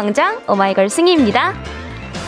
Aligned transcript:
가요광장 0.00 0.44
오마이걸 0.48 0.88
승희입니다. 0.88 1.52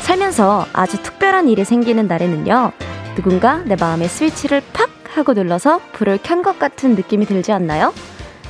살면서 0.02 0.66
아주 0.74 1.02
특별한 1.02 1.48
일이 1.48 1.64
생기는 1.64 2.06
날에는요, 2.06 2.72
누군가 3.14 3.62
내 3.64 3.76
마음의 3.76 4.08
스위치를 4.08 4.62
팍 4.74 4.90
하고 5.14 5.32
눌러서 5.32 5.80
불을 5.92 6.18
켠 6.22 6.42
것 6.42 6.58
같은 6.58 6.94
느낌이 6.94 7.24
들지 7.24 7.50
않나요? 7.50 7.94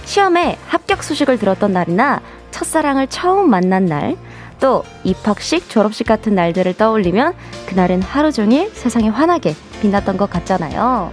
시험에 0.05 0.59
합격 0.67 1.05
소식을 1.05 1.39
들었던 1.39 1.73
날이나 1.73 2.21
첫사랑을 2.51 3.07
처음 3.07 3.49
만난 3.49 3.87
날, 3.87 4.17
또 4.59 4.83
입학식, 5.05 5.69
졸업식 5.69 6.07
같은 6.07 6.35
날들을 6.35 6.75
떠올리면 6.75 7.35
그날은 7.67 8.03
하루 8.03 8.33
종일 8.33 8.71
세상이 8.71 9.09
환하게 9.09 9.55
빛났던 9.83 10.17
것 10.17 10.31
같잖아요. 10.31 11.13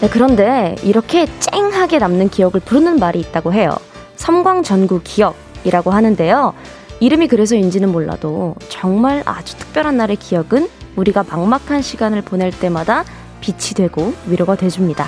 네, 0.00 0.08
그런데 0.08 0.76
이렇게 0.84 1.26
쨍하게 1.40 1.98
남는 1.98 2.28
기억을 2.28 2.60
부르는 2.60 3.00
말이 3.00 3.18
있다고 3.18 3.52
해요. 3.52 3.70
섬광전구 4.14 5.00
기억이라고 5.02 5.90
하는데요. 5.90 6.54
이름이 7.00 7.26
그래서인지는 7.26 7.90
몰라도 7.90 8.54
정말 8.68 9.22
아주 9.24 9.56
특별한 9.56 9.96
날의 9.96 10.16
기억은 10.16 10.68
우리가 10.94 11.24
막막한 11.28 11.82
시간을 11.82 12.22
보낼 12.22 12.50
때마다 12.52 13.04
빛이 13.40 13.74
되고 13.74 14.14
위로가 14.26 14.56
돼줍니다. 14.56 15.06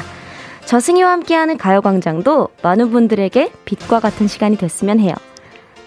저 0.64 0.75
승희와 0.75 1.11
함께하는 1.12 1.57
가요광장도 1.57 2.48
많은 2.62 2.91
분들에게 2.91 3.53
빛과 3.64 4.01
같은 4.01 4.27
시간이 4.27 4.57
됐으면 4.57 5.01
해요. 5.01 5.14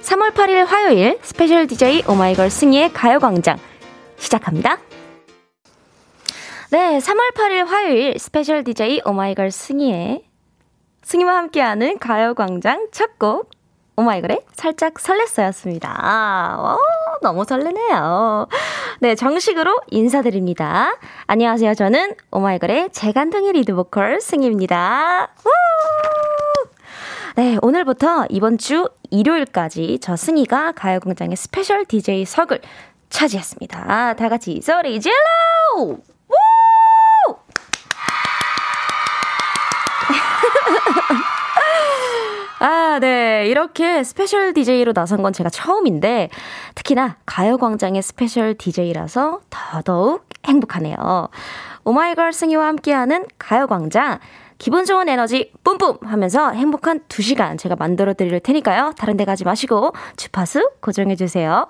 3월 0.02 0.34
8일 0.34 0.66
화요일 0.66 1.20
스페셜 1.22 1.68
DJ 1.68 2.04
오마이걸 2.08 2.50
승희의 2.50 2.92
가요광장 2.94 3.58
시작합니다. 4.18 4.80
네, 6.74 6.98
3월 6.98 7.36
8일 7.36 7.68
화요일 7.68 8.18
스페셜 8.18 8.64
DJ 8.64 9.02
오마이걸 9.06 9.52
승희의 9.52 10.24
승희와 11.04 11.36
함께하는 11.36 12.00
가요광장 12.00 12.88
첫 12.92 13.20
곡 13.20 13.52
오마이걸의 13.96 14.42
살짝 14.54 14.96
설렜어였습니다. 14.96 15.86
와, 16.02 16.78
너무 17.22 17.46
설레네요. 17.46 18.48
네, 19.02 19.14
정식으로 19.14 19.82
인사드립니다. 19.92 20.98
안녕하세요. 21.28 21.76
저는 21.76 22.16
오마이걸의 22.32 22.90
재간둥이 22.92 23.52
리드 23.52 23.76
보컬 23.76 24.20
승희입니다. 24.20 25.30
네, 27.36 27.60
오늘부터 27.62 28.26
이번 28.30 28.58
주 28.58 28.90
일요일까지 29.12 30.00
저 30.02 30.16
승희가 30.16 30.72
가요광장의 30.72 31.36
스페셜 31.36 31.86
DJ 31.86 32.26
석을 32.26 32.62
차지했습니다. 33.12 34.16
다 34.16 34.30
같이 34.30 34.60
소리 34.60 35.00
질러! 35.00 35.98
아, 42.66 42.98
네. 43.02 43.46
이렇게 43.48 44.06
스페셜 44.06 44.54
DJ로 44.54 44.94
나선 44.94 45.22
건 45.22 45.34
제가 45.34 45.50
처음인데, 45.50 46.30
특히나 46.76 47.18
가요광장의 47.26 48.02
스페셜 48.02 48.56
DJ라서 48.56 49.42
더더욱 49.50 50.26
행복하네요. 50.46 51.28
오마이걸 51.84 52.32
승희와 52.32 52.66
함께하는 52.68 53.26
가요광장. 53.38 54.20
기분 54.60 54.86
좋은 54.86 55.10
에너지 55.10 55.52
뿜뿜 55.66 55.98
하면서 56.04 56.52
행복한 56.52 57.02
2시간 57.10 57.58
제가 57.58 57.76
만들어 57.76 58.14
드릴 58.14 58.40
테니까요. 58.40 58.94
다른 58.98 59.18
데 59.18 59.26
가지 59.26 59.44
마시고 59.44 59.92
주파수 60.16 60.70
고정해 60.80 61.18
주세요. 61.18 61.68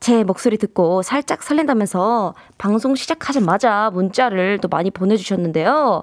제 0.00 0.24
목소리 0.24 0.58
듣고 0.58 1.02
살짝 1.02 1.44
설렌다면서 1.44 2.34
방송 2.58 2.96
시작하자마자 2.96 3.90
문자를 3.92 4.58
또 4.60 4.66
많이 4.66 4.90
보내주셨는데요. 4.90 6.02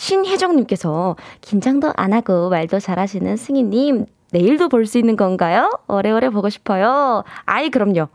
신혜정님께서 0.00 1.16
긴장도 1.42 1.92
안 1.94 2.14
하고 2.14 2.48
말도 2.48 2.80
잘하시는 2.80 3.36
승희님, 3.36 4.06
내일도 4.32 4.70
볼 4.70 4.86
수 4.86 4.96
있는 4.98 5.14
건가요? 5.14 5.78
오래오래 5.88 6.30
보고 6.30 6.48
싶어요. 6.48 7.22
아이, 7.44 7.68
그럼요. 7.68 8.08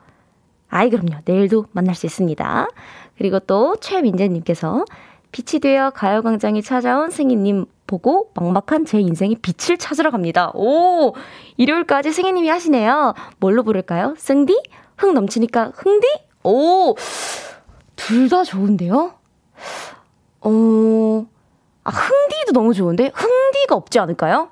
아이, 0.67 0.89
그럼요. 0.89 1.19
내일도 1.25 1.67
만날 1.73 1.93
수 1.93 2.07
있습니다. 2.07 2.67
그리고 3.19 3.37
또 3.39 3.75
최민재님께서 3.79 4.83
빛이 5.31 5.59
되어 5.61 5.91
가요광장이 5.91 6.63
찾아온 6.63 7.11
승희님 7.11 7.65
보고 7.85 8.31
막막한 8.33 8.85
제 8.85 8.99
인생의 8.99 9.35
빛을 9.43 9.77
찾으러 9.77 10.09
갑니다. 10.09 10.49
오! 10.55 11.13
일요일까지 11.57 12.11
승희님이 12.11 12.49
하시네요. 12.49 13.13
뭘로 13.39 13.61
부를까요? 13.61 14.15
승디? 14.17 14.59
흥 14.97 15.13
넘치니까 15.13 15.71
흥디? 15.75 16.07
오! 16.43 16.95
둘 17.95 18.27
다 18.29 18.43
좋은데요? 18.43 19.13
어, 20.41 21.25
아, 21.85 21.91
흥디도 21.91 22.51
너무 22.51 22.73
좋은데? 22.73 23.11
흥디가 23.13 23.75
없지 23.75 23.99
않을까요? 23.99 24.49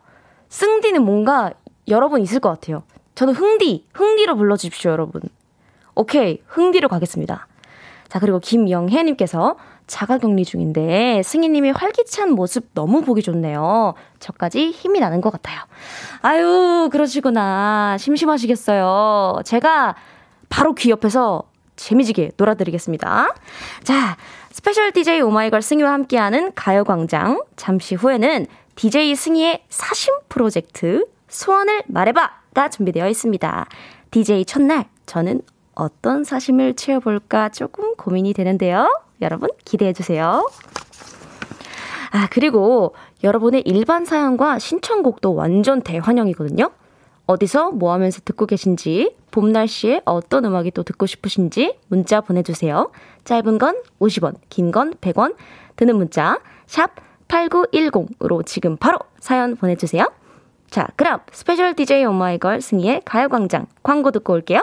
승디는 0.49 1.03
뭔가 1.03 1.51
여러 1.87 2.07
분 2.07 2.21
있을 2.21 2.39
것 2.39 2.49
같아요. 2.49 2.83
저는 3.15 3.33
흥디, 3.33 3.87
흥디로 3.93 4.35
불러주십시오, 4.37 4.91
여러분. 4.91 5.21
오케이, 5.95 6.41
흥디로 6.47 6.87
가겠습니다. 6.87 7.47
자, 8.07 8.19
그리고 8.19 8.39
김영혜님께서 8.39 9.57
자가 9.87 10.17
격리 10.19 10.45
중인데 10.45 11.21
승희님의 11.23 11.73
활기찬 11.73 12.31
모습 12.31 12.69
너무 12.73 13.01
보기 13.01 13.21
좋네요. 13.21 13.95
저까지 14.19 14.69
힘이 14.69 14.99
나는 14.99 15.19
것 15.19 15.31
같아요. 15.31 15.59
아유, 16.21 16.89
그러시구나. 16.91 17.97
심심하시겠어요. 17.99 19.41
제가 19.43 19.95
바로 20.49 20.73
귀 20.75 20.91
옆에서 20.91 21.43
재미지게 21.75 22.31
놀아드리겠습니다. 22.37 23.33
자, 23.83 24.17
스페셜 24.63 24.93
DJ 24.93 25.19
오마이걸 25.19 25.61
승희와 25.61 25.91
함께하는 25.91 26.53
가요광장. 26.55 27.43
잠시 27.57 27.95
후에는 27.95 28.45
DJ 28.75 29.13
승희의 29.13 29.65
사심 29.67 30.13
프로젝트 30.29 31.05
소원을 31.27 31.83
말해봐가 31.87 32.69
준비되어 32.69 33.09
있습니다. 33.09 33.65
DJ 34.11 34.45
첫날 34.45 34.85
저는 35.05 35.41
어떤 35.75 36.23
사심을 36.23 36.75
채워볼까 36.75 37.49
조금 37.49 37.93
고민이 37.97 38.31
되는데요. 38.31 38.87
여러분 39.21 39.49
기대해주세요. 39.65 40.49
아, 42.11 42.27
그리고 42.31 42.95
여러분의 43.21 43.63
일반 43.65 44.05
사연과 44.05 44.59
신청곡도 44.59 45.35
완전 45.35 45.81
대환영이거든요. 45.81 46.71
어디서 47.25 47.71
뭐 47.71 47.93
하면서 47.93 48.19
듣고 48.23 48.45
계신지, 48.45 49.15
봄 49.31 49.51
날씨에 49.51 50.01
어떤 50.05 50.45
음악이 50.45 50.71
또 50.71 50.83
듣고 50.83 51.05
싶으신지 51.05 51.77
문자 51.87 52.21
보내주세요. 52.21 52.91
짧은 53.23 53.57
건 53.57 53.81
50원, 53.99 54.35
긴 54.49 54.71
건 54.71 54.93
100원, 54.95 55.35
드는 55.75 55.95
문자, 55.95 56.39
샵 56.67 56.91
8910으로 57.29 58.45
지금 58.45 58.75
바로 58.77 58.99
사연 59.19 59.55
보내주세요. 59.55 60.11
자, 60.69 60.87
그럼 60.95 61.19
스페셜 61.31 61.75
DJ 61.75 62.05
오마이걸 62.05 62.61
승희의 62.61 63.03
가요광장 63.05 63.67
광고 63.83 64.11
듣고 64.11 64.33
올게요. 64.33 64.61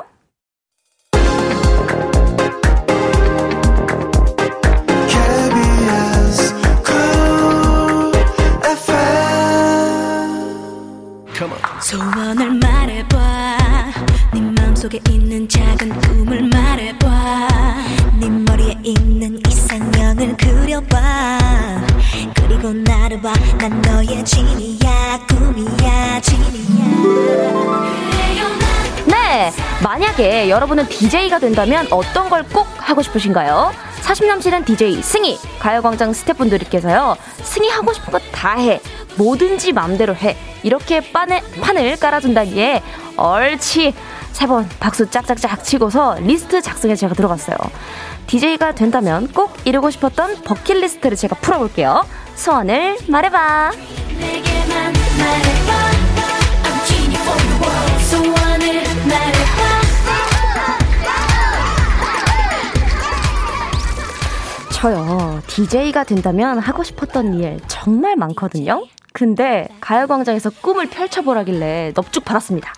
소원을 11.82 12.50
말해봐. 12.54 13.56
네 14.34 14.41
맘속에 14.41 15.00
있는 15.08 15.48
작은 15.48 15.88
꿈을 16.00 16.42
말해봐. 16.48 17.48
네 18.21 18.28
머리에 18.28 18.74
있는 18.84 19.41
이상형을 19.48 20.36
그려봐. 20.36 21.38
그리고 22.36 22.72
나를 22.72 23.21
봐난 23.22 23.80
너의 23.82 24.24
진이야 24.24 25.27
꿈이야 25.28 26.21
진이야. 26.21 26.86
네 29.06 29.53
만약에 29.83 30.50
여러분은 30.50 30.86
DJ가 30.88 31.38
된다면 31.38 31.86
어떤 31.91 32.28
걸 32.28 32.44
꼭 32.53 32.66
하고 32.76 33.03
싶으신가요? 33.03 33.72
40 34.03 34.26
넘치는 34.26 34.65
DJ 34.65 35.03
승희 35.03 35.38
가요광장 35.60 36.12
스태프분들께서요. 36.12 37.16
승희 37.42 37.68
하고 37.71 37.92
싶은 37.92 38.12
거 38.12 38.18
다 38.33 38.56
해 38.56 38.80
뭐든지 39.21 39.72
맘대로 39.72 40.15
해 40.17 40.34
이렇게 40.63 41.01
판을, 41.13 41.41
판을 41.61 41.97
깔아준다기에 41.99 42.83
얼치 43.17 43.93
세 44.33 44.47
번 44.47 44.67
박수 44.81 45.11
짝짝짝 45.11 45.63
치고서 45.63 46.15
리스트 46.21 46.63
작성에 46.63 46.95
제가 46.95 47.15
들어갔어요. 47.15 47.57
DJ가 48.27 48.72
된다면 48.72 49.28
꼭 49.34 49.55
이루고 49.65 49.91
싶었던 49.91 50.43
버킷리스트를 50.45 51.17
제가 51.17 51.37
풀어볼게요. 51.37 52.07
소원을 52.37 52.97
말해봐. 53.09 53.72
소원을 58.09 58.83
말해봐. 59.09 59.81
저요, 64.72 65.43
DJ가 65.47 66.05
된다면 66.05 66.59
하고 66.59 66.83
싶었던 66.83 67.34
일 67.34 67.61
정말 67.69 68.17
많거든요. 68.17 68.87
근데 69.12 69.68
가요광장에서 69.80 70.51
꿈을 70.62 70.89
펼쳐보라길래 70.89 71.92
넙죽 71.97 72.24
받았습니다. 72.24 72.72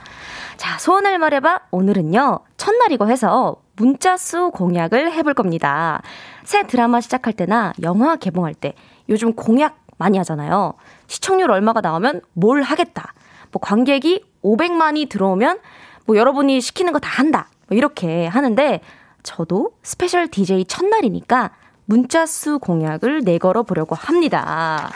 자, 0.57 0.79
소원을 0.79 1.19
말해봐. 1.19 1.61
오늘은요, 1.71 2.41
첫날이고 2.57 3.09
해서 3.09 3.57
문자 3.77 4.17
수 4.17 4.51
공약을 4.53 5.13
해볼 5.13 5.35
겁니다. 5.35 6.01
새 6.45 6.67
드라마 6.67 7.01
시작할 7.01 7.33
때나 7.33 7.73
영화 7.83 8.17
개봉할 8.17 8.55
때 8.55 8.75
요즘 9.09 9.35
공약 9.35 9.79
많이 9.99 10.19
하잖아요. 10.19 10.75
시청률 11.07 11.51
얼마가 11.51 11.81
나오면 11.81 12.23
뭘 12.33 12.63
하겠다. 12.63 13.13
뭐 13.51 13.61
관객이 13.61 14.25
500만이 14.43 15.09
들어오면 15.09 15.59
뭐 16.07 16.17
여러분이 16.17 16.61
시키는 16.61 16.93
거 16.93 16.99
다 16.99 17.09
한다. 17.11 17.49
뭐 17.69 17.77
이렇게 17.77 18.27
하는데 18.27 18.81
저도 19.23 19.73
스페셜 19.83 20.29
DJ 20.29 20.65
첫날이니까 20.65 21.51
문자 21.85 22.27
수 22.27 22.59
공약을 22.59 23.21
내걸어 23.25 23.63
보려고 23.63 23.95
합니다. 23.95 24.91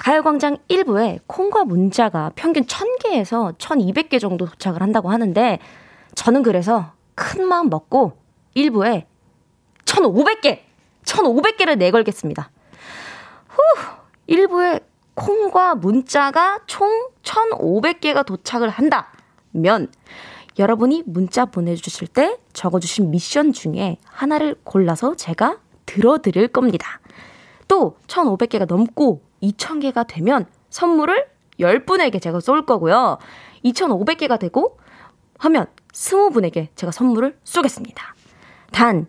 가요광장 0.00 0.56
1부에 0.68 1.20
콩과 1.26 1.64
문자가 1.64 2.32
평균 2.34 2.64
1000개에서 2.64 3.56
1200개 3.58 4.18
정도 4.18 4.46
도착을 4.46 4.80
한다고 4.80 5.10
하는데 5.10 5.58
저는 6.14 6.42
그래서 6.42 6.92
큰 7.14 7.46
마음 7.46 7.68
먹고 7.68 8.16
1부에 8.56 9.04
1500개! 9.84 10.60
1500개를 11.04 11.76
내걸겠습니다. 11.76 12.50
후! 13.48 13.60
1부에 14.28 14.82
콩과 15.14 15.74
문자가 15.74 16.60
총 16.66 17.10
1500개가 17.22 18.24
도착을 18.24 18.70
한다면 18.70 19.88
여러분이 20.58 21.02
문자 21.04 21.44
보내주실 21.44 22.08
때 22.08 22.38
적어주신 22.54 23.10
미션 23.10 23.52
중에 23.52 23.98
하나를 24.04 24.56
골라서 24.64 25.14
제가 25.14 25.58
들어드릴 25.84 26.48
겁니다. 26.48 27.00
또 27.68 27.96
1500개가 28.06 28.66
넘고 28.66 29.29
2000개가 29.42 30.06
되면 30.06 30.46
선물을 30.70 31.26
10분에게 31.58 32.20
제가 32.20 32.40
쏠 32.40 32.64
거고요. 32.64 33.18
2500개가 33.64 34.38
되고 34.38 34.78
하면 35.38 35.66
20분에게 35.92 36.68
제가 36.76 36.92
선물을 36.92 37.38
쏘겠습니다. 37.44 38.14
단 38.72 39.06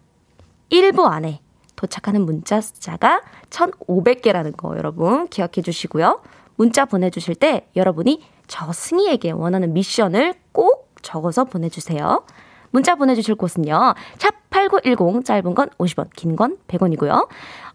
1부 0.71 1.05
안에 1.05 1.41
도착하는 1.75 2.25
문자 2.25 2.61
숫자가 2.61 3.21
1500개라는 3.49 4.55
거 4.55 4.77
여러분 4.77 5.27
기억해 5.27 5.61
주시고요. 5.63 6.21
문자 6.55 6.85
보내주실 6.85 7.35
때 7.35 7.67
여러분이 7.75 8.21
저 8.47 8.71
승희에게 8.71 9.31
원하는 9.31 9.73
미션을 9.73 10.35
꼭 10.51 10.93
적어서 11.01 11.45
보내주세요. 11.45 12.23
문자 12.69 12.95
보내주실 12.95 13.35
곳은요. 13.35 13.95
샵 14.17 14.49
8910 14.49 15.25
짧은 15.25 15.55
건 15.55 15.69
50원, 15.77 16.09
긴 16.15 16.35
건 16.35 16.57
100원이고요. 16.67 17.27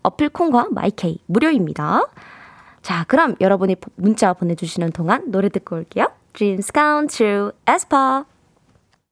어플 0.02 0.28
콩과 0.30 0.68
마이케이 0.70 1.18
무료입니다. 1.26 2.02
자, 2.86 3.04
그럼 3.08 3.34
여러분이 3.40 3.74
문자 3.96 4.32
보내주시는 4.32 4.92
동안 4.92 5.24
노래 5.32 5.48
듣고 5.48 5.74
올게요. 5.74 6.06
Dreams 6.34 6.70
Come 6.72 7.08
True, 7.08 7.50
에스파. 7.66 8.26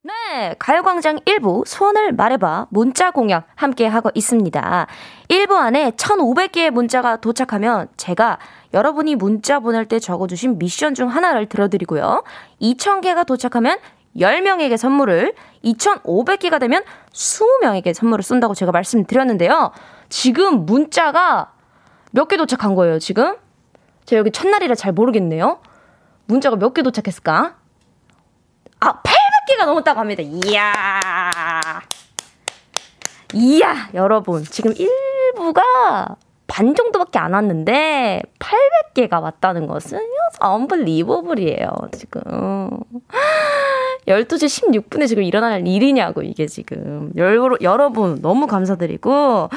네, 0.05 0.55
가요광장 0.61 1.17
1부 1.17 1.67
소원을 1.67 2.12
말해봐 2.12 2.69
문자 2.71 3.11
공약 3.11 3.49
함께 3.56 3.88
하고 3.88 4.12
있습니다. 4.15 4.87
1부 5.26 5.55
안에 5.55 5.91
1,500개의 5.91 6.71
문자가 6.71 7.17
도착하면 7.17 7.88
제가 7.97 8.38
여러분이 8.73 9.17
문자 9.17 9.59
보낼 9.59 9.87
때 9.87 9.99
적어주신 9.99 10.59
미션 10.59 10.94
중 10.94 11.09
하나를 11.09 11.47
들어드리고요. 11.47 12.23
2,000개가 12.62 13.26
도착하면 13.26 13.79
10명에게 14.17 14.76
선물을, 14.76 15.35
2,500개가 15.65 16.61
되면 16.61 16.85
20명에게 17.12 17.93
선물을 17.93 18.23
쏜다고 18.23 18.55
제가 18.55 18.71
말씀드렸는데요. 18.71 19.73
지금 20.11 20.65
문자가 20.65 21.50
몇 22.12 22.29
개 22.29 22.37
도착한 22.37 22.76
거예요, 22.76 23.00
지금? 23.00 23.35
제가 24.04 24.20
여기 24.20 24.30
첫날이라 24.30 24.74
잘 24.74 24.92
모르겠네요. 24.92 25.60
문자가 26.26 26.56
몇 26.56 26.74
개 26.74 26.82
도착했을까? 26.82 27.56
아, 28.80 29.02
800개가 29.02 29.66
넘었다고 29.66 30.00
합니다. 30.00 30.22
이야. 30.22 30.62
이야, 33.34 33.88
여러분. 33.94 34.42
지금 34.44 34.72
1부가 34.74 36.16
반 36.46 36.74
정도밖에 36.74 37.18
안 37.18 37.32
왔는데 37.32 38.22
800개가 38.38 39.22
왔다는 39.22 39.66
것은 39.66 39.98
언블리버블이에요, 40.40 41.68
지금. 41.92 42.70
12시 44.06 44.68
16분에 44.70 45.08
지금 45.08 45.22
일어날 45.22 45.66
일이냐고, 45.66 46.22
이게 46.22 46.46
지금. 46.46 47.10
여러, 47.16 47.56
여러분, 47.62 48.20
너무 48.20 48.46
감사드리고. 48.46 49.48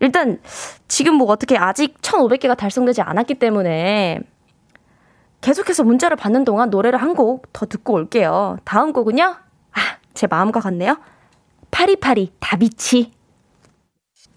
일단, 0.00 0.40
지금 0.88 1.14
뭐 1.14 1.28
어떻게 1.30 1.56
아직 1.56 2.00
1,500개가 2.02 2.56
달성되지 2.56 3.02
않았기 3.02 3.34
때문에 3.34 4.20
계속해서 5.40 5.84
문자를 5.84 6.16
받는 6.16 6.44
동안 6.44 6.70
노래를 6.70 7.00
한 7.00 7.14
곡 7.14 7.52
더 7.52 7.66
듣고 7.66 7.94
올게요. 7.94 8.56
다음 8.64 8.92
곡은요? 8.92 9.22
아, 9.24 9.80
제 10.14 10.26
마음과 10.26 10.60
같네요. 10.60 10.98
파리파리 11.70 12.32
다비치. 12.40 13.12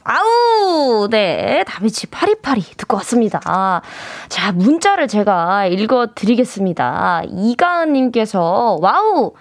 아우, 0.03 1.07
네. 1.09 1.63
다비치 1.67 2.07
파리파리 2.07 2.61
듣고 2.61 2.97
왔습니다. 2.97 3.81
자, 4.29 4.51
문자를 4.51 5.07
제가 5.07 5.67
읽어 5.67 6.07
드리겠습니다. 6.15 7.21
이가은님께서, 7.29 8.77
와우! 8.81 9.33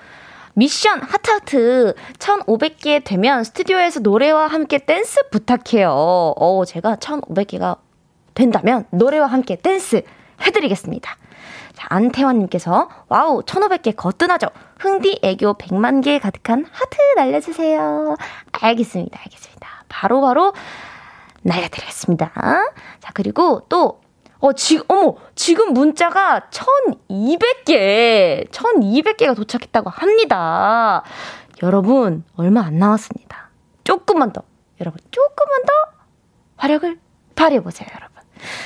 미션 0.55 1.02
하트하트 1.02 1.94
1500개 2.19 3.02
되면 3.05 3.44
스튜디오에서 3.44 4.00
노래와 4.00 4.47
함께 4.47 4.79
댄스 4.79 5.29
부탁해요. 5.31 5.91
어, 5.91 6.64
제가 6.64 6.97
1500개가 6.97 7.79
된다면 8.35 8.87
노래와 8.91 9.26
함께 9.26 9.56
댄스 9.56 10.02
해드리겠습니다. 10.43 11.17
자, 11.75 11.87
안태환님께서 11.88 12.88
와우 13.08 13.43
1500개 13.43 13.94
거뜬하죠. 13.97 14.49
흥디 14.79 15.20
애교 15.23 15.55
100만 15.55 16.02
개 16.02 16.19
가득한 16.19 16.67
하트 16.70 16.97
날려주세요. 17.17 18.17
알겠습니다. 18.52 19.19
알겠습니다. 19.19 19.69
바로 19.88 20.20
바로 20.20 20.52
바로 20.52 20.52
날려드리겠습니다. 21.43 22.32
자 23.00 23.11
그리고 23.14 23.62
또 23.69 24.00
어, 24.40 24.52
지금, 24.54 24.84
어머, 24.88 25.16
지금 25.34 25.75
문자가 25.75 26.48
1200개, 26.50 28.48
1200개가 28.50 29.37
도착했다고 29.37 29.90
합니다. 29.90 31.02
여러분, 31.62 32.25
얼마 32.37 32.62
안 32.62 32.78
남았습니다. 32.78 33.50
조금만 33.84 34.32
더, 34.32 34.42
여러분, 34.81 34.98
조금만 35.11 35.62
더 35.62 35.73
화력을 36.56 36.99
발휘해보세요, 37.37 37.88
여러분. 37.94 38.23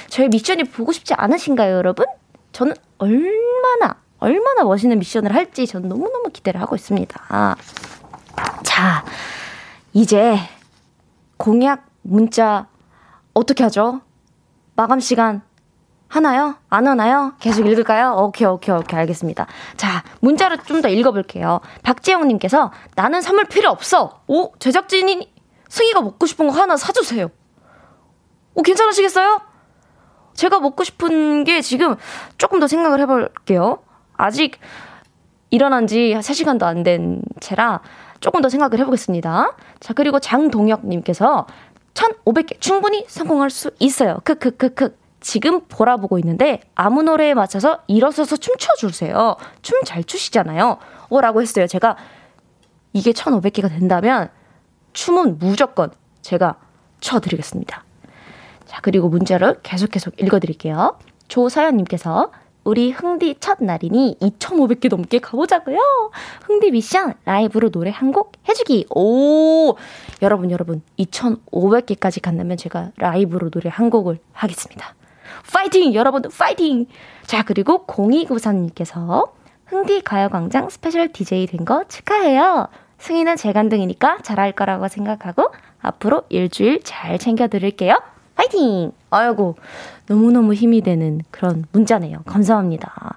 저희 0.09 0.29
미션이 0.29 0.65
보고 0.65 0.93
싶지 0.93 1.15
않으신가요, 1.15 1.75
여러분? 1.75 2.07
저는 2.53 2.75
얼마나, 2.99 3.97
얼마나 4.19 4.63
멋있는 4.63 5.01
미션을 5.01 5.35
할지 5.35 5.67
저는 5.67 5.89
너무너무 5.89 6.31
기대를 6.33 6.61
하고 6.61 6.77
있습니다. 6.77 7.57
자, 8.63 9.05
이제 9.93 10.39
공약 11.37 11.87
문자 12.03 12.69
어떻게 13.33 13.65
하죠? 13.65 14.03
마감 14.77 15.01
시간 15.01 15.43
하나요? 16.09 16.57
안 16.69 16.87
하나요? 16.87 17.35
계속 17.41 17.67
읽을까요? 17.67 18.15
오케이, 18.19 18.47
오케이, 18.47 18.75
오케이, 18.75 18.99
알겠습니다. 19.01 19.47
자, 19.77 20.05
문자를 20.21 20.59
좀 20.59 20.81
더 20.81 20.89
읽어볼게요. 20.89 21.61
박재영님께서 21.83 22.71
나는 22.95 23.21
선물 23.23 23.45
필요 23.47 23.71
없어. 23.71 24.21
오, 24.29 24.53
제작진이 24.59 25.33
승희가 25.69 26.03
먹고 26.03 26.27
싶은 26.27 26.47
거 26.49 26.53
하나 26.61 26.77
사주세요. 26.77 27.29
오, 28.55 28.63
괜찮으시겠어요? 28.63 29.41
제가 30.35 30.61
먹고 30.61 30.85
싶은 30.85 31.45
게 31.45 31.61
지금 31.63 31.97
조금 32.39 32.61
더 32.61 32.67
생각을 32.69 33.01
해볼게요. 33.01 33.79
아직 34.17 34.59
일어난 35.51 35.87
지 35.87 36.15
3시간도 36.19 36.65
안 36.65 36.83
된 36.83 37.23
채라 37.41 37.81
조금 38.21 38.41
더 38.41 38.49
생각을 38.49 38.79
해보겠습니다. 38.81 39.57
자, 39.81 39.93
그리고 39.95 40.19
장동혁님께서 40.21 41.47
1500개 41.95 42.61
충분히 42.61 43.05
성공할 43.09 43.51
수 43.51 43.71
있어요. 43.79 44.19
크크크크. 44.25 44.97
지금 45.25 45.63
보라보고 45.69 46.19
있는데 46.19 46.61
아무 46.75 47.03
노래에 47.03 47.33
맞춰서 47.33 47.79
일어서서 47.87 48.37
춤춰주세요. 48.37 49.37
춤 49.63 49.83
잘 49.85 50.05
추시잖아요. 50.05 50.77
어, 51.09 51.21
라고 51.23 51.41
했어요. 51.41 51.67
제가 51.67 51.97
이게 52.93 53.13
1500개가 53.13 53.71
된다면 53.71 54.29
춤은 54.93 55.39
무조건 55.39 55.91
제가 56.21 56.57
춰드리겠습니다. 57.01 57.85
자, 58.67 58.81
그리고 58.83 59.09
문자를 59.09 59.61
계속 59.63 59.91
계속 59.91 60.21
읽어드릴게요. 60.21 60.99
조사연님께서 61.29 62.31
우리 62.65 62.91
흥디 62.93 63.37
첫 63.41 63.59
날이니 63.65 64.19
2,500개 64.21 64.91
넘게 64.91 65.21
가보자고요. 65.21 65.79
흥디 66.47 66.71
미션 66.71 67.15
라이브로 67.25 67.71
노래 67.71 67.91
한 67.91 68.13
곡 68.13 68.33
해주기. 68.47 68.87
오, 68.91 69.75
여러분 70.21 70.51
여러분 70.51 70.83
2,500개까지 70.99 72.21
간다면 72.23 72.59
제가 72.59 72.91
라이브로 72.97 73.49
노래 73.49 73.71
한 73.71 73.89
곡을 73.89 74.19
하겠습니다. 74.33 74.95
파이팅! 75.53 75.95
여러분들 75.95 76.31
파이팅! 76.37 76.87
자, 77.27 77.43
그리고 77.45 77.87
0293님께서 77.87 79.31
흥디 79.67 80.03
가요광장 80.03 80.69
스페셜 80.71 81.13
DJ 81.13 81.47
된 81.47 81.65
거 81.65 81.85
축하해요. 81.89 82.69
승희는 82.99 83.37
재간둥이니까 83.37 84.19
잘할 84.23 84.53
거라고 84.53 84.89
생각하고 84.89 85.53
앞으로 85.81 86.23
일주일 86.29 86.81
잘 86.85 87.19
챙겨 87.19 87.49
드릴게요. 87.49 88.01
파이팅! 88.35 88.93
아이고, 89.11 89.57
너무너무 90.07 90.55
힘이 90.55 90.81
되는 90.83 91.21
그런 91.31 91.65
문자네요. 91.73 92.23
감사합니다. 92.27 93.17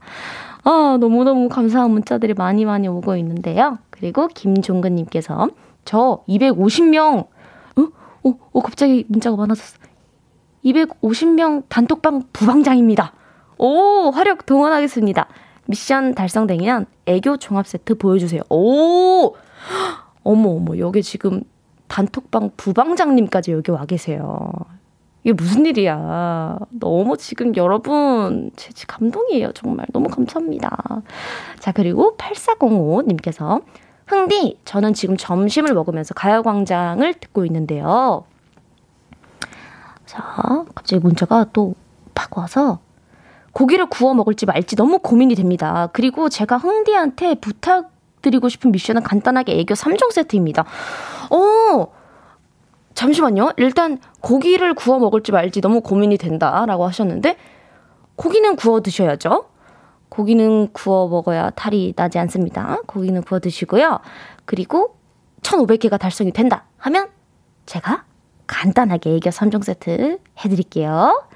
아, 0.63 0.97
너무너무 0.99 1.49
감사한 1.49 1.91
문자들이 1.91 2.33
많이 2.33 2.65
많이 2.65 2.87
오고 2.87 3.15
있는데요. 3.17 3.77
그리고 3.89 4.27
김종근님께서 4.27 5.49
저 5.85 6.23
250명, 6.27 7.27
어? 7.77 7.81
어, 8.23 8.33
어, 8.51 8.59
갑자기 8.61 9.05
문자가 9.07 9.37
많아졌어. 9.37 9.77
250명 10.67 11.63
단톡방 11.69 12.23
부방장입니다. 12.33 13.13
오, 13.57 14.11
화력 14.11 14.45
동원하겠습니다. 14.45 15.27
미션 15.65 16.15
달성되면 16.15 16.85
애교 17.05 17.37
종합 17.37 17.67
세트 17.67 17.95
보여주세요. 17.95 18.41
오! 18.49 19.35
어머, 20.23 20.49
어머, 20.49 20.77
여기 20.77 21.01
지금 21.01 21.41
단톡방 21.87 22.51
부방장님까지 22.57 23.51
여기 23.51 23.71
와 23.71 23.85
계세요. 23.85 24.51
이게 25.23 25.33
무슨 25.33 25.65
일이야. 25.65 26.57
너무 26.69 27.17
지금 27.17 27.55
여러분, 27.55 28.51
제 28.55 28.71
감동이에요. 28.87 29.51
정말. 29.53 29.85
너무 29.91 30.09
감사합니다. 30.09 31.01
자, 31.59 31.71
그리고 31.71 32.15
8405님께서 32.17 33.61
흥디, 34.05 34.57
저는 34.63 34.93
지금 34.93 35.17
점심을 35.17 35.73
먹으면서 35.73 36.13
가요광장을 36.13 37.13
듣고 37.15 37.45
있는데요. 37.45 38.23
자, 40.07 40.65
갑자기 40.73 40.99
문자가 41.01 41.45
또 41.53 41.75
팍 42.17 42.35
와서 42.35 42.79
고기를 43.53 43.85
구워 43.87 44.15
먹을지 44.15 44.47
말지 44.47 44.75
너무 44.75 44.97
고민이 44.97 45.35
됩니다. 45.35 45.89
그리고 45.93 46.29
제가 46.29 46.57
흥디한테 46.57 47.35
부탁드리고 47.35 48.49
싶은 48.49 48.71
미션은 48.71 49.03
간단하게 49.03 49.59
애교 49.59 49.75
3종 49.75 50.11
세트입니다. 50.11 50.65
어, 51.29 51.87
잠시만요. 52.95 53.53
일단 53.57 53.99
고기를 54.21 54.73
구워 54.73 54.97
먹을지 54.97 55.31
말지 55.31 55.61
너무 55.61 55.81
고민이 55.81 56.17
된다라고 56.17 56.87
하셨는데 56.87 57.37
고기는 58.15 58.55
구워 58.55 58.81
드셔야죠. 58.81 59.45
고기는 60.09 60.71
구워 60.73 61.07
먹어야 61.07 61.51
탈이 61.51 61.93
나지 61.95 62.17
않습니다. 62.17 62.79
고기는 62.87 63.21
구워 63.21 63.39
드시고요. 63.39 63.99
그리고 64.45 64.97
1,500개가 65.41 65.99
달성이 65.99 66.31
된다 66.31 66.65
하면 66.77 67.09
제가 67.67 68.05
간단하게 68.47 69.15
애교 69.15 69.29
3종 69.29 69.63
세트 69.63 70.19
해드릴게요. 70.43 71.27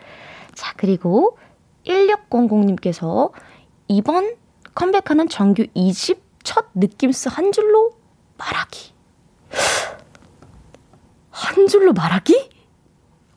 자, 0.56 0.74
그리고 0.78 1.38
1600님께서 1.86 3.32
이번 3.88 4.36
컴백하는 4.74 5.28
정규 5.30 5.64
2집 5.76 6.20
첫 6.44 6.68
느낌스 6.74 7.30
한 7.32 7.52
줄로 7.52 7.92
말하기. 8.38 8.94
한 11.30 11.68
줄로 11.68 11.94
말하기? 11.94 12.50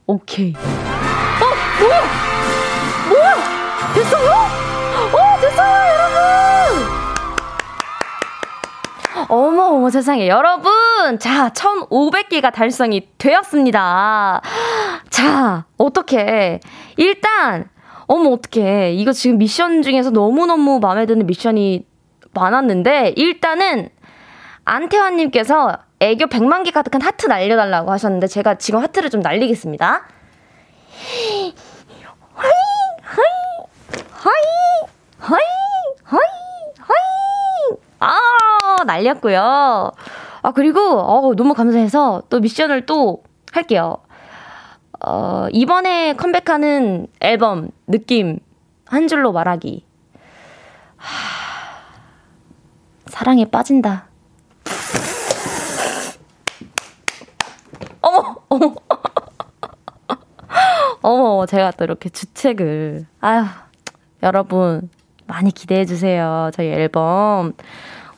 오케이. 0.06 0.54
어, 0.54 1.80
뭐야? 1.80 2.02
뭐야? 3.08 3.94
됐어요? 3.94 4.30
어, 4.30 5.40
됐어요, 5.40 5.83
어머, 9.34 9.64
어머, 9.64 9.90
세상에. 9.90 10.28
여러분! 10.28 10.70
자, 11.18 11.50
1,500개가 11.52 12.52
달성이 12.52 13.08
되었습니다. 13.18 14.40
자, 15.10 15.64
어떻게. 15.76 16.60
일단, 16.96 17.68
어머, 18.06 18.30
어떡해. 18.30 18.92
이거 18.92 19.10
지금 19.10 19.38
미션 19.38 19.82
중에서 19.82 20.10
너무너무 20.10 20.78
마음에 20.78 21.04
드는 21.04 21.26
미션이 21.26 21.84
많았는데, 22.32 23.14
일단은, 23.16 23.88
안태환님께서 24.66 25.78
애교 25.98 26.26
100만 26.26 26.62
개 26.64 26.70
가득한 26.70 27.02
하트 27.02 27.26
날려달라고 27.26 27.90
하셨는데, 27.90 28.28
제가 28.28 28.54
지금 28.54 28.80
하트를 28.80 29.10
좀 29.10 29.20
날리겠습니다. 29.20 30.06
하이, 30.96 31.54
하이, 32.34 32.50
하이, 34.12 34.32
하이, 35.18 35.38
하이, 36.04 36.18
하이. 36.78 36.94
아, 37.98 38.16
날렸고요. 38.84 39.92
아, 40.42 40.52
그리고, 40.52 40.80
어, 40.80 41.34
너무 41.34 41.54
감사해서 41.54 42.22
또 42.28 42.40
미션을 42.40 42.86
또 42.86 43.22
할게요. 43.52 43.98
어, 45.06 45.48
이번에 45.52 46.14
컴백하는 46.14 47.08
앨범 47.20 47.68
느낌 47.86 48.38
한 48.86 49.08
줄로 49.08 49.32
말하기. 49.32 49.84
하, 50.96 51.08
사랑에 53.06 53.44
빠진다. 53.44 54.06
어머, 58.00 58.36
어머. 58.48 58.74
어머, 61.02 61.44
제가 61.46 61.72
또 61.72 61.84
이렇게 61.84 62.08
주책을. 62.08 63.06
아휴, 63.20 63.44
여러분, 64.22 64.88
많이 65.26 65.50
기대해주세요. 65.50 66.50
저희 66.54 66.68
앨범. 66.68 67.52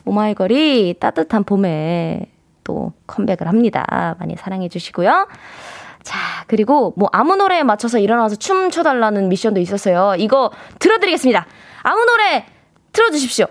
오마이걸이 0.07 0.95
따뜻한 0.99 1.43
봄에 1.43 2.31
또 2.63 2.93
컴백을 3.07 3.47
합니다. 3.47 4.15
많이 4.19 4.35
사랑해 4.35 4.69
주시고요. 4.69 5.27
자, 6.03 6.17
그리고 6.47 6.93
뭐 6.95 7.09
아무 7.11 7.35
노래에 7.35 7.63
맞춰서 7.63 7.99
일어나서 7.99 8.37
춤 8.37 8.69
춰달라는 8.69 9.27
미션도 9.29 9.59
있었어요. 9.59 10.15
이거 10.17 10.51
들어드리겠습니다. 10.79 11.45
아무 11.83 12.05
노래 12.05 12.45
틀어주십시오. 12.93 13.45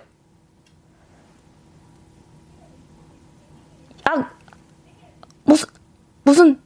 아, 4.04 4.30
무슨, 5.44 5.68
무슨, 6.22 6.60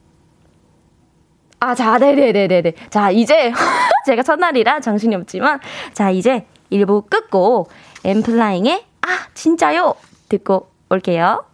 아, 1.59 1.75
자, 1.75 1.99
네네네네네. 1.99 2.73
자, 2.88 3.11
이제, 3.11 3.52
제가 4.06 4.23
첫날이라 4.23 4.80
정신이 4.80 5.14
없지만, 5.14 5.61
자, 5.92 6.11
이제 6.11 6.47
1부 6.70 7.09
끝고, 7.11 7.66
엠플라잉의, 8.04 8.89
아, 9.02 9.26
진짜요? 9.35 9.95
듣고 10.28 10.71
올게요. 10.88 11.45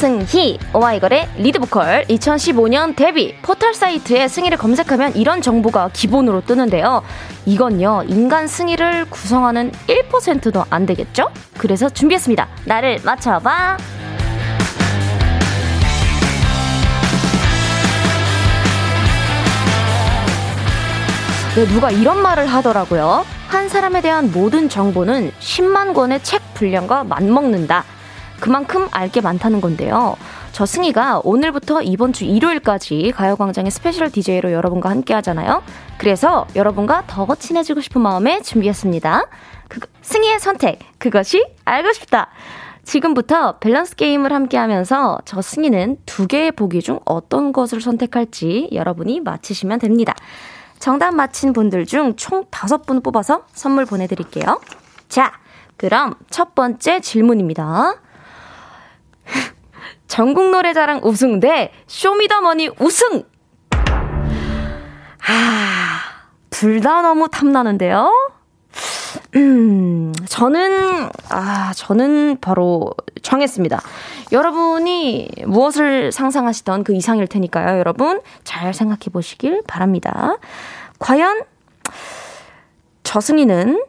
승희 0.00 0.58
오마이걸의 0.72 1.28
리드보컬 1.36 2.04
2015년 2.04 2.96
데뷔 2.96 3.36
포털 3.42 3.74
사이트에 3.74 4.28
승희를 4.28 4.56
검색하면 4.56 5.14
이런 5.14 5.42
정보가 5.42 5.90
기본으로 5.92 6.40
뜨는데요. 6.40 7.02
이건요 7.44 8.04
인간 8.08 8.46
승희를 8.48 9.10
구성하는 9.10 9.70
1%도 9.88 10.64
안 10.70 10.86
되겠죠? 10.86 11.28
그래서 11.58 11.90
준비했습니다. 11.90 12.48
나를 12.64 13.00
맞춰봐. 13.04 13.76
네, 21.56 21.66
누가 21.66 21.90
이런 21.90 22.22
말을 22.22 22.46
하더라고요. 22.46 23.26
한 23.48 23.68
사람에 23.68 24.00
대한 24.00 24.32
모든 24.32 24.70
정보는 24.70 25.32
10만 25.40 25.92
권의 25.92 26.22
책 26.22 26.40
분량과 26.54 27.04
맞먹는다. 27.04 27.84
그만큼 28.40 28.88
알 28.90 29.10
게 29.10 29.20
많다는 29.20 29.60
건데요. 29.60 30.16
저 30.52 30.64
승희가 30.66 31.20
오늘부터 31.24 31.82
이번 31.82 32.12
주 32.12 32.24
일요일까지 32.24 33.12
가요광장의 33.14 33.70
스페셜 33.70 34.10
DJ로 34.10 34.52
여러분과 34.52 34.88
함께 34.88 35.14
하잖아요. 35.14 35.62
그래서 35.98 36.46
여러분과 36.54 37.04
더 37.06 37.26
친해지고 37.34 37.80
싶은 37.80 38.00
마음에 38.00 38.40
준비했습니다. 38.42 39.26
그, 39.68 39.80
승희의 40.02 40.38
선택, 40.40 40.78
그것이 40.98 41.44
알고 41.64 41.92
싶다. 41.92 42.28
지금부터 42.84 43.58
밸런스 43.58 43.94
게임을 43.96 44.32
함께 44.32 44.56
하면서 44.56 45.18
저 45.24 45.42
승희는 45.42 45.98
두 46.06 46.26
개의 46.26 46.52
보기 46.52 46.82
중 46.82 47.00
어떤 47.04 47.52
것을 47.52 47.80
선택할지 47.80 48.68
여러분이 48.72 49.20
맞히시면 49.20 49.78
됩니다. 49.80 50.14
정답 50.78 51.14
맞힌 51.14 51.52
분들 51.52 51.84
중 51.86 52.14
총 52.16 52.44
다섯 52.50 52.86
분 52.86 53.02
뽑아서 53.02 53.42
선물 53.52 53.84
보내드릴게요. 53.86 54.60
자, 55.08 55.32
그럼 55.76 56.14
첫 56.30 56.54
번째 56.54 57.00
질문입니다. 57.00 57.94
전국 60.14 60.50
노래자랑 60.50 61.02
우승 61.04 61.38
대 61.38 61.70
쇼미더머니 61.86 62.70
우승! 62.80 63.22
아, 65.28 66.00
둘 66.50 66.80
다 66.80 67.00
너무 67.00 67.28
탐나는데요? 67.28 68.12
음, 69.36 70.12
저는, 70.26 71.08
아, 71.28 71.72
저는 71.76 72.38
바로 72.40 72.92
정했습니다. 73.22 73.80
여러분이 74.32 75.28
무엇을 75.46 76.10
상상하시던 76.10 76.82
그 76.82 76.92
이상일 76.92 77.28
테니까요, 77.28 77.78
여러분. 77.78 78.20
잘 78.42 78.74
생각해 78.74 79.02
보시길 79.12 79.62
바랍니다. 79.68 80.38
과연 80.98 81.42
저승이는 83.04 83.80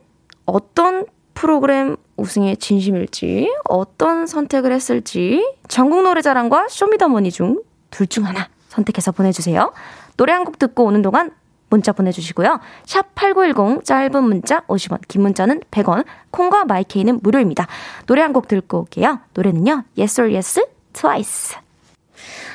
어떤 0.46 1.08
프로그램 1.46 1.98
우승의 2.18 2.58
진심일지, 2.58 3.52
어떤 3.68 4.28
선택을 4.28 4.72
했을지, 4.72 5.44
전국 5.68 6.04
노래자랑과 6.04 6.68
쇼미더머니 6.70 7.32
중 7.32 7.64
둘 7.90 8.06
중 8.08 8.26
하나 8.28 8.48
선택해서 8.70 9.12
보내주세요. 9.12 9.74
노래 10.18 10.34
한 10.34 10.46
곡 10.46 10.60
듣고 10.60 10.86
오는 10.86 11.02
동안 11.02 11.32
문자 11.72 11.92
보내주시고요. 11.94 12.60
샵 12.86 13.16
8910 13.16 13.84
짧은 13.84 14.24
문자 14.24 14.62
50원, 14.68 15.00
긴 15.08 15.24
문자는 15.24 15.62
100원, 15.72 16.06
콩과 16.30 16.66
마이케이는 16.66 17.20
무료입니다. 17.24 17.66
노래 18.06 18.22
한 18.22 18.34
곡 18.34 18.48
듣고 18.48 18.82
올게요. 18.82 19.20
노래는요. 19.34 19.84
Yes 19.98 20.22
or 20.22 20.32
Yes, 20.32 20.64
Twice. 20.94 21.58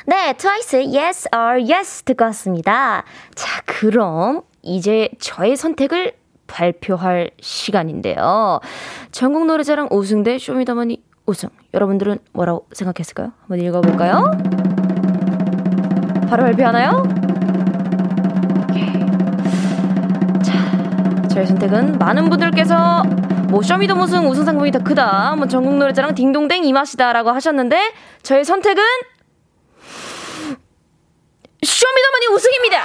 네, 0.06 0.32
트와이스 0.34 0.76
Yes 0.96 1.28
or 1.34 1.60
Yes 1.70 2.04
듣고 2.04 2.24
왔습니다. 2.26 3.02
자, 3.34 3.62
그럼 3.66 4.42
이제 4.62 5.08
저의 5.18 5.56
선택을 5.56 6.12
발표할 6.46 7.30
시간인데요. 7.40 8.60
전국 9.12 9.46
노래자랑 9.46 9.88
우승 9.90 10.22
대 10.22 10.38
쇼미더머니 10.38 11.02
우승. 11.26 11.48
여러분들은 11.74 12.18
뭐라고 12.32 12.66
생각했을까요? 12.72 13.32
한번 13.40 13.60
읽어볼까요? 13.60 14.30
바로 16.28 16.44
발표하나요? 16.44 17.02
자, 20.44 21.28
저의 21.28 21.46
선택은 21.46 21.98
많은 21.98 22.28
분들께서 22.28 23.02
뭐 23.48 23.62
쇼미더 23.62 23.94
우승 23.94 24.28
우승 24.28 24.44
상금이 24.44 24.70
더 24.70 24.80
크다. 24.80 25.34
뭐 25.36 25.46
전국 25.46 25.76
노래자랑 25.76 26.14
딩동댕 26.14 26.64
이 26.64 26.72
맛이다라고 26.72 27.30
하셨는데 27.30 27.92
저의 28.22 28.44
선택은 28.44 28.82
쇼미더머니 31.62 32.26
우승입니다. 32.34 32.78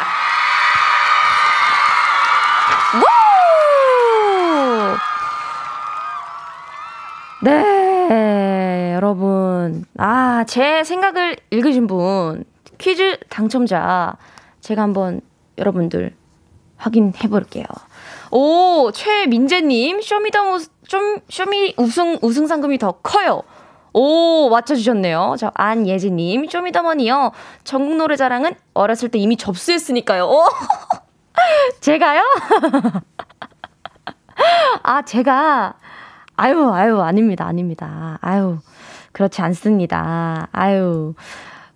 네, 7.44 8.94
여러분. 8.96 9.86
아, 9.98 10.44
제 10.48 10.84
생각을 10.84 11.38
읽으신 11.50 11.88
분, 11.88 12.44
퀴즈 12.78 13.18
당첨자, 13.30 14.16
제가 14.60 14.84
한번 14.84 15.22
여러분들 15.58 16.14
확인해 16.78 17.28
볼게요. 17.30 17.66
오, 18.30 18.92
최민재님, 18.92 20.02
쇼미더머, 20.02 20.60
좀, 20.88 21.18
쇼미 21.30 21.74
우승, 21.78 22.20
우승 22.22 22.46
상금이 22.46 22.78
더 22.78 22.92
커요. 22.92 23.42
오, 23.94 24.50
맞춰주셨네요. 24.50 25.36
저, 25.40 25.52
안예진님, 25.56 26.48
쇼미더머니요. 26.48 27.32
전국 27.64 27.96
노래 27.98 28.16
자랑은 28.16 28.56
어렸을 28.76 29.10
때 29.10 29.18
이미 29.18 29.36
접수했으니까요. 29.36 30.26
오! 30.26 30.46
제가요? 31.82 32.22
아, 34.84 35.02
제가, 35.02 35.74
아유, 36.42 36.74
아유, 36.74 37.00
아닙니다, 37.00 37.46
아닙니다. 37.46 38.18
아유, 38.20 38.58
그렇지 39.12 39.44
않습니다. 39.44 40.48
아유, 40.52 41.14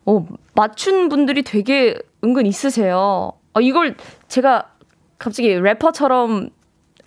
오, 0.06 0.26
맞춘 0.56 1.08
분들이 1.08 1.44
되게 1.44 1.96
은근 2.24 2.48
있으세요. 2.48 3.34
어, 3.54 3.62
이걸 3.62 3.96
제가 4.28 4.72
갑자기 5.20 5.54
래퍼처럼 5.54 6.50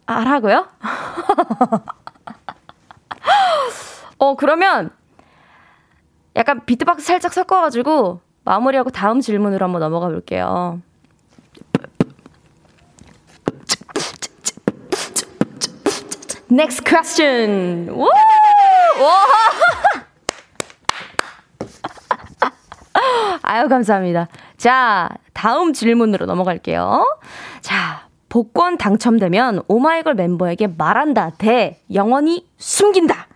하라고요? 0.06 0.68
어, 4.18 4.36
그러면 4.36 4.90
약간 6.36 6.64
비트박스 6.64 7.04
살짝 7.04 7.32
섞어가지고 7.32 8.20
마무리하고 8.44 8.90
다음 8.90 9.20
질문으로 9.20 9.64
한번 9.64 9.80
넘어가 9.80 10.06
볼게요. 10.06 10.80
Next 16.50 16.82
question. 16.84 17.90
우! 17.90 18.02
와! 18.02 18.08
아유, 23.42 23.68
감사합니다. 23.68 24.28
자, 24.56 25.10
다음 25.34 25.72
질문으로 25.72 26.26
넘어갈게요. 26.26 27.04
자, 27.60 28.08
복권 28.28 28.76
당첨되면 28.76 29.62
오마이걸 29.68 30.14
멤버에게 30.14 30.66
말한다 30.66 31.30
대 31.38 31.80
영원히 31.92 32.46
숨긴다. 32.56 33.28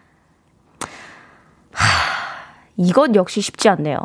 이것 2.76 3.14
역시 3.14 3.40
쉽지 3.40 3.68
않네요. 3.68 3.98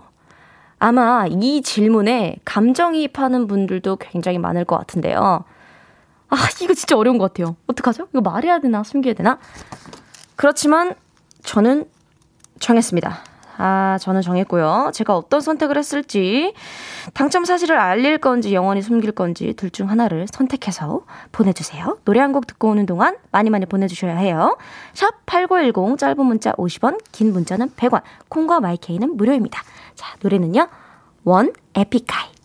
아마 0.79 1.25
이 1.27 1.61
질문에 1.61 2.37
감정이입하는 2.45 3.47
분들도 3.47 3.95
굉장히 3.97 4.37
많을 4.37 4.65
것 4.65 4.77
같은데요. 4.77 5.43
아, 6.29 6.35
이거 6.61 6.73
진짜 6.73 6.97
어려운 6.97 7.17
것 7.17 7.33
같아요. 7.33 7.55
어떡하죠? 7.67 8.07
이거 8.11 8.21
말해야 8.21 8.59
되나? 8.59 8.83
숨겨야 8.83 9.13
되나? 9.13 9.39
그렇지만 10.35 10.93
저는 11.43 11.85
정했습니다. 12.59 13.23
아, 13.59 13.97
저는 13.99 14.21
정했고요. 14.21 14.91
제가 14.93 15.17
어떤 15.17 15.41
선택을 15.41 15.77
했을지, 15.79 16.53
당첨 17.15 17.43
사실을 17.43 17.75
알릴 17.79 18.19
건지, 18.19 18.53
영원히 18.53 18.83
숨길 18.83 19.13
건지, 19.13 19.53
둘 19.55 19.71
중 19.71 19.89
하나를 19.89 20.27
선택해서 20.31 21.05
보내주세요. 21.31 21.97
노래 22.05 22.19
한 22.19 22.33
곡 22.33 22.45
듣고 22.45 22.69
오는 22.69 22.85
동안 22.85 23.17
많이 23.31 23.49
많이 23.49 23.65
보내주셔야 23.65 24.15
해요. 24.17 24.57
샵 24.93 25.25
8910, 25.25 25.97
짧은 25.97 26.23
문자 26.23 26.51
50원, 26.53 26.99
긴 27.11 27.33
문자는 27.33 27.71
100원, 27.71 28.01
콩과 28.29 28.59
마이케이는 28.59 29.17
무료입니다. 29.17 29.63
자, 29.95 30.15
노래는요, 30.21 30.67
원 31.23 31.51
에픽하이. 31.73 32.36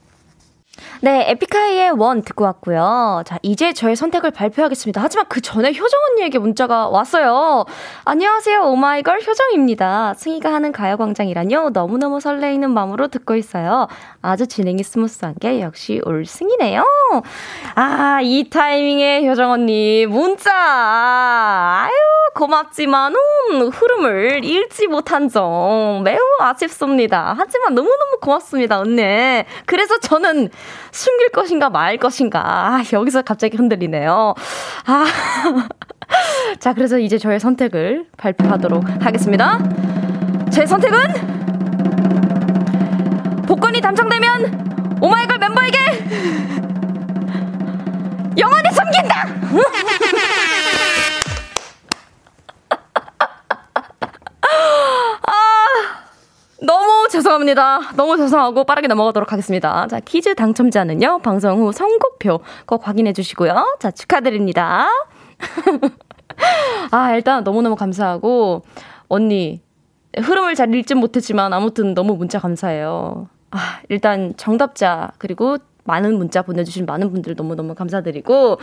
네, 1.00 1.30
에픽하이의 1.30 1.90
원 1.92 2.22
듣고 2.22 2.44
왔고요. 2.44 3.22
자, 3.26 3.38
이제 3.42 3.72
저의 3.72 3.96
선택을 3.96 4.30
발표하겠습니다. 4.30 5.00
하지만 5.02 5.26
그 5.28 5.40
전에 5.40 5.70
효정 5.70 6.00
언니에게 6.10 6.38
문자가 6.38 6.88
왔어요. 6.88 7.64
안녕하세요, 8.04 8.62
오마이걸 8.62 9.20
효정입니다. 9.26 10.14
승희가 10.14 10.52
하는 10.52 10.70
가요광장이라뇨. 10.70 11.70
너무너무 11.70 12.20
설레이는 12.20 12.70
마음으로 12.70 13.08
듣고 13.08 13.34
있어요. 13.34 13.88
아주 14.20 14.46
진행이 14.46 14.82
스무스한 14.82 15.34
게 15.40 15.60
역시 15.60 16.00
올 16.04 16.24
승이네요. 16.24 16.84
아, 17.74 18.20
이 18.22 18.48
타이밍에 18.48 19.26
효정 19.26 19.50
언니 19.50 20.06
문자. 20.06 20.52
아유, 20.52 21.92
고맙지만, 22.34 23.14
음, 23.14 23.68
흐름을 23.68 24.44
잃지 24.44 24.86
못한 24.86 25.28
점 25.28 26.02
매우 26.04 26.20
아쉽습니다. 26.40 27.34
하지만 27.36 27.74
너무너무 27.74 28.18
고맙습니다, 28.20 28.78
언니. 28.78 29.02
그래서 29.66 29.98
저는 29.98 30.50
숨길 30.90 31.30
것인가 31.30 31.70
말 31.70 31.96
것인가. 31.96 32.40
아, 32.40 32.82
여기서 32.92 33.22
갑자기 33.22 33.56
흔들리네요. 33.56 34.35
아. 34.87 35.04
자, 36.61 36.74
그래서 36.74 36.98
이제 36.98 37.16
저의 37.18 37.40
선택을 37.40 38.06
발표하도록 38.18 38.85
하겠습니다. 39.04 39.58
제 40.50 40.66
선택은 40.66 40.98
복권이 43.46 43.80
당첨되면 43.80 44.98
오마이걸 45.00 45.38
멤버에게 45.38 45.78
영원히 48.38 48.70
숨긴다! 48.72 49.26
너무 56.64 57.09
죄송합니다. 57.11 57.81
너무 57.96 58.16
죄송하고 58.16 58.64
빠르게 58.64 58.87
넘어가도록 58.87 59.33
하겠습니다. 59.33 59.87
자, 59.88 59.98
퀴즈 59.98 60.35
당첨자는요, 60.35 61.18
방송 61.18 61.61
후 61.61 61.72
선곡표 61.72 62.40
꼭 62.66 62.87
확인해 62.87 63.12
주시고요. 63.12 63.79
자, 63.81 63.90
축하드립니다. 63.90 64.87
아, 66.92 67.14
일단 67.14 67.42
너무너무 67.42 67.75
감사하고, 67.75 68.62
언니, 69.09 69.61
흐름을 70.16 70.55
잘 70.55 70.72
읽진 70.72 70.98
못했지만 70.98 71.53
아무튼 71.53 71.94
너무 71.94 72.14
문자 72.14 72.38
감사해요. 72.38 73.29
아, 73.51 73.81
일단 73.88 74.33
정답자, 74.37 75.11
그리고 75.18 75.57
많은 75.85 76.16
문자 76.16 76.42
보내주신 76.42 76.87
많은 76.87 77.11
분들 77.11 77.35
너무너무 77.37 77.75
감사드리고, 77.75 78.59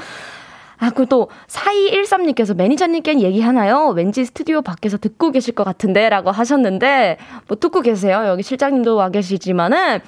아, 0.80 0.90
그리고 0.92 1.06
또 1.06 1.30
4213님께서 1.48 2.56
매니저님께 2.56 3.20
얘기하나요? 3.20 3.90
왠지 3.90 4.24
스튜디오 4.26 4.62
밖에서 4.62 4.98
듣고 4.98 5.32
계실 5.32 5.54
것 5.54 5.66
같은데 5.66 6.08
라고 6.10 6.32
하셨는데 6.32 7.18
뭐 7.48 7.58
듣고 7.60 7.82
계세요. 7.82 8.24
여기 8.28 8.44
실장님도 8.44 8.96
와 8.96 9.10
계시지만은 9.10 10.00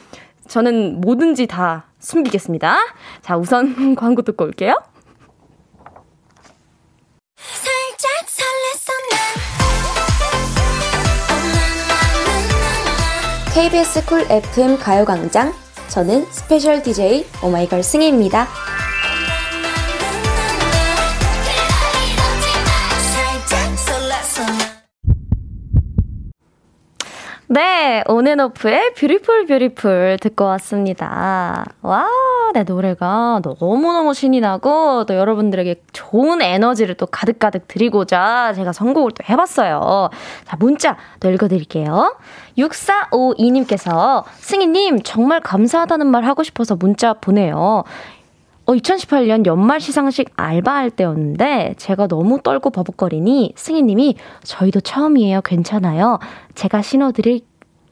저는 0.48 1.02
뭐든지 1.02 1.48
다 1.48 1.86
숨기겠습니다. 2.00 2.78
자, 3.22 3.38
우선 3.38 3.96
광고 3.96 4.22
듣고 4.22 4.46
올게요. 4.46 4.82
KBS 13.54 14.06
쿨 14.06 14.22
FM 14.30 14.78
가요광장 14.80 15.54
저는 15.90 16.26
스페셜 16.32 16.82
DJ 16.82 17.26
오마이걸 17.44 17.84
승희입니다. 17.84 18.48
네, 27.54 28.02
온앤오프의 28.08 28.94
Beautiful 28.94 29.46
Beautiful 29.46 30.20
듣고 30.22 30.46
왔습니다. 30.46 31.66
와, 31.82 32.08
내 32.54 32.64
노래가 32.64 33.42
너무너무 33.44 34.14
신이 34.14 34.40
나고 34.40 35.04
또 35.04 35.16
여러분들에게 35.16 35.82
좋은 35.92 36.42
에너지를 36.42 36.96
또 36.96 37.08
가득가득 37.08 37.68
드리고자 37.68 38.54
제가 38.56 38.72
선곡을 38.72 39.12
또 39.12 39.26
해봤어요. 39.30 40.10
자, 40.46 40.56
문자 40.62 40.96
또 41.20 41.30
읽어드릴게요. 41.30 42.16
6452님께서 42.58 44.24
승희님 44.38 45.02
정말 45.04 45.42
감사하다는 45.42 46.08
말 46.08 46.24
하고 46.24 46.44
싶어서 46.44 46.78
문자 46.78 47.12
보내요. 47.12 47.84
어, 48.72 48.74
2018년 48.74 49.46
연말 49.46 49.82
시상식 49.82 50.32
알바할 50.38 50.92
때였는데 50.92 51.76
제가 51.78 52.08
너무 52.08 52.42
떨고 52.42 52.70
버벅거리니 52.70 53.54
승희님이 53.58 54.16
저희도 54.44 54.80
처음이에요. 54.80 55.42
괜찮아요. 55.42 56.20
제가 56.56 56.82
신어드릴 56.82 57.42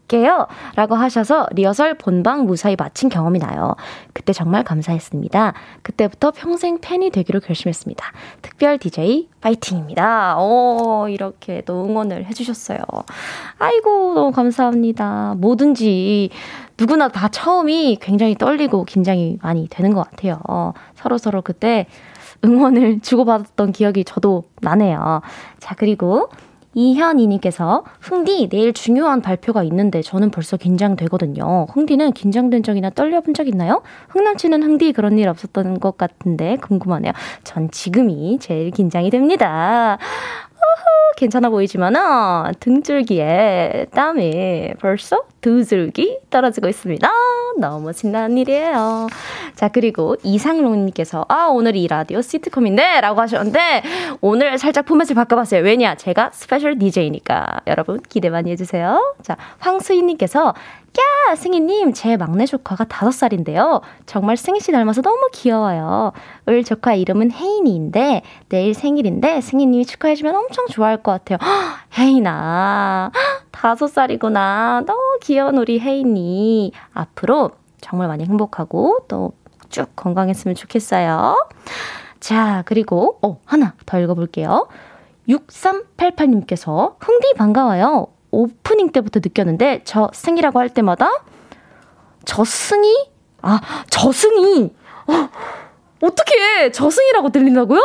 할게요. 0.09 0.47
라고 0.75 0.95
하셔서 0.95 1.45
리허설 1.51 1.93
본방 1.93 2.45
무사히 2.45 2.75
마친 2.75 3.09
경험이 3.09 3.37
나요. 3.37 3.75
그때 4.11 4.33
정말 4.33 4.63
감사했습니다. 4.63 5.53
그때부터 5.83 6.31
평생 6.31 6.79
팬이 6.81 7.11
되기로 7.11 7.39
결심했습니다. 7.39 8.11
특별 8.41 8.79
DJ 8.79 9.29
파이팅입니다. 9.39 10.37
오, 10.39 11.07
이렇게 11.09 11.61
또 11.65 11.85
응원을 11.85 12.25
해주셨어요. 12.25 12.79
아이고, 13.59 14.15
너무 14.15 14.31
감사합니다. 14.31 15.35
뭐든지 15.37 16.31
누구나 16.79 17.09
다 17.09 17.27
처음이 17.27 17.97
굉장히 18.01 18.35
떨리고 18.35 18.85
긴장이 18.85 19.39
많이 19.41 19.67
되는 19.69 19.93
것 19.93 20.09
같아요. 20.09 20.39
서로 20.95 21.17
서로 21.17 21.41
그때 21.41 21.87
응원을 22.45 23.01
주고받았던 23.03 23.73
기억이 23.73 24.05
저도 24.05 24.43
나네요. 24.61 25.21
자, 25.59 25.75
그리고 25.75 26.29
이현이님께서 26.75 27.83
흥디 27.99 28.47
내일 28.47 28.73
중요한 28.73 29.21
발표가 29.21 29.63
있는데 29.63 30.01
저는 30.01 30.31
벌써 30.31 30.55
긴장되거든요. 30.55 31.65
흥디는 31.71 32.13
긴장된 32.13 32.63
적이나 32.63 32.91
떨려본 32.91 33.33
적 33.33 33.47
있나요? 33.47 33.81
흥남치는 34.09 34.63
흥디 34.63 34.93
그런 34.93 35.17
일 35.17 35.27
없었던 35.27 35.79
것 35.79 35.97
같은데 35.97 36.57
궁금하네요. 36.57 37.11
전 37.43 37.69
지금이 37.71 38.37
제일 38.39 38.71
긴장이 38.71 39.09
됩니다. 39.09 39.97
괜찮아 41.19 41.49
보이지만은 41.49 42.53
등줄기에 42.61 43.87
땀이 43.91 44.75
벌써 44.79 45.23
두 45.41 45.65
줄기 45.65 46.17
떨어지고 46.29 46.69
있습니다. 46.69 47.09
너무 47.59 47.91
신나는 47.91 48.37
일이에요. 48.37 49.07
자, 49.55 49.67
그리고 49.67 50.15
이상롱님께서, 50.23 51.25
아, 51.27 51.47
오늘 51.47 51.75
이 51.75 51.87
라디오 51.87 52.21
시트콤인데? 52.21 53.01
라고 53.01 53.19
하셨는데, 53.19 53.83
오늘 54.21 54.57
살짝 54.57 54.85
포맷을 54.85 55.13
바꿔봤어요. 55.15 55.61
왜냐? 55.61 55.95
제가 55.95 56.29
스페셜 56.31 56.79
DJ니까. 56.79 57.61
여러분, 57.67 57.99
기대 58.07 58.29
많이 58.29 58.49
해주세요. 58.51 59.15
자, 59.21 59.35
황수희님께서, 59.57 60.53
야, 60.97 61.35
승희님, 61.35 61.93
제 61.93 62.17
막내 62.17 62.45
조카가 62.45 62.85
다섯 62.85 63.11
살인데요. 63.11 63.81
정말 64.05 64.37
승희씨 64.37 64.71
닮아서 64.71 65.01
너무 65.01 65.29
귀여워요. 65.33 66.13
을 66.47 66.63
조카 66.63 66.93
이름은 66.93 67.31
혜인이인데, 67.31 68.23
내일 68.49 68.73
생일인데, 68.73 69.41
승희님이 69.41 69.85
축하해주면 69.85 70.35
엄청 70.35 70.67
좋아할 70.67 70.97
것 71.03 71.11
같아요. 71.11 71.37
혜인아, 71.97 73.11
다섯 73.51 73.87
살이구나. 73.87 74.83
너무 74.87 75.19
귀여운 75.21 75.57
우리 75.57 75.79
혜인이. 75.79 76.71
앞으로 76.93 77.51
정말 77.81 78.07
많이 78.07 78.25
행복하고, 78.25 79.05
또 79.07 79.33
쭉 79.69 79.95
건강했으면 79.95 80.55
좋겠어요. 80.55 81.47
자, 82.19 82.63
그리고, 82.65 83.17
어, 83.21 83.39
하나 83.45 83.73
더 83.85 83.99
읽어볼게요. 83.99 84.67
6388님께서, 85.29 86.95
흥디 86.99 87.33
반가워요. 87.37 88.07
오프닝 88.31 88.91
때부터 88.91 89.19
느꼈는데 89.23 89.81
저 89.85 90.09
승이라고 90.13 90.59
할 90.59 90.69
때마다 90.69 91.09
저승이? 92.25 93.09
아, 93.41 93.59
저승이! 93.89 94.71
어, 95.07 95.29
어떻게 96.01 96.71
저승이라고 96.71 97.29
들린다고요? 97.29 97.81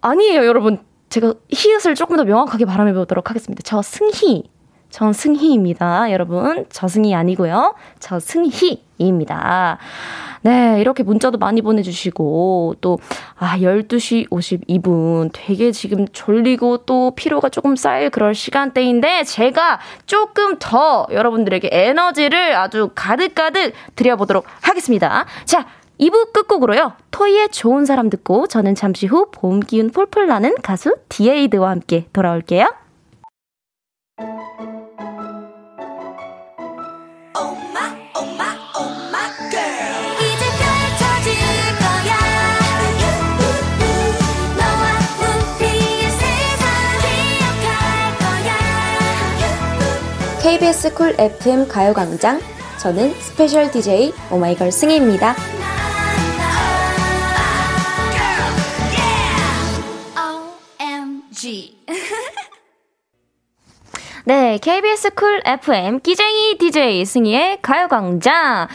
아니에요, 0.00 0.44
여러분. 0.46 0.84
제가 1.08 1.34
히읗을 1.48 1.94
조금 1.94 2.16
더 2.16 2.24
명확하게 2.24 2.66
발음해 2.66 2.92
보도록 2.92 3.30
하겠습니다. 3.30 3.62
저승희. 3.62 4.50
전 4.90 5.12
승희입니다. 5.12 6.10
여러분, 6.12 6.64
저승이 6.70 7.14
아니고요. 7.14 7.74
저승희입니다. 7.98 9.78
네, 10.42 10.80
이렇게 10.80 11.02
문자도 11.02 11.36
많이 11.38 11.60
보내주시고, 11.62 12.76
또, 12.80 12.98
아, 13.36 13.58
12시 13.58 14.30
52분. 14.30 15.30
되게 15.32 15.72
지금 15.72 16.06
졸리고 16.08 16.78
또 16.78 17.10
피로가 17.16 17.48
조금 17.48 17.76
쌓일 17.76 18.10
그럴 18.10 18.34
시간대인데, 18.34 19.24
제가 19.24 19.80
조금 20.06 20.56
더 20.58 21.06
여러분들에게 21.12 21.68
에너지를 21.70 22.56
아주 22.56 22.90
가득가득 22.94 23.72
드려보도록 23.96 24.44
하겠습니다. 24.62 25.26
자, 25.44 25.66
2부 26.00 26.32
끝곡으로요. 26.32 26.92
토이의 27.10 27.48
좋은 27.50 27.84
사람 27.84 28.08
듣고 28.08 28.46
저는 28.46 28.76
잠시 28.76 29.06
후 29.06 29.30
봄 29.32 29.58
기운 29.58 29.90
폴폴 29.90 30.28
나는 30.28 30.54
가수 30.62 30.96
디에이드와 31.08 31.70
함께 31.70 32.06
돌아올게요. 32.12 32.87
KBS 50.58 50.92
쿨 50.92 51.14
FM 51.16 51.68
가요광장 51.68 52.40
저는 52.80 53.14
스페셜 53.20 53.70
DJ 53.70 54.12
오마이걸 54.32 54.72
승희입니다. 54.72 55.36
네, 64.26 64.58
KBS 64.58 65.14
쿨 65.14 65.40
FM 65.44 66.00
끼쟁이 66.00 66.58
DJ 66.58 67.04
승희의 67.04 67.60
가요광장 67.62 68.66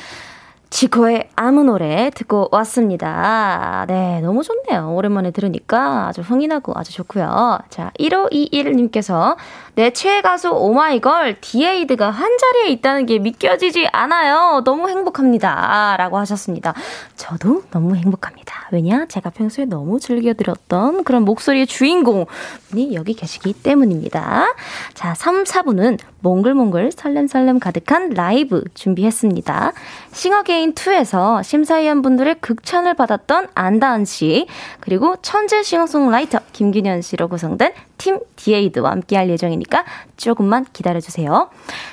지코의 0.73 1.29
아무 1.35 1.63
노래 1.63 2.09
듣고 2.09 2.49
왔습니다. 2.51 3.85
네, 3.87 4.21
너무 4.21 4.41
좋네요. 4.41 4.95
오랜만에 4.95 5.29
들으니까 5.29 6.07
아주 6.07 6.21
흥이 6.21 6.47
나고 6.47 6.73
아주 6.75 6.91
좋고요. 6.91 7.59
자, 7.69 7.91
1521님께서 7.99 9.35
내 9.75 9.89
최애 9.89 10.21
가수 10.21 10.51
오마이걸 10.51 11.37
디에이드가 11.41 12.11
한 12.11 12.37
자리에 12.37 12.67
있다는 12.73 13.07
게 13.07 13.17
믿겨지지 13.17 13.87
않아요. 13.91 14.61
너무 14.63 14.87
행복합니다. 14.87 15.95
라고 15.97 16.19
하셨습니다. 16.19 16.75
저도 17.15 17.63
너무 17.71 17.95
행복합니다. 17.95 18.67
왜냐? 18.71 19.07
제가 19.07 19.31
평소에 19.31 19.65
너무 19.65 19.99
즐겨들었던 19.99 21.03
그런 21.03 21.25
목소리의 21.25 21.65
주인공이 21.65 22.93
여기 22.93 23.15
계시기 23.15 23.53
때문입니다. 23.53 24.53
자, 24.93 25.15
3, 25.15 25.43
4부는 25.43 25.97
몽글몽글 26.19 26.91
설렘설렘 26.91 27.59
가득한 27.59 28.11
라이브 28.11 28.63
준비했습니다. 28.75 29.73
싱어게인2에서 30.11 31.43
심사위원분들의 31.43 32.35
극찬을 32.41 32.93
받았던 32.93 33.49
안다은 33.55 34.05
씨, 34.05 34.47
그리고 34.79 35.15
천재 35.23 35.63
싱어송라이터 35.63 36.39
김균현 36.53 37.01
씨로 37.01 37.27
구성된 37.27 37.73
팀 38.03 38.19
디에이드와 38.35 38.91
함께 38.91 39.15
할 39.15 39.29
예정이니까 39.29 39.85
조금만 40.17 40.65
기다려주세요. 40.73 41.49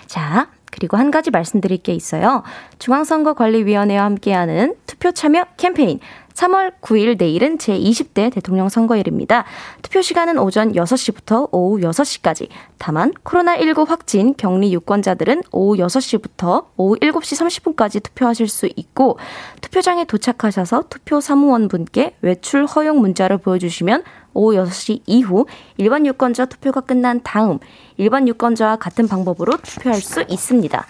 자, 0.07 0.49
그리고 0.73 0.97
한 0.97 1.13
가지 1.13 1.31
말씀드릴 1.31 1.79
게 1.79 1.93
있어요. 1.93 2.43
중앙선거관리위원회와 2.81 4.05
함께하는 4.07 4.75
투표 4.87 5.13
참여 5.13 5.45
캠페인 5.57 6.01
3월 6.35 6.73
9일 6.81 7.17
내일은 7.17 7.59
제20대 7.59 8.33
대통령 8.33 8.69
선거일입니다. 8.69 9.45
투표 9.83 10.03
시간은 10.03 10.39
오전 10.39 10.73
6시부터 10.73 11.49
오후 11.53 11.79
6시까지. 11.81 12.49
다만 12.79 13.13
코로나19 13.25 13.87
확진 13.87 14.35
격리 14.35 14.73
유권자들은 14.73 15.43
오후 15.53 15.77
6시부터 15.77 16.67
오후 16.77 16.97
7시 16.97 17.77
30분까지 17.77 18.03
투표하실 18.03 18.49
수 18.49 18.69
있고 18.75 19.19
투표장에 19.61 20.07
도착하셔서 20.07 20.85
투표 20.89 21.21
사무원분께 21.21 22.17
외출 22.23 22.67
허용 22.67 23.01
문자를 23.01 23.39
보여주시면 23.39 24.03
오후 24.35 24.57
6시 24.57 25.03
이후 25.07 25.47
일반 25.77 26.07
유권자 26.07 26.47
투표가 26.47 26.83
끝난 26.83 27.21
다음 27.23 27.59
일반 27.97 28.29
유권자와 28.29 28.77
같은 28.77 29.09
방법으로 29.09 29.57
투표할 29.63 30.01
수 30.01 30.25
있습니다. 30.29 30.87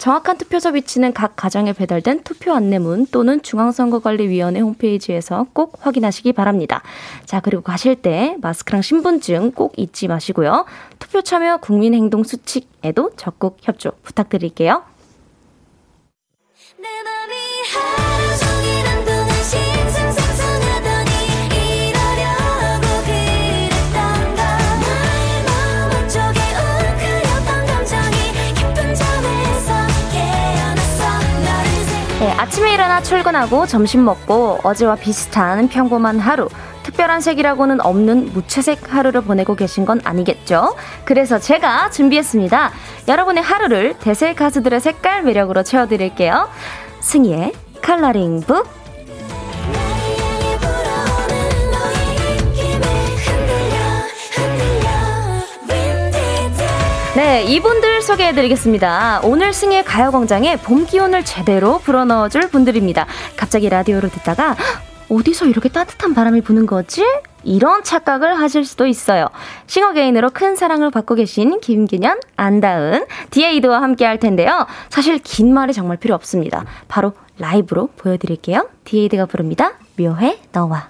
정확한 0.00 0.38
투표소 0.38 0.70
위치는 0.70 1.12
각 1.12 1.36
가정에 1.36 1.74
배달된 1.74 2.22
투표 2.22 2.54
안내문 2.54 3.08
또는 3.12 3.42
중앙선거관리위원회 3.42 4.60
홈페이지에서 4.60 5.46
꼭 5.52 5.76
확인하시기 5.80 6.32
바랍니다. 6.32 6.82
자, 7.26 7.40
그리고 7.40 7.62
가실 7.62 7.96
때 7.96 8.34
마스크랑 8.40 8.80
신분증 8.80 9.52
꼭 9.52 9.74
잊지 9.76 10.08
마시고요. 10.08 10.64
투표 10.98 11.20
참여 11.20 11.58
국민행동 11.58 12.24
수칙에도 12.24 13.10
적극 13.16 13.58
협조 13.60 13.92
부탁드릴게요. 14.02 14.84
네, 32.20 32.30
아침에 32.32 32.74
일어나 32.74 33.02
출근하고 33.02 33.64
점심 33.66 34.04
먹고 34.04 34.58
어제와 34.62 34.96
비슷한 34.96 35.68
평범한 35.68 36.18
하루. 36.20 36.50
특별한 36.82 37.22
색이라고는 37.22 37.80
없는 37.80 38.34
무채색 38.34 38.92
하루를 38.92 39.22
보내고 39.22 39.54
계신 39.54 39.86
건 39.86 40.02
아니겠죠? 40.04 40.76
그래서 41.06 41.38
제가 41.38 41.88
준비했습니다. 41.90 42.72
여러분의 43.08 43.42
하루를 43.42 43.94
대세 44.00 44.34
가수들의 44.34 44.80
색깔 44.80 45.22
매력으로 45.22 45.62
채워드릴게요. 45.62 46.50
승희의 47.00 47.52
컬러링 47.80 48.40
북. 48.40 48.79
네, 57.20 57.44
이분들 57.44 58.00
소개해드리겠습니다. 58.00 59.20
오늘 59.24 59.52
승의 59.52 59.84
가요광장에 59.84 60.56
봄 60.56 60.86
기운을 60.86 61.22
제대로 61.22 61.78
불어넣어줄 61.80 62.48
분들입니다. 62.48 63.04
갑자기 63.36 63.68
라디오를 63.68 64.08
듣다가 64.08 64.56
어디서 65.10 65.44
이렇게 65.44 65.68
따뜻한 65.68 66.14
바람이 66.14 66.40
부는 66.40 66.64
거지? 66.64 67.04
이런 67.44 67.84
착각을 67.84 68.40
하실 68.40 68.64
수도 68.64 68.86
있어요. 68.86 69.26
싱어게인으로 69.66 70.30
큰 70.30 70.56
사랑을 70.56 70.90
받고 70.90 71.14
계신 71.14 71.60
김균현, 71.60 72.20
안다은, 72.36 73.04
디에이드와 73.28 73.82
함께 73.82 74.06
할 74.06 74.18
텐데요. 74.18 74.66
사실 74.88 75.18
긴 75.18 75.52
말이 75.52 75.74
정말 75.74 75.98
필요 75.98 76.14
없습니다. 76.14 76.64
바로 76.88 77.12
라이브로 77.38 77.90
보여드릴게요. 77.98 78.66
디에이드가 78.84 79.26
부릅니다. 79.26 79.72
묘해 79.98 80.38
너와. 80.52 80.88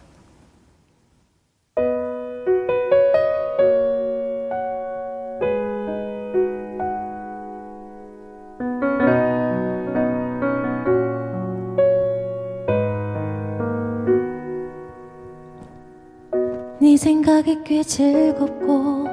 생각에 17.01 17.57
꽤 17.65 17.83
즐겁고 17.83 19.07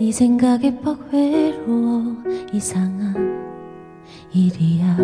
네 0.00 0.10
생각에 0.10 0.74
퍽 0.80 0.98
외로워 1.12 2.02
이상한 2.50 3.14
일이야. 4.32 4.96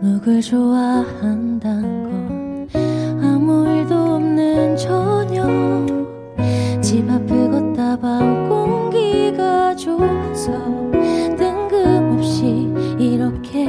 누굴 0.00 0.40
좋아한단 0.40 1.82
건 2.02 2.68
아무 3.22 3.68
일도 3.68 3.94
없는 3.94 4.74
저녁. 4.78 5.86
집 6.80 7.10
앞을 7.10 7.50
걷다 7.50 7.98
방 7.98 8.48
공기가 8.48 9.76
좋아서 9.76 10.50
뜬금없이 11.36 12.72
이렇게 12.98 13.66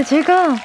네, 0.00 0.04
제가, 0.04 0.56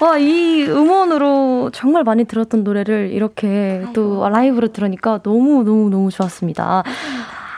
와, 0.00 0.18
이 0.18 0.62
음원으로 0.68 1.70
정말 1.72 2.04
많이 2.04 2.22
들었던 2.26 2.62
노래를 2.62 3.10
이렇게 3.10 3.84
또 3.92 4.28
라이브로 4.28 4.68
들으니까 4.68 5.18
너무너무너무 5.24 6.12
좋았습니다. 6.12 6.84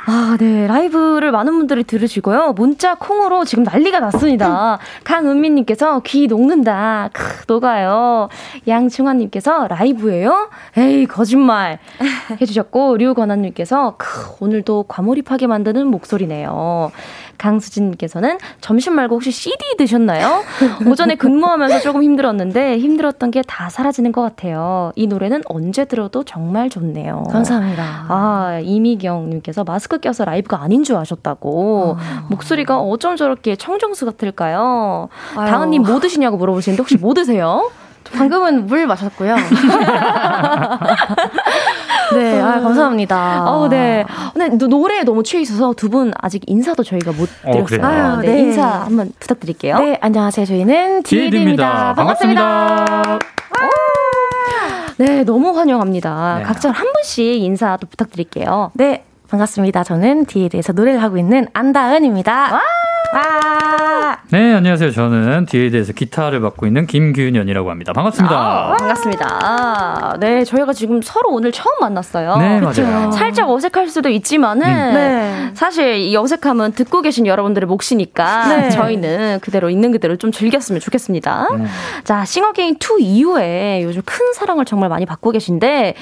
아, 0.09 0.37
네. 0.39 0.69
라이브를 0.69 1.33
많은 1.33 1.53
분들이 1.59 1.83
들으시고요. 1.83 2.53
문자 2.53 2.95
콩으로 2.95 3.45
지금 3.45 3.65
난리가 3.65 3.99
났습니다. 3.99 4.79
강은미님께서 5.05 6.01
귀 6.07 6.29
녹는다. 6.29 7.11
크, 7.13 7.45
녹아요. 7.49 8.29
양충환님께서 8.69 9.67
라이브예요? 9.67 10.49
에이, 10.79 11.07
거짓말. 11.07 11.81
해주셨고, 12.41 12.97
류건아님께서 12.99 13.97
크, 13.99 14.37
오늘도 14.39 14.85
과몰입하게 14.85 15.49
만드는 15.49 15.89
목소리네요. 15.89 16.93
강수진님께서는 17.39 18.39
점심 18.61 18.95
말고 18.95 19.17
혹시 19.17 19.31
CD 19.31 19.57
드셨나요? 19.79 20.43
오전에 20.87 21.15
근무하면서 21.17 21.81
조금 21.81 22.03
힘들었는데 22.03 22.79
힘들었던 22.79 23.31
게 23.31 23.43
다 23.47 23.69
사라지는 23.71 24.11
것 24.13 24.23
같아요. 24.23 24.93
이 24.97 25.07
노래는 25.07 25.43
언제 25.47 25.85
들어도 25.85 26.25
정말 26.25 26.69
좋네요. 26.69 27.25
감사합니다. 27.31 28.07
아, 28.09 28.59
이미경님께서 28.63 29.63
마스크 29.65 29.99
껴서 29.99 30.25
라이브가 30.25 30.61
아닌 30.63 30.83
줄 30.83 30.97
아셨다고. 30.97 31.97
아. 31.99 32.27
목소리가 32.31 32.79
어쩜 32.81 33.17
저렇게 33.17 33.55
청정수 33.57 34.05
같을까요? 34.07 35.09
다은님 35.35 35.83
뭐 35.83 36.01
드시냐고 36.01 36.37
물어보시는데 36.39 36.81
혹시 36.81 36.97
뭐 36.97 37.15
드세요? 37.15 37.71
방금은 38.17 38.67
물 38.67 38.87
마셨고요. 38.87 39.37
네, 42.15 42.41
아, 42.41 42.61
감사합니다. 42.61 43.45
어, 43.51 43.69
네. 43.69 44.05
근데 44.35 44.67
노래에 44.67 45.03
너무 45.03 45.23
취해 45.23 45.43
있어서 45.43 45.73
두 45.73 45.87
분 45.87 46.13
아직 46.21 46.43
인사도 46.47 46.83
저희가 46.83 47.13
못 47.13 47.29
어, 47.45 47.53
드렸어요. 47.53 47.81
어, 47.83 47.85
아, 47.87 48.21
네. 48.21 48.29
네. 48.29 48.41
인사 48.41 48.67
한번 48.67 49.13
부탁드릴게요. 49.21 49.79
네, 49.79 49.99
안녕하세요. 50.01 50.45
저희는 50.47 51.03
디에드입니다. 51.05 51.95
반갑습니다. 51.95 52.85
반갑습니다. 52.85 53.19
네, 54.99 55.25
너무 55.25 55.57
환영합니다. 55.57 56.37
네. 56.39 56.43
각자 56.45 56.71
한 56.71 56.93
분씩 56.93 57.23
인사 57.43 57.77
도 57.77 57.87
부탁드릴게요. 57.87 58.71
네, 58.75 59.05
반갑습니다. 59.31 59.85
저는 59.85 60.25
디에드에서 60.27 60.73
노래를 60.73 61.03
하고 61.03 61.19
있는 61.19 61.47
안다은입니다. 61.53 62.33
와! 62.53 62.61
와! 63.15 63.56
네, 64.29 64.55
안녕하세요. 64.55 64.91
저는 64.91 65.47
뒤에 65.47 65.71
대해서 65.71 65.93
기타를 65.93 66.41
맡고 66.41 66.67
있는 66.67 66.89
김규현이라고 66.89 67.71
합니다. 67.71 67.93
반갑습니다. 67.93 68.37
아, 68.37 68.77
반갑습니다. 68.77 70.17
네, 70.19 70.43
저희가 70.43 70.73
지금 70.73 71.01
서로 71.01 71.31
오늘 71.31 71.53
처음 71.53 71.79
만났어요. 71.79 72.37
네, 72.39 72.59
그쵸? 72.59 72.83
맞아요. 72.83 73.13
살짝 73.13 73.49
어색할 73.49 73.89
수도 73.89 74.09
있지만은 74.09 74.67
음. 74.67 74.95
네. 74.95 75.51
사실 75.55 75.99
이 75.99 76.17
어색함은 76.17 76.73
듣고 76.73 77.03
계신 77.03 77.25
여러분들의 77.29 77.69
몫이니까 77.69 78.49
네. 78.49 78.71
저희는 78.71 79.39
그대로 79.43 79.71
있는 79.71 79.93
그대로 79.93 80.17
좀 80.17 80.33
즐겼으면 80.33 80.81
좋겠습니다. 80.81 81.47
음. 81.53 81.67
자, 82.03 82.25
싱어게인 82.25 82.79
2 82.99 83.05
이후에 83.05 83.83
요즘 83.85 84.03
큰 84.05 84.33
사랑을 84.33 84.65
정말 84.65 84.89
많이 84.89 85.07
받고 85.07 85.31
계신데 85.31 85.95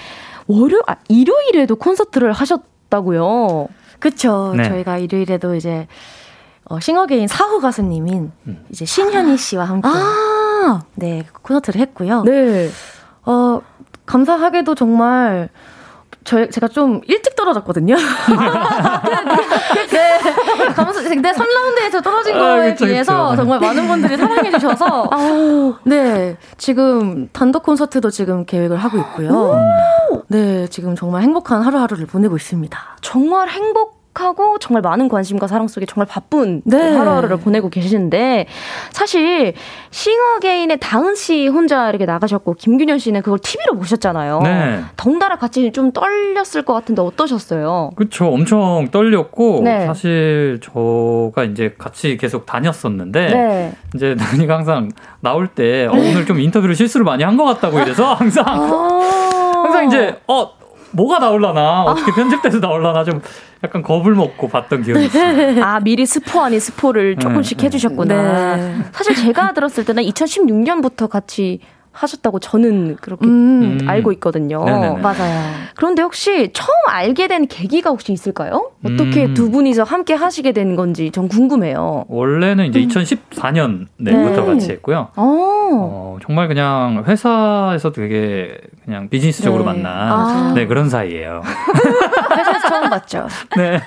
월요 0.47 0.81
아, 0.87 0.97
일요일에도 1.09 1.77
콘서트를 1.77 2.33
하셨다고요. 2.33 3.69
그렇죠. 3.99 4.55
네. 4.57 4.63
저희가 4.63 4.97
일요일에도 4.97 5.55
이제 5.55 5.87
어, 6.67 6.81
싱어게인 6.81 7.27
4호 7.27 7.61
가수님인 7.61 8.33
음. 8.47 8.65
이제 8.71 8.85
신현희 8.85 9.37
씨와 9.37 9.65
함께 9.65 9.89
아~ 9.89 10.83
네 10.95 11.27
콘서트를 11.43 11.81
했고요. 11.81 12.23
네. 12.23 12.71
어 13.27 13.61
감사하게도 14.07 14.75
정말 14.75 15.51
저 16.25 16.49
제가 16.49 16.69
좀 16.69 17.03
일찍 17.07 17.37
떨어졌거든요. 17.37 17.97
네. 19.93 20.19
감사, 20.75 21.03
근데 21.03 21.33
3라운드에서 21.33 22.03
떨어진 22.03 22.35
아, 22.35 22.39
거에 22.39 22.73
그쵸, 22.73 22.87
비해서 22.87 23.31
그쵸. 23.31 23.43
정말 23.43 23.61
많은 23.61 23.87
분들이 23.87 24.17
사랑해 24.17 24.51
주셔서 24.51 25.11
네 25.85 26.39
지금 26.57 27.29
단독 27.33 27.63
콘서트도 27.65 28.09
지금 28.11 28.47
계획을 28.47 28.79
하고 28.79 28.99
있고요. 28.99 29.61
네 30.29 30.67
지금 30.69 30.97
정말 30.97 31.23
행복한 31.23 31.61
하루하루를 31.63 32.07
보내고 32.07 32.37
있습니다. 32.37 32.79
정말 33.03 33.51
행복 33.51 33.94
행복하고 34.19 34.59
정말 34.59 34.81
많은 34.83 35.09
관심과 35.09 35.47
사랑 35.49 35.69
속에 35.69 35.85
정말 35.87 36.07
바쁜 36.07 36.63
네. 36.65 36.97
하루하루를 36.97 37.39
보내고 37.39 37.69
계시는데 37.69 38.47
사실 38.93 39.53
싱어게인의 39.91 40.79
다은 40.81 41.15
씨 41.17 41.49
혼자 41.49 41.89
이렇게 41.91 42.07
나가셨고 42.07 42.55
김균현 42.55 42.99
씨는 42.99 43.23
그걸 43.23 43.39
TV로 43.41 43.77
보셨잖아요. 43.77 44.41
네. 44.43 44.81
덩달아 44.97 45.37
같이 45.37 45.73
좀 45.73 45.93
떨렸을 45.93 46.63
것 46.65 46.73
같은데 46.73 47.03
어떠셨어요? 47.03 47.91
그렇죠. 47.97 48.29
엄청 48.29 48.89
떨렸고 48.91 49.61
네. 49.65 49.85
사실 49.87 50.61
저가 50.63 51.45
이제 51.45 51.75
같이 51.77 52.17
계속 52.17 52.47
다녔었는데 52.47 53.27
네. 53.29 53.73
이제 53.95 54.15
다니가 54.19 54.57
항상 54.57 54.91
나올 55.21 55.49
때 55.49 55.87
어, 55.87 55.93
오늘 55.93 56.25
좀 56.25 56.41
인터뷰를 56.41 56.75
실수를 56.75 57.05
많이 57.05 57.23
한 57.23 57.35
것 57.35 57.43
같다고 57.47 57.81
이래서 57.81 58.15
항상 58.15 58.45
아. 58.47 59.63
항상 59.65 59.89
이제 59.89 60.17
어 60.29 60.51
뭐가 60.93 61.19
나올라나 61.19 61.83
어떻게 61.83 62.13
편집돼서 62.13 62.61
나올라나 62.61 63.03
좀 63.03 63.21
약간 63.65 63.83
겁을 63.83 64.15
먹고 64.15 64.49
봤던 64.49 64.83
기억이 64.83 65.07
있어요. 65.07 65.65
아 65.65 65.81
미리 65.81 66.05
스포 66.07 66.41
아닌 66.43 66.61
스포를 66.61 67.17
조금씩 67.17 67.59
네, 67.59 67.65
해주셨구나. 67.67 68.57
네. 68.57 68.77
사실 68.93 69.15
제가 69.17 69.55
들었을 69.55 69.85
때는 69.85 70.03
2016년부터 70.05 71.09
같이 71.09 71.61
하셨다고 71.93 72.41
저는 72.41 72.97
그렇게 72.97 73.25
음. 73.25 73.79
알고 73.87 74.11
있거든요. 74.15 74.65
네네네. 74.65 75.01
맞아요. 75.01 75.41
그런데 75.77 76.03
혹시 76.03 76.51
처음 76.53 76.69
알게 76.89 77.29
된 77.29 77.47
계기가 77.47 77.91
혹시 77.91 78.13
있을까요? 78.13 78.73
어떻게 78.85 79.27
음. 79.27 79.35
두 79.35 79.49
분이서 79.53 79.85
함께 79.85 80.13
하시게 80.15 80.51
된 80.51 80.75
건지 80.75 81.13
전 81.13 81.29
궁금해요. 81.29 82.05
원래는 82.09 82.67
이제 82.67 82.81
음. 82.81 82.89
2014년부터 82.89 83.87
네. 83.99 84.45
같이 84.45 84.71
했고요. 84.73 85.09
어. 85.15 85.25
어, 85.77 86.19
정말 86.25 86.49
그냥 86.49 87.05
회사에서 87.07 87.93
되게 87.93 88.59
그냥 88.85 89.09
비즈니스적으로 89.09 89.65
네. 89.65 89.73
만난 89.73 89.93
아. 90.13 90.53
네, 90.55 90.67
그런 90.67 90.89
사이예요. 90.91 91.43
회사에서 92.37 92.54
처음 92.75 92.91
봤죠. 92.91 93.29
네. 93.57 93.81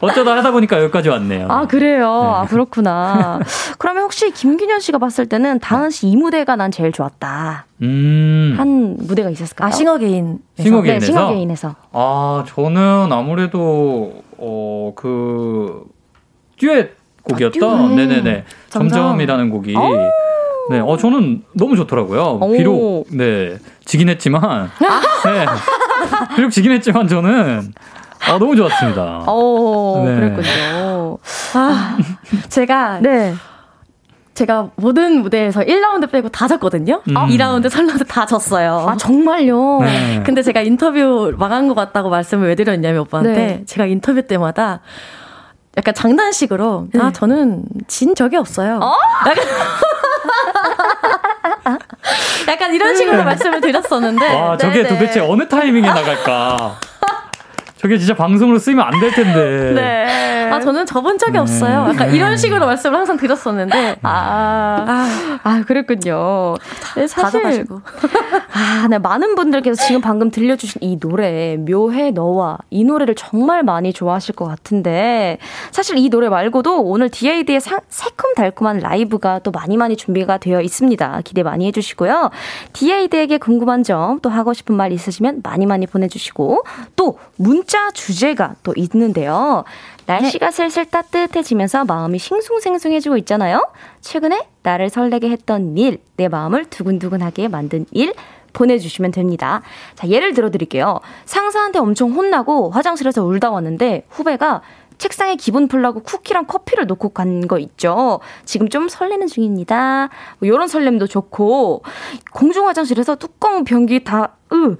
어쩌다 0.00 0.36
하다 0.36 0.50
보니까 0.50 0.82
여기까지 0.82 1.08
왔네요. 1.08 1.46
아, 1.48 1.66
그래요? 1.66 2.20
네. 2.22 2.28
아, 2.28 2.46
그렇구나. 2.48 3.40
그러면 3.78 4.02
혹시 4.04 4.30
김규년 4.32 4.80
씨가 4.80 4.98
봤을 4.98 5.26
때는 5.26 5.60
다은 5.60 5.90
씨 5.90 6.08
이 6.08 6.16
무대가 6.16 6.56
난 6.56 6.70
제일 6.70 6.90
좋았다. 6.90 7.66
음. 7.82 8.54
한 8.56 8.96
무대가 8.98 9.28
있었을까요? 9.30 9.68
아, 9.68 9.70
싱어게인. 9.70 10.38
싱어게인에서? 10.58 11.00
네, 11.00 11.06
싱어게인에서. 11.06 11.74
아, 11.92 12.44
저는 12.48 13.08
아무래도, 13.12 14.22
어, 14.38 14.92
그, 14.96 15.84
듀엣 16.58 16.92
곡이었다. 17.24 17.66
아, 17.66 17.88
네네네. 17.94 18.44
점점. 18.70 19.20
이라는 19.20 19.50
곡이. 19.50 19.76
오. 19.76 20.10
네, 20.70 20.80
어, 20.80 20.96
저는 20.96 21.42
너무 21.54 21.76
좋더라고요. 21.76 22.38
오. 22.40 22.52
비록, 22.56 23.04
네, 23.10 23.58
지긴 23.84 24.08
했지만. 24.08 24.70
네. 25.24 25.46
비록 26.36 26.50
지긴 26.50 26.72
했지만 26.72 27.06
저는 27.06 27.72
어, 28.30 28.38
너무 28.38 28.56
좋았습니다. 28.56 29.24
오, 29.30 30.04
네. 30.04 30.14
그랬군요. 30.16 31.18
아, 31.54 31.96
제가 32.48 32.98
네. 33.00 33.34
제가 34.34 34.70
모든 34.76 35.22
무대에서 35.22 35.62
1라운드 35.62 36.08
빼고 36.10 36.28
다 36.28 36.46
졌거든요. 36.46 37.02
음. 37.08 37.14
2라운드, 37.14 37.68
3라운드 37.68 38.06
다 38.06 38.24
졌어요. 38.24 38.86
아, 38.88 38.96
정말요? 38.96 39.80
네. 39.80 40.22
근데 40.24 40.42
제가 40.42 40.60
인터뷰 40.60 41.32
망한 41.36 41.66
것 41.66 41.74
같다고 41.74 42.08
말씀을 42.08 42.48
왜 42.48 42.54
드렸냐면 42.54 43.00
오빠한테 43.00 43.34
네. 43.34 43.62
제가 43.66 43.86
인터뷰 43.86 44.22
때마다 44.22 44.80
약간 45.76 45.92
장난식으로 45.94 46.86
네. 46.92 47.00
아, 47.00 47.12
저는 47.12 47.64
진 47.88 48.14
적이 48.14 48.36
없어요. 48.36 48.78
어? 48.80 48.92
약간, 49.28 49.44
약간 52.48 52.74
이런 52.74 52.94
식으로 52.94 53.16
네. 53.16 53.24
말씀을 53.24 53.60
드렸었는데. 53.60 54.34
와, 54.34 54.56
저게 54.56 54.82
네네. 54.82 54.88
도대체 54.88 55.20
어느 55.20 55.48
타이밍에 55.48 55.86
나갈까? 55.88 56.76
저게 57.78 57.96
진짜 57.98 58.14
방송으로 58.14 58.58
쓰이면 58.58 58.84
안 58.84 58.98
될 59.00 59.12
텐데. 59.12 59.72
네. 59.74 60.50
아, 60.50 60.60
저는 60.60 60.86
접은 60.86 61.18
적이 61.18 61.32
네. 61.32 61.38
없어요. 61.38 61.86
약간 61.90 62.12
이런 62.14 62.36
식으로 62.36 62.66
말씀을 62.66 62.96
항상 62.98 63.16
드렸었는데. 63.16 63.96
아, 64.02 64.84
아, 64.88 65.38
아 65.44 65.64
그랬군요. 65.66 66.54
네, 66.96 67.06
사실. 67.06 67.42
가지고 67.42 67.82
아, 68.54 68.86
네, 68.88 68.98
많은 68.98 69.34
분들께서 69.34 69.84
지금 69.84 70.00
방금 70.00 70.30
들려주신 70.30 70.80
이 70.82 70.98
노래, 70.98 71.56
묘해 71.58 72.10
너와 72.12 72.58
이 72.70 72.82
노래를 72.84 73.14
정말 73.14 73.62
많이 73.62 73.92
좋아하실 73.92 74.34
것 74.36 74.46
같은데, 74.46 75.38
사실 75.70 75.98
이 75.98 76.08
노래 76.08 76.28
말고도 76.28 76.82
오늘 76.82 77.10
DAD의 77.10 77.60
사, 77.60 77.80
새콤달콤한 77.88 78.78
라이브가 78.78 79.40
또 79.40 79.50
많이 79.50 79.76
많이 79.76 79.96
준비가 79.96 80.38
되어 80.38 80.60
있습니다. 80.62 81.20
기대 81.24 81.42
많이 81.42 81.66
해주시고요. 81.66 82.30
DAD에게 82.72 83.38
궁금한 83.38 83.82
점 83.82 84.18
또 84.22 84.30
하고 84.30 84.52
싶은 84.54 84.74
말 84.74 84.90
있으시면 84.92 85.42
많이 85.44 85.66
많이 85.66 85.86
보내주시고, 85.86 86.64
또 86.96 87.18
문, 87.36 87.64
문자 87.68 87.90
주제가 87.90 88.54
또 88.62 88.72
있는데요. 88.76 89.62
날씨가 90.06 90.46
네. 90.46 90.50
슬슬 90.50 90.86
따뜻해지면서 90.86 91.84
마음이 91.84 92.18
싱숭생숭해지고 92.18 93.18
있잖아요. 93.18 93.68
최근에 94.00 94.48
나를 94.62 94.88
설레게 94.88 95.28
했던 95.28 95.76
일, 95.76 95.98
내 96.16 96.28
마음을 96.28 96.64
두근두근하게 96.64 97.48
만든 97.48 97.84
일, 97.90 98.14
보내주시면 98.54 99.10
됩니다. 99.10 99.60
자, 99.96 100.08
예를 100.08 100.32
들어 100.32 100.50
드릴게요. 100.50 101.00
상사한테 101.26 101.78
엄청 101.78 102.12
혼나고 102.12 102.70
화장실에서 102.70 103.22
울다 103.22 103.50
왔는데 103.50 104.06
후배가 104.08 104.62
책상에 104.96 105.36
기분 105.36 105.68
풀라고 105.68 106.00
쿠키랑 106.00 106.46
커피를 106.46 106.86
놓고 106.86 107.10
간 107.10 107.46
거 107.46 107.58
있죠. 107.58 108.20
지금 108.46 108.70
좀 108.70 108.88
설레는 108.88 109.26
중입니다. 109.26 110.08
뭐 110.38 110.48
이런 110.48 110.68
설렘도 110.68 111.06
좋고 111.06 111.82
공중 112.32 112.66
화장실에서 112.66 113.16
뚜껑 113.16 113.64
변기 113.64 114.02
다 114.04 114.36
으, 114.54 114.76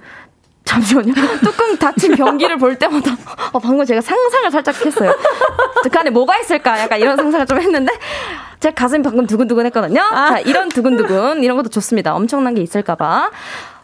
잠시만요. 0.69 1.13
뚜껑 1.43 1.75
닫힌 1.77 2.15
변기를 2.15 2.57
볼 2.57 2.75
때마다 2.75 3.11
어, 3.51 3.59
방금 3.59 3.85
제가 3.85 4.01
상상을 4.01 4.51
살짝 4.51 4.85
했어요. 4.85 5.15
그 5.91 5.99
안에 5.99 6.11
뭐가 6.11 6.37
있을까? 6.39 6.79
약간 6.79 6.99
이런 6.99 7.17
상상을 7.17 7.45
좀 7.47 7.59
했는데 7.59 7.91
제 8.59 8.69
가슴이 8.71 9.01
방금 9.01 9.25
두근두근 9.25 9.65
했거든요. 9.67 10.01
아. 10.01 10.29
자, 10.29 10.39
이런 10.39 10.69
두근두근 10.69 11.43
이런 11.43 11.57
것도 11.57 11.69
좋습니다. 11.69 12.13
엄청난 12.13 12.53
게 12.53 12.61
있을까 12.61 12.93
봐. 12.95 13.31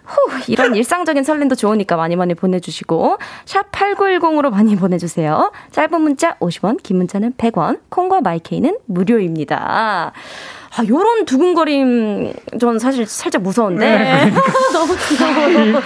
후, 0.06 0.30
이런 0.48 0.76
일상적인 0.76 1.24
설렘도 1.24 1.56
좋으니까 1.56 1.96
많이 1.96 2.16
많이 2.16 2.36
보내주시고 2.36 3.18
샵 3.46 3.72
8910으로 3.72 4.52
많이 4.52 4.76
보내주세요. 4.76 5.52
짧은 5.72 6.00
문자 6.00 6.36
50원, 6.36 6.84
긴 6.84 6.98
문자는 6.98 7.34
100원, 7.34 7.80
콩과 7.90 8.22
마이케이는 8.22 8.78
무료입니다. 8.86 10.12
아, 10.78 10.84
요런 10.88 11.24
두근거림, 11.26 12.34
전 12.60 12.80
사실 12.80 13.06
살짝 13.06 13.42
무서운데. 13.42 13.86
네. 13.86 14.32
너무 14.74 14.94
귀여워요. 15.08 15.82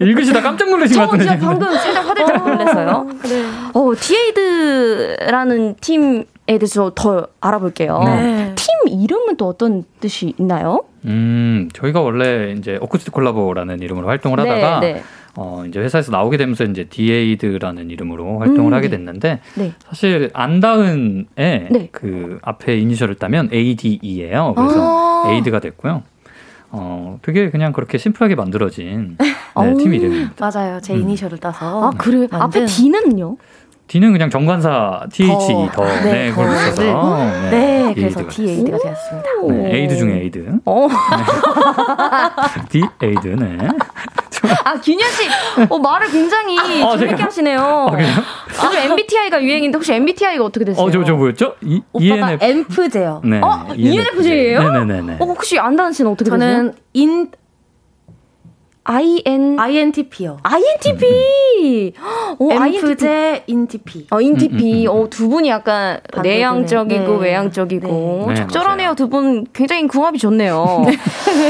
읽으시다 0.00 0.40
깜짝 0.40 0.70
놀라신 0.70 0.96
것 0.96 1.10
같은데. 1.10 1.24
저 1.24 1.38
방금 1.38 1.74
살짝 1.74 2.06
화들짝 2.06 2.46
놀랐어요. 2.48 3.06
네. 3.24 3.44
어, 3.74 3.92
디에이드라는 3.98 5.74
팀에 5.80 6.24
대해서 6.46 6.92
더 6.94 7.26
알아볼게요. 7.40 8.00
네. 8.04 8.54
팀 8.54 9.00
이름은 9.00 9.36
또 9.36 9.48
어떤 9.48 9.84
뜻이 10.00 10.34
있나요? 10.38 10.84
음, 11.04 11.68
저희가 11.72 12.00
원래 12.00 12.54
이제 12.56 12.78
어쿠스틱 12.80 13.12
콜라보라는 13.12 13.80
이름으로 13.82 14.06
활동을 14.06 14.42
네, 14.42 14.50
하다가 14.50 14.80
네. 14.80 15.02
어, 15.40 15.62
이제 15.68 15.78
회사에서 15.78 16.10
나오게 16.10 16.36
되면서 16.36 16.64
이제 16.64 16.82
디에이드라는 16.82 17.90
이름으로 17.90 18.40
활동을 18.40 18.72
음, 18.72 18.74
하게 18.74 18.88
네. 18.88 18.96
됐는데 18.96 19.40
네. 19.54 19.72
사실 19.88 20.30
안다은의 20.32 21.26
네. 21.36 21.88
그 21.92 22.40
앞에 22.42 22.76
이니셜을 22.76 23.14
따면 23.14 23.48
ADE예요. 23.52 24.54
그래서 24.56 25.24
아~ 25.24 25.30
에이드가 25.30 25.60
됐고요. 25.60 26.02
어, 26.70 27.20
되게 27.22 27.50
그냥 27.50 27.72
그렇게 27.72 27.98
심플하게 27.98 28.34
만들어진 28.34 29.16
네, 29.18 29.74
팀 29.74 29.94
이름입니다. 29.94 30.50
맞아요. 30.50 30.80
제 30.80 30.94
음. 30.94 31.02
이니셜을 31.02 31.38
따서. 31.38 31.86
아, 31.86 31.90
그래. 31.96 32.26
만든... 32.28 32.62
앞에 32.62 32.66
D는요? 32.66 33.36
D는 33.86 34.12
그냥 34.12 34.30
정관사 34.30 35.06
TH 35.10 35.28
the, 35.28 35.68
the 35.72 35.84
네, 36.02 36.12
네, 36.12 36.30
그걸 36.30 36.48
붙여서 36.48 36.82
네, 36.82 37.50
네, 37.50 37.50
네 37.50 37.94
그래서 37.94 38.28
D 38.28 38.50
에이드가 38.50 38.76
되었습니다. 38.76 39.28
네, 39.48 39.76
에이드 39.76 39.96
중에 39.96 40.20
에이드. 40.20 40.58
어. 40.64 40.88
네. 40.88 42.68
디에이드 42.68 43.28
네. 43.28 43.68
아 44.64 44.80
균현 44.80 45.10
씨, 45.10 45.28
어, 45.68 45.78
말을 45.78 46.08
굉장히 46.10 46.82
아, 46.82 46.96
재밌게 46.96 47.22
하시네요. 47.22 47.60
아, 47.60 48.66
요즘 48.66 48.78
MBTI가 48.78 49.42
유행인데 49.42 49.76
혹시 49.76 49.92
MBTI가 49.92 50.44
어떻게 50.44 50.64
되세요? 50.64 50.84
어, 50.84 50.90
저, 50.90 51.04
저 51.04 51.14
뭐였죠? 51.14 51.54
이, 51.62 51.80
오빠가 51.92 52.32
ENF... 52.32 52.44
엔프제요. 52.44 53.22
네. 53.24 53.40
어, 53.42 53.66
ENFJ예요? 53.74 54.72
네네네. 54.72 55.16
어, 55.20 55.24
혹시 55.24 55.58
안다은 55.58 55.92
씨는 55.92 56.10
어떻게 56.10 56.30
저는 56.30 56.46
되세요? 56.46 56.56
저는 56.56 56.74
인 56.94 57.30
IN 58.90 59.58
INTP요. 59.58 60.38
INTP. 60.42 61.92
오, 62.38 62.50
엔프제 62.52 63.42
인팁. 63.46 64.06
어, 64.10 64.20
인팁. 64.20 64.54
음, 64.54 64.88
음, 64.90 64.96
음. 64.96 65.02
어, 65.04 65.10
두 65.10 65.28
분이 65.28 65.50
약간 65.50 66.00
내향적이고 66.22 67.18
네. 67.18 67.28
외향적이고 67.28 68.24
네. 68.28 68.34
적절하네요. 68.34 68.94
두분 68.94 69.44
굉장히 69.52 69.86
궁합이 69.86 70.18
좋네요. 70.18 70.84
네. 70.88 70.96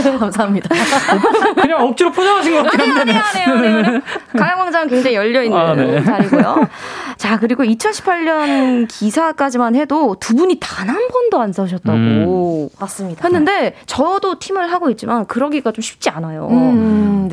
감사합니다. 0.18 0.68
그냥 1.61 1.82
억지로 1.86 2.11
포장하신 2.11 2.55
것 2.57 2.62
같긴 2.64 2.80
한데. 2.91 3.12
아니에요, 3.12 3.78
아니에요. 3.82 4.01
가요광장은 4.36 4.89
굉장히 4.89 5.14
열려 5.16 5.43
있는 5.45 5.57
아, 5.57 5.74
네. 5.76 6.03
자리고요. 6.03 6.66
자, 7.18 7.39
그리고 7.39 7.62
2018년 7.64 8.89
기사까지만 8.89 9.76
해도 9.76 10.16
두 10.18 10.34
분이 10.34 10.59
단 10.61 10.89
한 10.89 11.07
번도 11.09 11.39
안 11.41 11.53
싸우셨다고. 11.53 12.68
음. 12.72 12.80
맞습니다. 12.80 13.22
했는데 13.22 13.74
저도 13.86 14.39
팀을 14.39 14.72
하고 14.72 14.89
있지만 14.91 15.26
그러기가 15.26 15.70
좀 15.70 15.82
쉽지 15.82 16.09
않아요. 16.11 16.49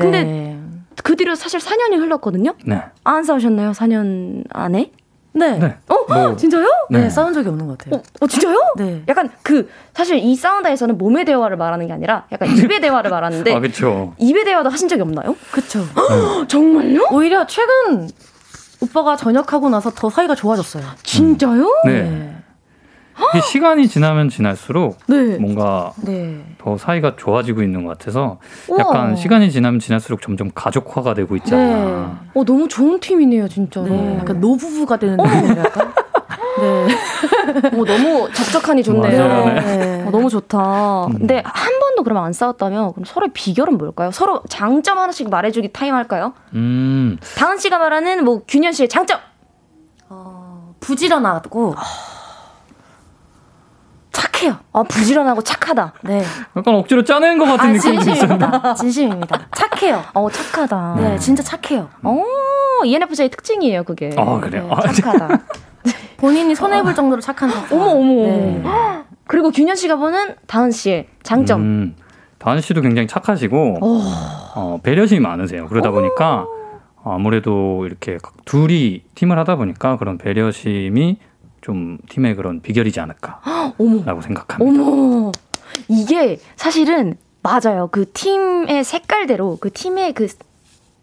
음. 0.04 0.10
네. 0.10 0.22
근데 0.22 0.56
그 1.02 1.16
뒤로 1.16 1.34
사실 1.34 1.60
4년이 1.60 1.98
흘렀거든요. 1.98 2.54
네. 2.64 2.82
안 3.04 3.24
싸우셨나요? 3.24 3.72
4년 3.72 4.44
안에? 4.50 4.90
네. 5.32 5.58
네. 5.58 5.76
어? 5.88 6.04
뭐. 6.08 6.36
진짜요? 6.36 6.66
네. 6.90 7.02
네. 7.02 7.10
싸운 7.10 7.34
적이 7.34 7.50
없는 7.50 7.66
것 7.66 7.76
같아요. 7.78 8.00
어, 8.00 8.02
어, 8.20 8.26
진짜요? 8.26 8.58
네. 8.78 9.02
약간 9.06 9.30
그 9.42 9.68
사실 9.94 10.16
이 10.18 10.34
사운드에서는 10.34 10.96
몸의 10.96 11.26
대화를 11.26 11.58
말하는 11.58 11.86
게 11.86 11.92
아니라 11.92 12.24
약간 12.32 12.48
입의 12.56 12.80
대화를 12.80 13.10
말하는데 13.10 13.54
아, 13.54 13.60
그렇죠. 13.60 14.14
입의 14.18 14.44
대화도 14.44 14.70
하신 14.70 14.88
적이 14.88 15.02
없나요? 15.02 15.36
그렇죠. 15.52 15.84
정말요? 16.48 17.08
오히려 17.12 17.46
최근 17.46 18.08
오빠가 18.80 19.16
전역하고 19.16 19.68
나서 19.68 19.90
더 19.90 20.08
사이가 20.08 20.34
좋아졌어요. 20.34 20.84
진짜요? 21.02 21.68
네. 21.84 22.34
네. 23.34 23.40
시간이 23.40 23.88
지나면 23.88 24.28
지날수록 24.28 24.98
네. 25.08 25.36
뭔가 25.38 25.92
네. 26.02 26.44
더 26.58 26.76
사이가 26.76 27.16
좋아지고 27.16 27.62
있는 27.62 27.84
것 27.84 27.98
같아서 27.98 28.38
약간 28.78 29.08
우와. 29.08 29.16
시간이 29.16 29.50
지나면 29.50 29.80
지날수록 29.80 30.20
점점 30.22 30.50
가족화가 30.54 31.14
되고 31.14 31.34
있잖아요. 31.36 32.18
네. 32.22 32.30
어 32.40 32.44
너무 32.44 32.68
좋은 32.68 33.00
팀이네요, 33.00 33.48
진짜로. 33.48 33.86
네. 33.86 34.18
약간 34.18 34.40
노부부가 34.40 34.98
되는 34.98 35.16
느낌 35.16 35.56
약간. 35.58 35.92
네. 36.58 36.86
어, 37.78 37.84
너무 37.84 38.32
적적하니 38.32 38.82
좋네요. 38.82 39.28
네. 39.60 40.04
어, 40.06 40.10
너무 40.10 40.28
좋다. 40.30 41.06
음. 41.06 41.12
근데 41.18 41.42
한 41.44 41.78
번도 41.78 42.02
그러면 42.02 42.24
안 42.24 42.32
싸웠다면 42.32 42.92
그럼 42.92 43.04
서로의 43.04 43.30
비결은 43.34 43.76
뭘까요? 43.76 44.10
서로 44.10 44.42
장점 44.48 44.98
하나씩 44.98 45.28
말해주기 45.28 45.72
타임 45.72 45.94
할까요? 45.94 46.32
음. 46.54 47.18
다은 47.36 47.58
씨가 47.58 47.78
말하는 47.78 48.24
뭐 48.24 48.42
균현 48.48 48.72
씨의 48.72 48.88
장점. 48.88 49.18
어, 50.08 50.74
부지런하고. 50.80 51.74
착해요. 54.36 54.56
아, 54.72 54.82
부지런하고 54.82 55.42
착하다. 55.42 55.94
네. 56.02 56.22
약간 56.56 56.74
억지로 56.74 57.02
짜낸 57.02 57.38
것 57.38 57.46
같은 57.46 57.70
아, 57.70 57.72
느낌이 57.72 57.96
있습니다. 57.96 58.74
진심입니다. 58.74 59.48
착해요. 59.54 60.02
어, 60.14 60.30
착하다. 60.30 60.94
네, 60.98 61.08
네. 61.10 61.18
진짜 61.18 61.42
착해요. 61.42 61.88
어, 62.02 62.22
ENFJ의 62.84 63.30
특징이에요, 63.30 63.84
그게. 63.84 64.14
아, 64.16 64.38
그래요? 64.40 64.68
네, 64.68 64.70
아, 64.70 64.92
착하다. 64.92 65.40
본인이 66.18 66.54
손해볼 66.54 66.94
정도로 66.94 67.20
착한 67.20 67.50
사람. 67.50 67.66
어머, 67.72 67.90
어머. 67.92 68.22
네. 68.26 68.62
그리고 69.26 69.50
균현 69.50 69.76
씨가 69.76 69.96
보는 69.96 70.36
다은 70.46 70.70
씨의 70.70 71.08
장점. 71.22 71.60
음, 71.60 71.96
다은 72.38 72.60
씨도 72.60 72.80
굉장히 72.82 73.08
착하시고, 73.08 73.78
어, 73.80 74.80
배려심이 74.82 75.20
많으세요. 75.20 75.66
그러다 75.68 75.90
보니까 75.90 76.46
아무래도 77.04 77.86
이렇게 77.86 78.18
둘이 78.44 79.02
팀을 79.14 79.38
하다 79.38 79.56
보니까 79.56 79.96
그런 79.96 80.18
배려심이 80.18 81.18
좀 81.66 81.98
팀의 82.08 82.36
그런 82.36 82.60
비결이지 82.60 83.00
않을까라고 83.00 84.20
생각합니다. 84.22 84.82
어머, 84.82 85.32
이게 85.88 86.38
사실은 86.54 87.16
맞아요. 87.42 87.88
그 87.90 88.08
팀의 88.12 88.84
색깔대로 88.84 89.58
그 89.60 89.72
팀의 89.72 90.12
그 90.12 90.28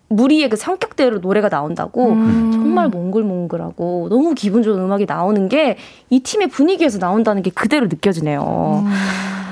무리의 0.07 0.47
그 0.47 0.55
성격대로 0.55 1.18
노래가 1.20 1.49
나온다고 1.49 2.11
음. 2.11 2.51
정말 2.53 2.88
몽글몽글하고 2.88 4.07
너무 4.09 4.34
기분 4.36 4.64
좋은 4.64 4.80
음악이 4.80 5.05
나오는 5.05 5.49
게 5.49 5.76
이 6.09 6.22
팀의 6.22 6.47
분위기에서 6.47 6.97
나온다는 6.97 7.41
게 7.41 7.49
그대로 7.51 7.88
느껴지네요. 7.88 8.84
음. 8.86 8.91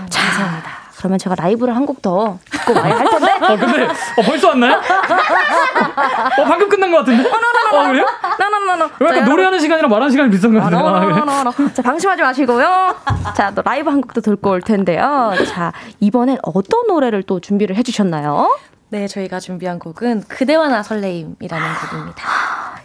자, 0.09 0.21
감사합니다. 0.21 0.69
그러면 1.01 1.17
제가 1.17 1.35
라이브를 1.35 1.75
한 1.75 1.85
곡 1.85 2.01
더 2.03 2.37
듣고 2.51 2.73
와야 2.73 2.97
할 2.99 3.09
텐데. 3.09 3.31
어, 3.41 3.57
근데, 3.57 3.83
어, 3.85 4.21
벌써 4.25 4.49
왔나요? 4.49 4.75
어, 4.77 6.43
방금 6.45 6.69
끝난 6.69 6.91
것 6.91 6.99
같은데? 6.99 7.27
어, 7.27 7.75
어 7.75 7.87
그래요? 7.87 8.05
나나나나. 8.39 8.85
약간 9.01 9.25
노래하는 9.25 9.59
시간이랑 9.59 9.89
말하는 9.89 10.11
시간이 10.11 10.29
비슷한 10.29 10.53
것 10.53 10.61
같은데. 10.61 10.83
아, 10.83 11.69
자, 11.73 11.81
방심하지 11.81 12.21
마시고요. 12.21 12.95
자, 13.35 13.51
또 13.55 13.61
라이브 13.63 13.89
한 13.89 14.01
곡도 14.01 14.21
듣고 14.21 14.51
올 14.51 14.61
텐데요. 14.61 15.31
자, 15.49 15.73
이번엔 15.99 16.37
어떤 16.43 16.87
노래를 16.87 17.23
또 17.23 17.39
준비를 17.39 17.75
해주셨나요? 17.77 18.57
네, 18.89 19.07
저희가 19.07 19.39
준비한 19.39 19.79
곡은 19.79 20.25
그대와 20.27 20.67
나 20.69 20.83
설레임이라는 20.83 21.67
곡입니다. 21.89 22.23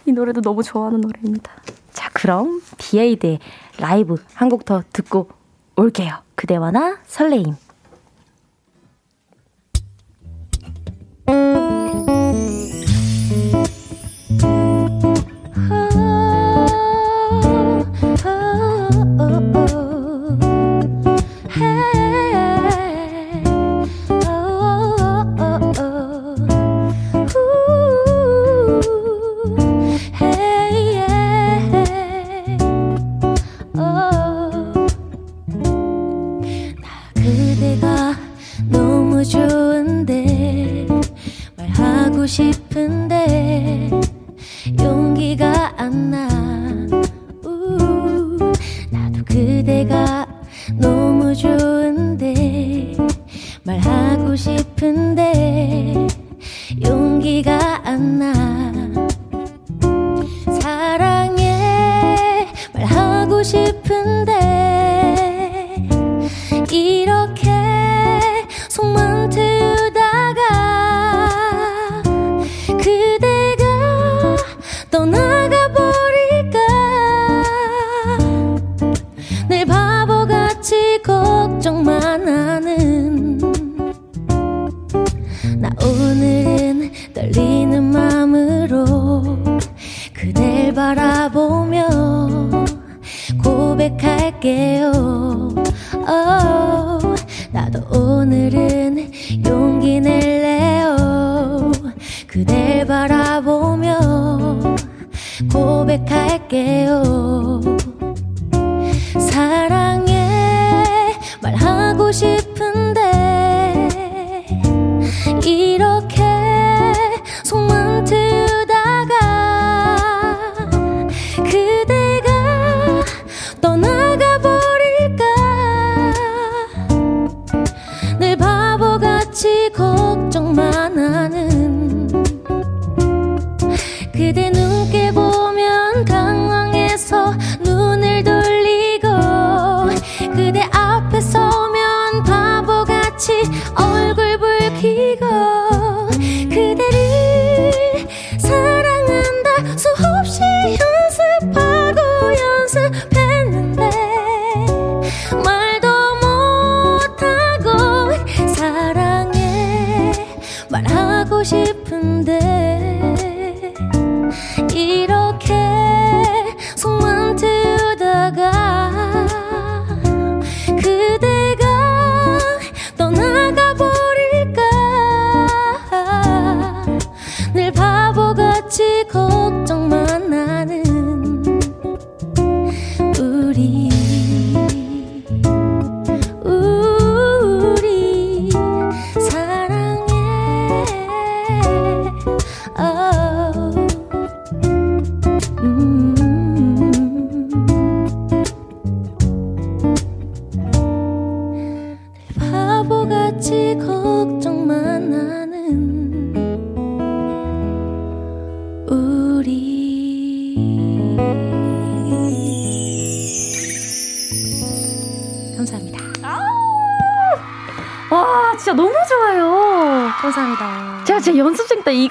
이 0.05 0.11
노래도 0.11 0.41
너무 0.41 0.63
좋아하는 0.63 1.01
노래입니다. 1.01 1.51
자, 1.93 2.09
그럼 2.13 2.61
디에이드의 2.77 3.39
라이브 3.79 4.15
한 4.33 4.49
곡 4.49 4.65
더 4.65 4.81
듣고 4.91 5.29
올게요. 5.75 6.15
그대와 6.35 6.71
나 6.71 6.97
설레임. 7.05 7.55
말 11.27 11.76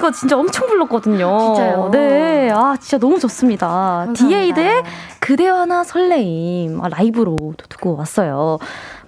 이거 0.07 0.12
진짜 0.12 0.38
엄청 0.38 0.68
불렀거든요. 0.68 1.36
진짜요? 1.54 1.88
네. 1.90 2.48
아, 2.54 2.76
진짜 2.80 2.96
너무 2.98 3.18
좋습니다. 3.18 4.07
디에이드의 4.14 4.84
그대와 5.18 5.66
나 5.66 5.82
설레임. 5.82 6.80
아, 6.80 6.88
라이브로 6.88 7.36
듣고 7.68 7.96
왔어요. 7.96 8.59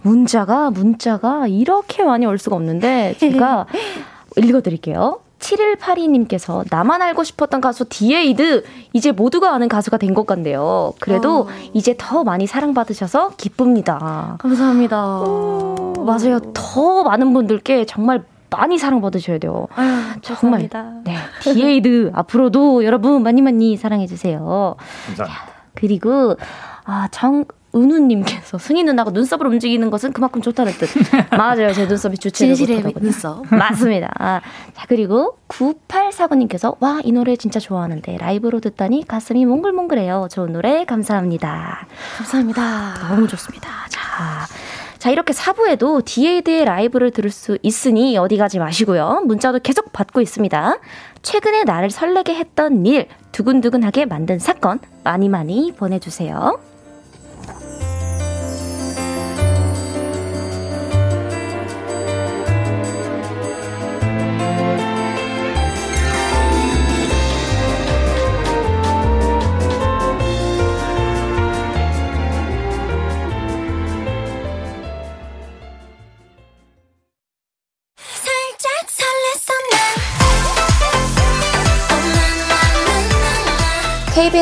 문자가, 0.03 0.71
문자가 0.71 1.47
이렇게 1.47 2.03
많이 2.03 2.27
올 2.27 2.37
수가 2.39 2.57
없는데, 2.57 3.15
제가 3.19 3.67
읽어드릴게요. 4.37 5.21
7182님께서 5.39 6.65
나만 6.69 7.01
알고 7.01 7.23
싶었던 7.23 7.61
가수 7.61 7.85
디에이드 7.89 8.65
이제 8.93 9.13
모두가 9.13 9.55
아는 9.55 9.69
가수가 9.69 9.99
된 9.99 10.13
것 10.15 10.27
같네요. 10.27 10.95
그래도 10.99 11.43
어. 11.43 11.47
이제 11.75 11.95
더 11.97 12.25
많이 12.25 12.49
사랑받으셔서 12.49 13.35
기쁩니다. 13.37 14.35
감사합니다. 14.41 15.21
오, 15.21 15.93
맞아요. 16.05 16.41
더 16.55 17.05
많은 17.05 17.33
분들께 17.33 17.87
정말 17.87 18.25
많이 18.51 18.79
사랑받으셔야 18.79 19.39
돼요. 19.39 19.69
아유, 19.75 19.91
정말. 20.23 20.69
네. 21.05 21.17
디에이드 21.41 22.13
앞으로도 22.15 22.85
여러분 22.85 23.23
많이 23.23 23.43
많이 23.43 23.77
사랑해주세요. 23.77 24.77
감사합니다. 25.07 25.49
그리고 25.75 26.37
아, 26.85 27.09
정, 27.11 27.45
은우님께서 27.75 28.57
승희 28.59 28.83
누나가 28.85 29.11
눈썹으로 29.11 29.51
움직이는 29.51 29.91
것은 29.91 30.13
그만큼 30.13 30.41
좋다는 30.41 30.73
뜻. 30.73 30.89
맞아요. 31.37 31.73
제 31.73 31.87
눈썹이 31.87 32.17
좋지 32.17 32.47
진실의 32.57 32.95
눈썹. 32.99 33.45
맞습니다. 33.55 34.11
아, 34.19 34.41
자, 34.73 34.87
그리고 34.89 35.37
9849님께서 35.49 36.77
와, 36.81 37.01
이 37.05 37.13
노래 37.13 37.37
진짜 37.37 37.61
좋아하는데 37.61 38.17
라이브로 38.17 38.61
듣다니 38.61 39.07
가슴이 39.07 39.45
몽글몽글해요. 39.45 40.29
좋은 40.31 40.53
노래 40.53 40.85
감사합니다. 40.87 41.87
감사합니다. 42.17 43.09
너무 43.09 43.29
좋습니다. 43.29 43.69
자. 43.91 44.47
자, 44.99 45.11
이렇게 45.11 45.33
4부에도 45.33 46.05
디에이드의 46.05 46.65
라이브를 46.65 47.13
들을 47.13 47.31
수 47.31 47.57
있으니 47.63 48.19
어디 48.19 48.37
가지 48.37 48.59
마시고요. 48.59 49.23
문자도 49.27 49.61
계속 49.61 49.93
받고 49.93 50.21
있습니다. 50.21 50.79
최근에 51.23 51.65
나를 51.65 51.91
설레게 51.91 52.35
했던 52.35 52.85
일, 52.85 53.07
두근두근하게 53.31 54.07
만든 54.07 54.39
사건 54.39 54.81
많이 55.05 55.29
많이 55.29 55.73
보내주세요. 55.73 56.59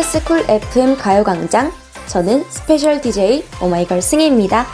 KBS 0.07 0.25
쿨 0.25 0.45
FM 0.49 0.97
가요광장 0.97 1.73
저는 2.07 2.45
스페셜 2.45 3.01
DJ 3.01 3.43
오마이걸 3.61 4.01
승희입니다. 4.01 4.65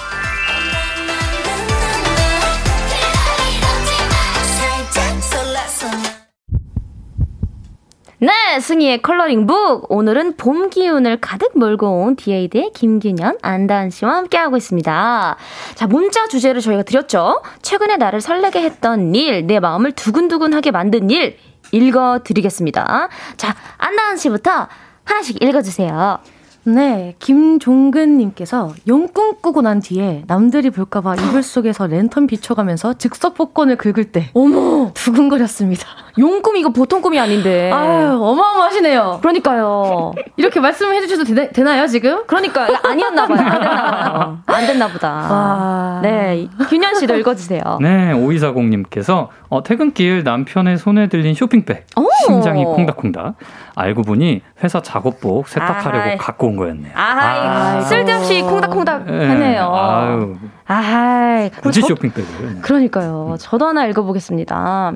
네, 8.19 8.61
승희의 8.61 9.01
컬러링북. 9.01 9.91
오늘은 9.91 10.37
봄 10.37 10.69
기운을 10.69 11.21
가득 11.21 11.59
몰고 11.59 12.03
온 12.03 12.17
디에이드의 12.17 12.73
김균현, 12.75 13.39
안다은 13.41 13.91
씨와 13.91 14.17
함께하고 14.17 14.57
있습니다. 14.59 15.37
자, 15.75 15.87
문자 15.87 16.29
주제를 16.29 16.61
저희가 16.61 16.83
드렸죠. 16.83 17.43
최근에 17.63 17.97
나를 17.97 18.21
설레게 18.21 18.61
했던 18.61 19.15
일, 19.15 19.47
내 19.47 19.61
마음을 19.61 19.93
두근두근하게 19.93 20.73
만든 20.73 21.11
일, 21.11 21.39
읽어드리겠습니다. 21.73 23.09
자, 23.39 23.57
안다은 23.79 24.19
씨부터 24.19 24.69
하나씩 25.05 25.43
읽어주세요. 25.43 26.19
네, 26.65 27.17
김종근님께서 27.19 28.73
용 28.87 29.09
꿈 29.13 29.35
꾸고 29.43 29.63
난 29.63 29.81
뒤에 29.81 30.23
남들이 30.29 30.71
볼까봐 30.71 31.17
이불 31.17 31.43
속에서 31.43 31.89
랜턴 31.89 32.29
비춰가면서 32.29 32.95
즉석 32.95 33.35
복권을 33.35 33.77
긁을 33.77 34.13
때 34.13 34.31
어머 34.33 34.93
두근거렸습니다. 34.95 35.85
용 36.21 36.41
꿈 36.41 36.57
이거 36.57 36.71
보통 36.71 37.03
꿈이 37.03 37.19
아닌데. 37.19 37.71
아유 37.73 38.13
어마어마하시네요. 38.23 39.19
그러니까요. 39.23 40.13
이렇게 40.37 40.61
말씀해 40.61 41.01
주셔도 41.07 41.25
되, 41.25 41.63
나요 41.65 41.87
지금? 41.89 42.25
그러니까 42.29 42.69
아니었나 42.85 43.27
봐요. 43.27 43.39
안 43.39 43.61
됐나 43.61 44.13
봐요. 44.13 44.39
안 44.47 44.67
됐나 44.67 44.89
보다. 44.89 45.09
와. 45.11 46.01
네, 46.03 46.49
균현 46.69 46.95
씨도 46.95 47.17
읽어주세요. 47.17 47.61
네, 47.81 48.13
오이사공님께서 48.13 49.31
어, 49.53 49.63
퇴근길 49.63 50.25
남편의 50.25 50.79
손에 50.79 51.09
들린 51.09 51.35
쇼핑백. 51.35 51.85
오. 51.99 52.09
심장이 52.25 52.65
콩닥콩닥. 52.65 53.35
알고 53.75 54.01
보니 54.01 54.41
회사 54.65 54.81
작업복 54.81 55.47
세탁하려고 55.47 56.09
아이. 56.09 56.17
갖고 56.17 56.47
온 56.47 56.57
거였네요. 56.57 56.93
아이, 56.95 57.39
아, 57.41 57.81
쓸데없이 57.83 58.41
콩닥콩닥 58.41 59.05
네. 59.05 59.27
하네요. 59.29 59.71
아유. 59.75 60.37
아이. 60.67 61.51
굳이 61.51 61.83
쇼핑백을. 61.83 62.63
그러니까요. 62.63 63.37
저도 63.39 63.67
하나 63.67 63.85
읽어보겠습니다. 63.85 64.93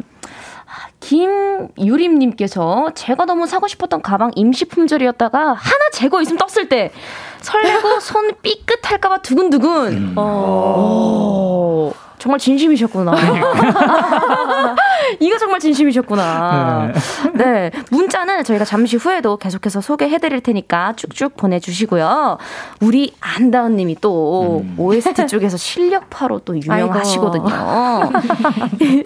김유림님께서 1.00 2.92
제가 2.94 3.26
너무 3.26 3.46
사고 3.46 3.68
싶었던 3.68 4.00
가방 4.00 4.30
임시 4.36 4.64
품절이었다가 4.64 5.38
하나 5.38 5.90
재고 5.92 6.22
있으면 6.22 6.38
떴을 6.38 6.70
때 6.70 6.92
설레고 7.42 8.00
손 8.00 8.32
삐끗할까봐 8.40 9.18
두근두근. 9.18 9.92
음. 9.92 10.14
어. 10.16 11.92
정말 12.26 12.40
진심이셨구나. 12.40 13.12
이거 15.20 15.38
정말 15.38 15.60
진심이셨구나. 15.60 16.92
네. 17.34 17.44
네. 17.44 17.70
문자는 17.92 18.42
저희가 18.42 18.64
잠시 18.64 18.96
후에도 18.96 19.36
계속해서 19.36 19.80
소개해드릴 19.80 20.40
테니까 20.40 20.94
쭉쭉 20.96 21.36
보내주시고요. 21.36 22.38
우리 22.80 23.14
안다은님이 23.20 23.98
또 24.00 24.62
음. 24.64 24.74
OST 24.76 25.28
쪽에서 25.28 25.56
실력파로 25.56 26.40
또 26.40 26.60
유명하시거든요. 26.60 27.46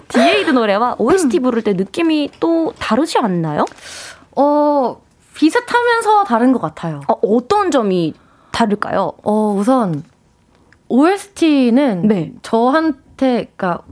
디에이드 0.09 0.49
노래와 0.49 0.95
OST 0.97 1.41
부를 1.41 1.61
때 1.61 1.73
느낌이 1.73 2.31
또 2.39 2.73
다르지 2.79 3.19
않나요? 3.19 3.65
어, 4.35 4.99
비슷하면서 5.35 6.23
다른 6.23 6.53
것 6.53 6.59
같아요. 6.59 7.01
어, 7.07 7.13
어떤 7.21 7.69
점이 7.69 8.15
다를까요? 8.51 9.11
어, 9.23 9.55
우선 9.55 10.03
OST는 10.87 12.07
네. 12.07 12.31
저한 12.41 12.95
테 13.21 13.51
그러니까 13.55 13.83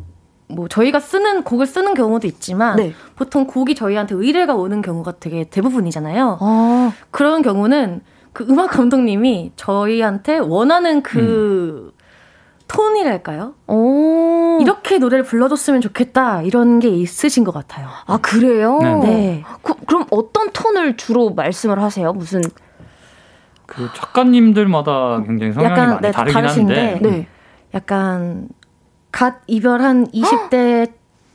뭐 0.48 0.68
저희가 0.68 1.00
쓰는 1.00 1.44
곡을 1.44 1.68
쓰는 1.68 1.94
경우도 1.94 2.26
있지만 2.26 2.78
네. 2.78 2.94
보통 3.16 3.46
곡이 3.46 3.76
저희한테 3.76 4.16
의뢰가 4.16 4.56
오는 4.56 4.82
경우가 4.82 5.20
되게 5.20 5.44
대부분이잖아요. 5.44 6.40
아. 6.42 6.92
그런 7.12 7.44
경우는 7.44 8.02
그 8.34 8.48
음악 8.50 8.72
감독님이 8.72 9.52
저희한테 9.56 10.40
원하는 10.40 11.04
그 11.04 11.94
음. 11.94 12.00
톤이랄까요? 12.68 13.54
오. 13.68 14.58
이렇게 14.62 14.98
노래를 14.98 15.24
불러줬으면 15.24 15.82
좋겠다 15.82 16.42
이런 16.42 16.80
게 16.80 16.90
있으신 16.90 17.44
것 17.44 17.54
같아요. 17.54 17.88
아 18.08 18.18
그래요? 18.18 18.80
네. 18.82 18.96
네. 18.96 19.44
그, 19.62 19.76
그럼 19.86 20.06
어떤 20.10 20.50
톤을 20.52 20.98
주로 20.98 21.30
말씀을 21.36 21.80
하세요? 21.84 22.12
무슨 22.14 22.42
그 23.68 23.88
작가님들마다 23.94 25.22
굉장히 25.28 25.54
성향이 25.54 25.72
약간, 25.72 25.90
많이 25.90 26.02
네, 26.02 26.12
다르긴 26.12 26.34
다르신데, 26.34 26.92
한데 26.94 27.10
네. 27.10 27.28
약간 27.76 28.50
갓 29.12 29.36
이별한 29.48 30.08
20대 30.12 30.92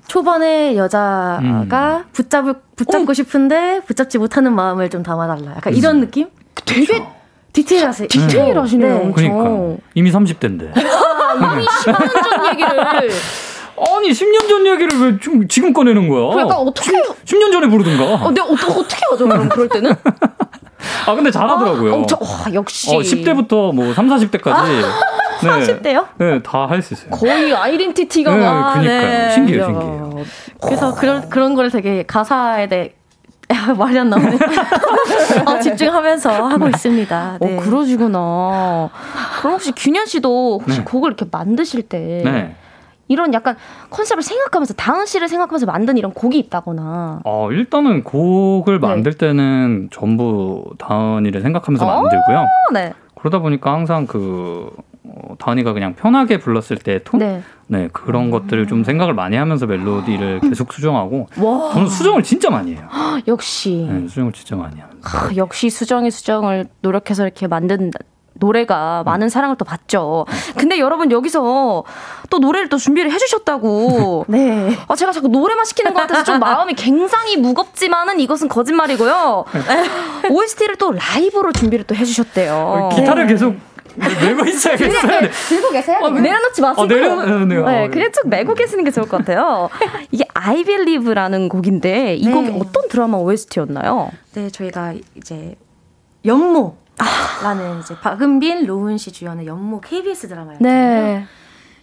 초반의 0.07 0.77
여자가 0.77 1.39
음. 1.43 2.05
붙잡을 2.13 2.55
붙잡고 2.77 3.11
어? 3.11 3.15
싶은데 3.15 3.81
붙잡지 3.87 4.19
못하는 4.19 4.55
마음을 4.55 4.91
좀 4.91 5.03
담아달라. 5.03 5.53
약간 5.57 5.73
음. 5.73 5.77
이런 5.79 6.01
느낌? 6.01 6.29
되게 6.65 7.05
디테일하세요. 7.53 8.09
디테일하시네요. 8.09 8.99
네. 8.99 9.13
그러니까 9.15 9.77
이미 9.95 10.11
30대인데. 10.13 10.77
아, 10.77 11.55
이미 11.55 11.65
10년 11.67 12.23
전 12.25 12.47
얘기를. 12.51 13.11
아니 13.77 14.11
10년 14.11 14.49
전 14.49 14.67
얘기를 14.67 15.01
왜 15.01 15.19
좀 15.19 15.49
지금 15.49 15.73
꺼내는 15.73 16.09
거야? 16.09 16.29
그러니까 16.35 16.57
어떻게 16.59 16.93
10, 17.25 17.39
년 17.39 17.51
전에 17.51 17.67
부르든가. 17.69 18.05
어, 18.25 18.31
내가 18.31 18.47
어떻게 18.47 18.73
어떻게 18.73 18.97
하죠? 19.11 19.27
그럼 19.29 19.49
그럴 19.49 19.69
때는? 19.69 19.93
아 21.07 21.15
근데 21.15 21.31
잘하더라고요. 21.31 21.93
아, 21.93 21.97
엄청 21.97 22.19
와, 22.21 22.53
역시. 22.55 22.95
어, 22.95 22.99
10대부터 23.01 23.75
뭐 23.75 23.93
3, 23.95 24.09
40대까지. 24.09 24.53
아, 24.53 24.65
네. 25.43 25.67
40대요? 25.81 26.07
네, 26.19 26.43
다 26.43 26.67
할 26.67 26.81
수 26.83 26.95
있어요. 26.95 27.11
거의 27.11 27.55
아이덴티티가 27.55 28.35
네, 28.37 28.45
막. 28.45 28.75
그니까요. 28.75 29.01
네. 29.01 29.31
신기해요, 29.33 29.65
신기해요. 29.67 30.25
그래서 30.63 30.95
그런 30.95 31.29
그런 31.29 31.55
거를 31.55 31.71
되게 31.71 32.03
가사에 32.05 32.69
대해 32.69 32.95
말이 33.77 33.99
안 33.99 34.09
나오네. 34.09 34.39
어, 35.47 35.59
집중하면서 35.61 36.31
하고 36.49 36.69
있습니다. 36.69 37.39
네. 37.41 37.57
어, 37.57 37.61
그러시구나. 37.61 38.89
그럼 39.41 39.55
혹시 39.55 39.73
균현 39.73 40.07
씨도 40.07 40.61
혹시 40.63 40.79
네. 40.79 40.85
곡을 40.85 41.11
이렇게 41.11 41.27
만드실 41.31 41.83
때 41.83 42.23
네. 42.25 42.57
이런 43.15 43.33
약간 43.33 43.57
컨셉을 43.91 44.23
생각하면서 44.23 44.75
다은 44.75 45.07
씨를 45.07 45.29
생각하면서 45.29 45.67
만든 45.67 45.97
이런 45.97 46.13
곡이 46.13 46.37
있다거나. 46.39 47.21
어 47.25 47.53
일단은 47.53 48.05
곡을 48.05 48.81
네. 48.81 48.87
만들 48.87 49.15
때는 49.15 49.89
전부 49.93 50.65
다은이를 50.79 51.41
생각하면서 51.41 51.87
만들고요. 51.87 52.45
네. 52.75 52.93
그러다 53.15 53.39
보니까 53.39 53.73
항상 53.73 54.07
그 54.07 54.71
어, 55.05 55.37
다은이가 55.39 55.73
그냥 55.73 55.95
편하게 55.95 56.39
불렀을 56.39 56.77
때 56.77 57.01
톤, 57.05 57.21
네. 57.21 57.43
네 57.69 57.89
그런 57.93 58.25
음. 58.25 58.31
것들을 58.31 58.67
좀 58.67 58.85
생각을 58.85 59.15
많이 59.15 59.37
하면서 59.37 59.67
멜로디를 59.67 60.41
계속 60.41 60.73
수정하고. 60.73 61.29
와. 61.39 61.73
저는 61.73 61.89
수정을 61.89 62.23
진짜 62.23 62.51
많이 62.51 62.75
해요. 62.75 62.89
역시. 63.29 63.89
네, 63.89 64.09
수정을 64.09 64.33
진짜 64.33 64.57
많이 64.57 64.77
해요. 64.77 64.87
아, 65.05 65.31
역시 65.37 65.71
수정의 65.71 66.11
수정을 66.11 66.67
노력해서 66.81 67.23
이렇게 67.23 67.47
만든 67.47 67.91
노래가 68.35 69.03
음. 69.03 69.05
많은 69.05 69.29
사랑을 69.29 69.57
또 69.57 69.65
받죠. 69.65 70.27
근데 70.57 70.79
여러분 70.79 71.11
여기서 71.11 71.85
또 72.31 72.39
노래를 72.39 72.69
또 72.69 72.77
준비를 72.77 73.11
해주셨다고. 73.13 74.27
네. 74.29 74.77
아, 74.89 74.95
제가 74.95 75.13
자꾸 75.13 75.29
노래만 75.29 75.65
시키는 75.65 75.95
것 75.95 76.01
같아서 76.01 76.25
좀 76.25 76.41
마음이 76.41 76.75
굉장히 76.75 77.37
무겁지만은 77.37 78.21
이것은 78.21 78.49
거짓말이고요. 78.49 79.45
OST를 80.31 80.77
또 80.77 80.93
라이브로 80.93 81.53
준비를 81.53 81.85
또 81.85 81.95
해주셨대요. 81.95 82.55
어, 82.55 82.89
기타를 82.95 83.27
네. 83.27 83.35
계속 83.35 83.55
메고 83.97 84.45
있어야겠어요. 84.45 85.21
네. 85.21 85.31
들고 85.31 85.71
계세요? 85.71 85.99
어, 86.03 86.11
내려놓지 86.11 86.61
마시고. 86.61 86.83
어, 86.83 86.87
내려, 86.87 87.15
네, 87.25 87.45
네, 87.45 87.63
네, 87.63 87.89
그냥 87.89 88.11
쭉 88.13 88.29
메고 88.29 88.55
계시는 88.55 88.85
게 88.85 88.91
좋을 88.91 89.07
것 89.09 89.19
같아요. 89.19 89.69
이게 90.11 90.25
I 90.35 90.65
Believe라는 90.65 91.49
곡인데 91.49 92.17
이 92.17 92.29
곡이 92.29 92.51
어떤 92.61 92.89
드라마 92.89 93.19
OST였나요? 93.19 94.11
네, 94.35 94.51
저희가 94.51 94.95
이제 95.17 95.55
연모 96.25 96.77
라는 97.43 97.81
이제 97.81 97.95
박은빈, 98.01 98.67
로운 98.67 98.97
씨 98.99 99.13
주연의 99.13 99.47
연모 99.47 99.81
KBS 99.81 100.29
드라마였잖아요. 100.29 101.03
네. 101.17 101.27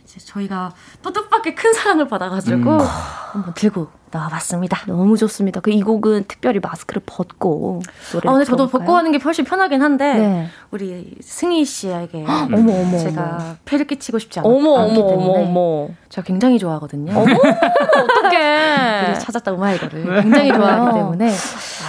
이제 0.04 0.20
저희가 0.20 0.74
또 1.02 1.12
뜻밖의 1.14 1.56
큰 1.56 1.74
사랑을 1.74 2.08
받아가지고 2.08 2.58
음. 2.58 2.80
한번 2.80 3.54
들고 3.54 3.88
나와봤습니다. 4.12 4.86
너무 4.88 5.16
좋습니다. 5.18 5.62
그 5.62 5.72
이 5.72 5.82
곡은 5.82 6.26
특별히 6.28 6.60
마스크를 6.60 7.02
벗고 7.06 7.82
노래. 8.12 8.30
아, 8.30 8.34
근데 8.34 8.46
저도 8.46 8.68
벗고 8.68 8.94
하는 8.98 9.12
게 9.12 9.20
훨씬 9.20 9.46
편하긴 9.46 9.82
한데 9.82 10.14
네. 10.14 10.48
우리 10.72 11.16
승희 11.22 11.64
씨에게 11.64 12.26
음. 12.26 12.54
어머 12.54 12.74
어머 12.74 12.98
제가 12.98 13.56
폐를 13.64 13.88
끼치고 13.88 14.20
싶지 14.20 14.40
않, 14.40 14.46
어머, 14.46 14.80
않기 14.80 15.00
어머, 15.00 15.10
때문에 15.10 15.44
어머. 15.46 15.88
제가 16.12 16.26
굉장히 16.26 16.60
좋아하거든요. 16.60 17.14
어머 17.18 17.34
어떡해. 17.34 19.14
찾았다 19.24 19.54
우마이거를 19.54 20.22
굉장히 20.22 20.52
좋아하기 20.54 20.98
때문에 20.98 21.34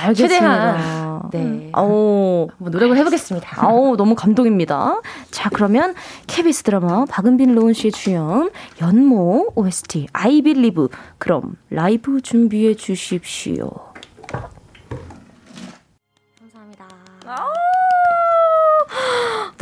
알겠습니다. 0.03 0.14
최대한 0.14 1.23
네. 1.33 1.70
아우 1.73 2.47
뭐 2.59 2.70
노력을 2.70 2.97
해보겠습니다. 2.97 3.64
아우 3.64 3.97
너무 3.97 4.14
감동입니다. 4.14 5.01
자 5.33 5.51
그러면 5.53 5.95
KBS 6.29 6.62
드라마 6.62 7.05
박은빈 7.07 7.53
로운 7.57 7.73
씨의 7.73 7.91
주연 7.91 8.51
연모 8.81 9.53
OST 9.57 10.07
I 10.12 10.41
Believe 10.43 10.87
그럼 11.18 11.57
라이브 11.68 12.20
준비해 12.20 12.75
주십시오. 12.75 13.70
감사합니다. 16.39 16.87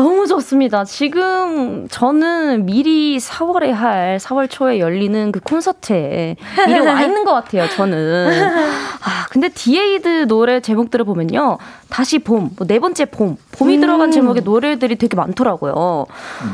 너무 0.00 0.26
좋습니다. 0.26 0.82
지금 0.84 1.86
저는 1.90 2.64
미리 2.64 3.18
4월에 3.18 3.70
할 3.70 4.16
4월 4.18 4.48
초에 4.48 4.78
열리는 4.78 5.30
그 5.30 5.40
콘서트에 5.40 6.36
미리 6.66 6.80
와 6.80 7.02
있는 7.02 7.22
것 7.26 7.34
같아요. 7.34 7.68
저는. 7.68 8.30
아 9.04 9.26
근데 9.28 9.50
디에이드 9.50 10.26
노래 10.26 10.60
제목들을 10.60 11.04
보면요, 11.04 11.58
다시 11.90 12.18
봄, 12.18 12.48
뭐 12.56 12.66
네 12.66 12.78
번째 12.78 13.04
봄, 13.04 13.36
봄이 13.52 13.76
음. 13.76 13.80
들어간 13.82 14.10
제목의 14.10 14.42
노래들이 14.42 14.96
되게 14.96 15.16
많더라고요. 15.18 16.06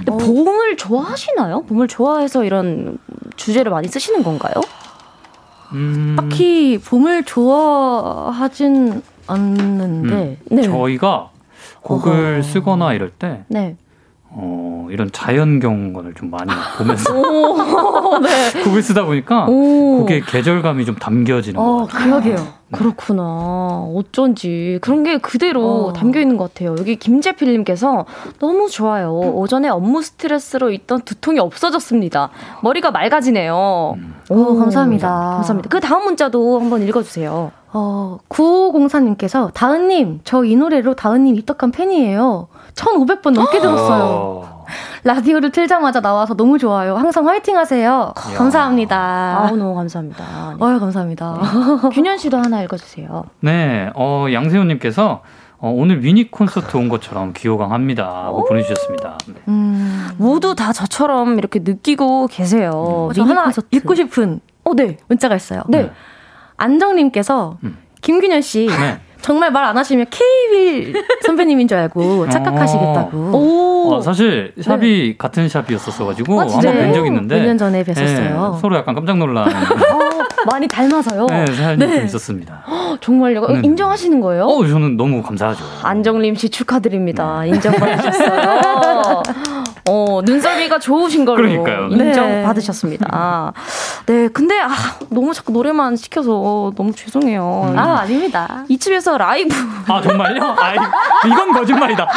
근데 0.05 0.11
음. 0.13 0.19
봄을 0.19 0.77
좋아하시나요? 0.77 1.63
봄을 1.69 1.87
좋아해서 1.87 2.43
이런 2.43 2.99
주제를 3.37 3.71
많이 3.71 3.87
쓰시는 3.87 4.25
건가요? 4.25 4.55
음. 5.73 6.17
딱히 6.19 6.81
봄을 6.85 7.23
좋아하진 7.23 9.03
않는데 9.29 10.39
음. 10.51 10.57
네. 10.57 10.63
저희가 10.63 11.31
곡을 11.87 12.34
어허. 12.34 12.43
쓰거나 12.43 12.93
이럴 12.95 13.11
때 13.11 13.45
네. 13.49 13.76
어, 14.28 14.89
이런 14.91 15.11
자연 15.12 15.61
경관을 15.61 16.14
좀 16.14 16.30
많이 16.30 16.51
보면서 16.76 17.12
네. 18.20 18.62
곡을 18.64 18.82
쓰다 18.82 19.05
보니까 19.05 19.47
오. 19.49 19.99
곡의 20.01 20.22
계절감이 20.22 20.84
좀 20.84 20.97
담겨지는 20.97 21.61
어, 21.61 21.64
것 21.64 21.87
같아요. 21.87 22.11
그러게요. 22.11 22.47
네. 22.69 22.79
그렇구나. 22.79 23.87
어쩐지 23.95 24.79
그런 24.83 25.05
게 25.05 25.19
그대로 25.19 25.87
어. 25.87 25.93
담겨 25.93 26.21
있는 26.21 26.37
것 26.37 26.53
같아요. 26.53 26.75
여기 26.79 26.97
김재필님께서 26.97 28.07
너무 28.41 28.69
좋아요. 28.69 29.12
오전에 29.12 29.69
업무 29.69 30.03
스트레스로 30.03 30.71
있던 30.73 31.03
두통이 31.03 31.39
없어졌습니다. 31.39 32.31
머리가 32.62 32.91
맑아지네요. 32.91 33.95
음. 33.97 34.14
오, 34.31 34.57
감사합니다. 34.59 35.09
감사합니다. 35.09 35.69
그 35.69 35.81
다음 35.81 36.05
문자도 36.05 36.59
한번 36.61 36.83
읽어주세요. 36.83 37.53
어, 37.73 38.19
9504님께서 38.29 39.53
다은님, 39.53 40.21
저 40.25 40.45
이 40.45 40.57
노래로 40.57 40.95
다은님 40.95 41.37
입덕한 41.37 41.71
팬이에요. 41.73 42.49
1,500번 42.75 43.31
넘게 43.33 43.61
들었어요. 43.61 44.56
라디오를 45.05 45.51
틀자마자 45.51 46.01
나와서 46.01 46.35
너무 46.35 46.59
좋아요. 46.59 46.97
항상 46.97 47.27
화이팅 47.29 47.57
하세요. 47.57 48.12
감사합니다. 48.14 49.39
아우, 49.47 49.57
너무 49.57 49.75
감사합니다. 49.75 50.25
네. 50.59 50.64
아유, 50.64 50.79
감사합니다. 50.81 51.41
네. 51.83 51.89
균현 51.91 52.19
씨도 52.19 52.37
하나 52.39 52.62
읽어주세요. 52.62 53.25
네, 53.41 53.91
어, 53.95 54.27
양세훈님께서 54.33 55.23
어, 55.59 55.71
오늘 55.75 55.99
미니 56.01 56.31
콘서트 56.31 56.77
온 56.77 56.89
것처럼 56.89 57.33
기호강합니다. 57.33 58.05
하고 58.27 58.45
보내주셨습니다. 58.45 59.19
네. 59.29 59.35
음, 59.49 60.09
모두 60.19 60.55
다 60.55 60.73
저처럼 60.73 61.39
이렇게 61.39 61.61
느끼고 61.62 62.27
계세요. 62.27 63.09
음. 63.11 63.14
저 63.14 63.23
하나 63.23 63.45
콘서트. 63.45 63.67
읽고 63.71 63.95
싶은 63.95 64.41
어, 64.64 64.75
네. 64.75 64.99
문자가 65.09 65.35
있어요. 65.37 65.62
네. 65.69 65.91
안정님께서 66.59 67.59
음. 67.64 67.79
김균현 68.03 68.43
씨 68.43 68.67
네. 68.67 69.01
정말 69.27 69.51
말 69.51 69.64
안 69.66 69.77
하시면 69.77 70.07
케이윌 70.11 70.95
선배님인 71.24 71.66
줄 71.66 71.77
알고 71.79 72.29
착각하시겠다고. 72.31 73.18
오. 73.33 73.95
어, 73.95 74.01
사실 74.01 74.53
샵이 74.61 75.09
네. 75.09 75.14
같은 75.18 75.49
샵이었었어가지고 75.49 76.41
아, 76.41 76.45
한번 76.45 76.61
뵌적 76.61 77.05
있는데 77.07 77.41
몇 77.41 77.47
년 77.47 77.59
전에 77.59 77.83
뵀었어요. 77.83 78.53
네, 78.55 78.59
서로 78.61 78.77
약간 78.77 78.95
깜짝 78.95 79.18
놀란. 79.18 79.49
어, 79.51 80.09
많이 80.47 80.68
닮아서요. 80.68 81.27
네, 81.27 81.47
사연이 81.47 81.85
네. 81.85 82.05
있었습니다. 82.05 82.62
정말요? 83.01 83.47
네. 83.49 83.61
인정하시는 83.64 84.20
거예요? 84.20 84.45
어, 84.45 84.64
저는 84.64 84.97
너무 84.97 85.20
감사하죠. 85.22 85.64
안정림 85.83 86.37
씨 86.37 86.49
축하드립니다. 86.49 87.41
네. 87.43 87.49
인정받으셨어요. 87.49 89.22
어, 89.89 90.20
눈썰미가 90.24 90.78
좋으신 90.78 91.24
걸로 91.24 91.37
그러니까요. 91.37 91.89
인정받으셨습니다. 91.91 93.53
네. 94.07 94.12
네, 94.12 94.28
근데 94.28 94.59
아, 94.61 94.70
너무 95.11 95.32
자꾸 95.32 95.53
노래만 95.53 95.97
시켜서 95.97 96.72
너무 96.76 96.93
죄송해요. 96.93 97.70
음. 97.72 97.78
아, 97.78 98.01
아닙니다. 98.01 98.64
이 98.68 98.78
집에서 98.78 99.16
라이브. 99.18 99.55
아, 99.87 100.01
정말요? 100.01 100.43
아, 100.43 100.74
이건 101.26 101.53
거짓말이다. 101.53 102.09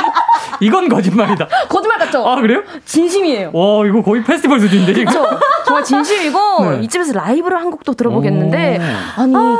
이건 0.61 0.89
거짓말이다. 0.89 1.47
거짓말 1.67 1.97
같죠? 1.99 2.27
아, 2.27 2.35
그래요? 2.41 2.63
진심이에요. 2.85 3.51
와, 3.53 3.85
이거 3.85 4.01
거의 4.01 4.23
페스티벌 4.23 4.59
수준인데, 4.59 4.93
지금. 4.93 5.11
그렇죠. 5.11 5.39
정말 5.65 5.83
진심이고, 5.83 6.39
네. 6.71 6.79
이 6.81 6.87
집에서 6.87 7.13
라이브를 7.13 7.57
한 7.59 7.69
곡도 7.71 7.93
들어보겠는데, 7.93 8.79
아니, 9.17 9.35
아~ 9.35 9.57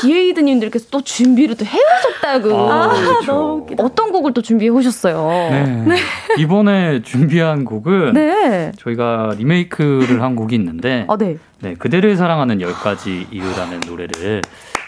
디에이드님들께서 0.00 0.86
또 0.90 1.00
준비를 1.02 1.56
또 1.56 1.64
해오셨다고. 1.64 2.72
아, 2.72 2.88
그렇죠. 2.88 3.32
너무 3.32 3.52
웃기다. 3.62 3.84
어떤 3.84 4.12
곡을 4.12 4.32
또 4.32 4.42
준비해 4.42 4.70
오셨어요? 4.70 5.26
네. 5.50 5.66
네. 5.86 5.96
이번에 6.38 7.02
준비한 7.02 7.49
곡은, 7.64 8.12
네. 8.14 8.72
저희가 8.78 9.34
리메이크를 9.36 10.22
한 10.22 10.36
곡이 10.36 10.54
있는데, 10.54 11.06
아, 11.08 11.16
네. 11.16 11.38
네, 11.60 11.74
그대를 11.74 12.16
사랑하는 12.16 12.58
10가지 12.58 13.26
이유라는 13.32 13.80
노래를 13.86 14.42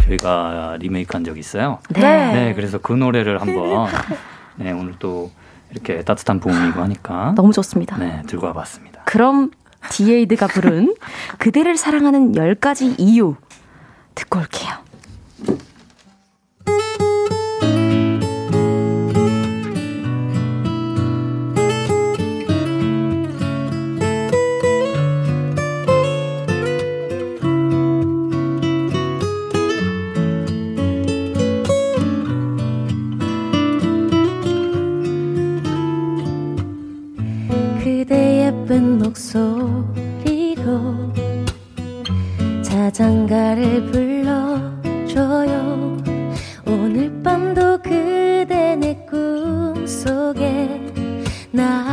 저희가 0.04 0.76
리메이크한 0.80 1.24
적이 1.24 1.40
있어요. 1.40 1.78
네. 1.90 2.00
네, 2.00 2.54
그래서 2.54 2.78
그 2.78 2.92
노래를 2.92 3.40
한번 3.40 3.88
네, 4.56 4.72
오늘 4.72 4.94
또 4.98 5.30
이렇게 5.70 6.02
따뜻한 6.02 6.40
봄이고 6.40 6.80
하니까 6.80 7.32
너무 7.36 7.52
좋습니다. 7.52 7.96
네, 7.98 8.22
들고 8.26 8.46
와봤습니다. 8.46 9.02
그럼 9.04 9.50
디에이드가 9.90 10.46
부른 10.46 10.94
그대를 11.38 11.76
사랑하는 11.76 12.32
10가지 12.32 12.94
이유 12.98 13.36
듣고 14.14 14.38
올게요. 14.40 14.70
장가를 42.92 43.86
불러줘요. 43.90 44.82
오늘 46.66 47.22
밤도 47.22 47.78
그대 47.78 48.76
내 48.76 48.94
꿈속에 49.06 50.68
나 51.50 51.91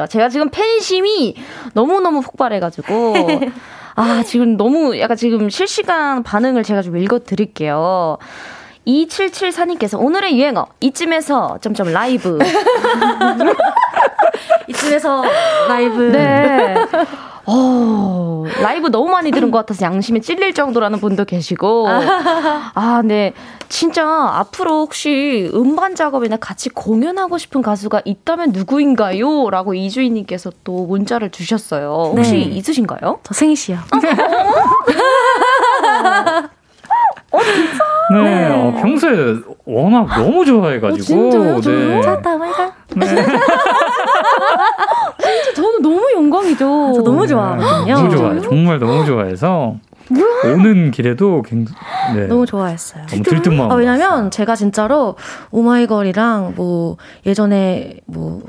잘 0.00 0.06
들었습니다. 0.06 0.06
제가 0.06 0.28
지금 0.28 0.48
팬심이 0.50 1.34
너무너무 1.74 2.20
폭발해가지고. 2.20 3.14
아, 3.96 4.22
지금 4.24 4.56
너무 4.56 4.98
약간 4.98 5.16
지금 5.16 5.50
실시간 5.50 6.22
반응을 6.22 6.62
제가 6.62 6.82
좀 6.82 6.96
읽어드릴게요. 6.96 8.18
2774님께서 8.86 10.00
오늘의 10.00 10.38
유행어 10.38 10.66
이쯤에서 10.80 11.58
점점 11.60 11.92
라이브 11.92 12.38
이쯤에서 14.68 15.22
라이브 15.68 16.00
네 16.10 16.74
어, 17.52 18.44
라이브 18.62 18.88
너무 18.88 19.10
많이 19.10 19.32
들은 19.32 19.50
것 19.50 19.58
같아서 19.58 19.84
양심에 19.84 20.20
찔릴 20.20 20.54
정도라는 20.54 21.00
분도 21.00 21.24
계시고. 21.24 21.88
아, 21.88 23.02
네. 23.04 23.32
진짜 23.68 24.04
앞으로 24.06 24.82
혹시 24.82 25.50
음반 25.54 25.94
작업이나 25.96 26.36
같이 26.36 26.68
공연하고 26.70 27.38
싶은 27.38 27.62
가수가 27.62 28.02
있다면 28.04 28.52
누구인가요? 28.52 29.50
라고 29.50 29.74
이주인님께서 29.74 30.52
또 30.64 30.86
문자를 30.86 31.30
주셨어요. 31.30 32.12
혹시 32.16 32.32
네. 32.32 32.38
있으신가요? 32.40 33.20
저 33.22 33.34
승희 33.34 33.56
씨요. 33.56 33.78
어, 37.32 37.38
진짜? 37.42 37.84
네, 38.12 38.22
네. 38.22 38.46
어, 38.50 38.72
평소에 38.82 39.36
워낙 39.64 40.06
너무 40.18 40.44
좋아해가지고. 40.44 41.28
어, 41.28 41.30
진짜요? 41.60 41.60
네. 41.60 42.02
찾다 42.02 42.36
말까? 42.36 42.72
네. 42.96 43.06
영광이죠. 46.58 46.66
아, 46.66 46.92
저 46.94 47.02
너무 47.02 47.26
좋아하거든요. 47.26 47.94
너무 47.94 48.10
좋아요. 48.16 48.40
정말 48.42 48.78
너무 48.78 49.04
좋아해서. 49.04 49.76
뭐야? 50.10 50.54
오는 50.54 50.90
길에도 50.90 51.42
굉장히 51.42 51.78
네. 52.16 52.26
너무 52.26 52.44
좋아했어요. 52.44 53.06
너무 53.06 53.22
들뜬 53.22 53.56
마음. 53.56 53.70
아, 53.70 53.74
왜냐면 53.76 54.30
제가 54.30 54.56
진짜로 54.56 55.14
오마이걸이랑 55.52 56.54
뭐 56.56 56.96
예전에 57.26 57.98
뭐 58.06 58.42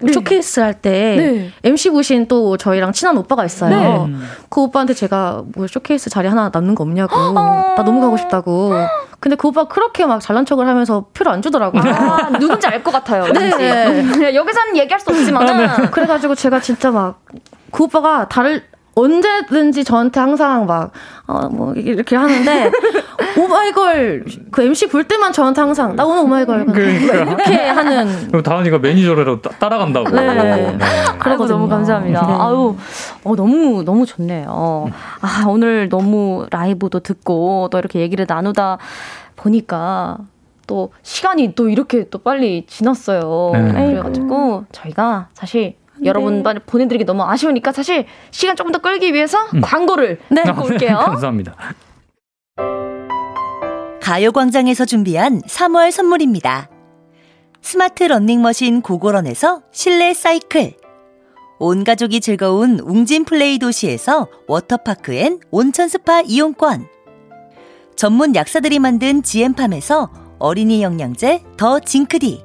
네. 0.00 0.12
쇼케이스 0.12 0.60
할때 0.60 1.16
네. 1.16 1.50
MC 1.64 1.90
보신 1.90 2.28
또 2.28 2.56
저희랑 2.56 2.92
친한 2.92 3.16
오빠가 3.16 3.44
있어요. 3.44 4.06
네. 4.06 4.14
그 4.50 4.60
오빠한테 4.62 4.94
제가 4.94 5.44
뭐 5.54 5.66
쇼케이스 5.66 6.10
자리 6.10 6.28
하나 6.28 6.50
남는 6.52 6.74
거 6.74 6.84
없냐고. 6.84 7.16
어. 7.16 7.32
나 7.76 7.82
너무 7.82 8.00
가고 8.00 8.16
싶다고. 8.16 8.72
근데 9.20 9.36
그 9.36 9.48
오빠 9.48 9.64
그렇게 9.64 10.04
막 10.04 10.20
잘난 10.20 10.44
척을 10.44 10.68
하면서 10.68 11.06
표를 11.14 11.32
안 11.32 11.40
주더라고요. 11.42 11.82
아, 11.82 12.28
누군지 12.38 12.66
알 12.66 12.82
것 12.82 12.90
같아요. 12.90 13.24
네. 13.32 13.50
여기서는 14.34 14.76
얘기할 14.76 15.00
수 15.00 15.10
없지만. 15.10 15.48
은 15.48 15.68
아, 15.68 15.76
네. 15.78 15.88
그래가지고 15.90 16.34
제가 16.34 16.60
진짜 16.60 16.90
막 16.90 17.22
그 17.72 17.84
오빠가 17.84 18.26
다를 18.28 18.62
언제든지 18.96 19.84
저한테 19.84 20.18
항상 20.20 20.64
막, 20.64 20.90
어, 21.26 21.48
뭐, 21.50 21.74
이렇게 21.74 22.16
하는데, 22.16 22.70
오마이걸, 23.38 24.24
그 24.50 24.62
MC 24.62 24.88
볼 24.88 25.04
때만 25.04 25.34
저한테 25.34 25.60
항상, 25.60 25.94
나 25.94 26.06
오늘 26.06 26.22
오마이걸. 26.22 26.64
그러니까. 26.64 27.14
이렇게 27.14 27.56
하는. 27.66 28.28
그럼 28.28 28.42
다은이가 28.42 28.78
매니저라도 28.78 29.42
따라간다고. 29.42 30.08
네. 30.08 30.32
네. 30.34 30.78
그러고 31.18 31.46
너무 31.46 31.68
감사합니다. 31.68 32.26
네. 32.26 32.32
아유, 32.32 32.74
어, 33.22 33.36
너무, 33.36 33.84
너무 33.84 34.06
좋네요. 34.06 34.90
아, 35.20 35.44
오늘 35.46 35.90
너무 35.90 36.46
라이브도 36.50 37.00
듣고, 37.00 37.68
또 37.70 37.78
이렇게 37.78 38.00
얘기를 38.00 38.24
나누다 38.26 38.78
보니까, 39.36 40.16
또 40.66 40.90
시간이 41.02 41.54
또 41.54 41.68
이렇게 41.68 42.08
또 42.08 42.16
빨리 42.16 42.64
지났어요. 42.66 43.50
네. 43.52 43.90
그래가지고, 43.90 44.64
저희가 44.72 45.28
사실 45.34 45.60
네. 45.62 45.85
여러분 46.04 46.42
보내드리기 46.66 47.04
너무 47.04 47.22
아쉬우니까 47.24 47.72
사실 47.72 48.06
시간 48.30 48.56
조금 48.56 48.72
더 48.72 48.78
끌기 48.78 49.12
위해서 49.14 49.38
음. 49.54 49.60
광고를 49.60 50.18
네. 50.28 50.42
듣고 50.44 50.64
올게요. 50.64 50.98
감사합니다. 51.04 51.54
가요광장에서 54.00 54.84
준비한 54.84 55.40
3월 55.42 55.90
선물입니다. 55.90 56.68
스마트 57.60 58.04
러닝머신 58.04 58.82
고고런에서 58.82 59.62
실내 59.72 60.14
사이클 60.14 60.74
온 61.58 61.82
가족이 61.82 62.20
즐거운 62.20 62.78
웅진 62.78 63.24
플레이 63.24 63.58
도시에서 63.58 64.28
워터파크 64.46 65.12
and 65.14 65.40
온천 65.50 65.88
스파 65.88 66.20
이용권 66.20 66.86
전문 67.96 68.36
약사들이 68.36 68.78
만든 68.78 69.24
지엠팜에서 69.24 70.10
어린이 70.38 70.82
영양제 70.82 71.42
더 71.56 71.80
징크디 71.80 72.44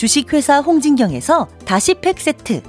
주식회사 0.00 0.60
홍진경에서 0.60 1.46
다시팩 1.66 2.18
세트. 2.18 2.62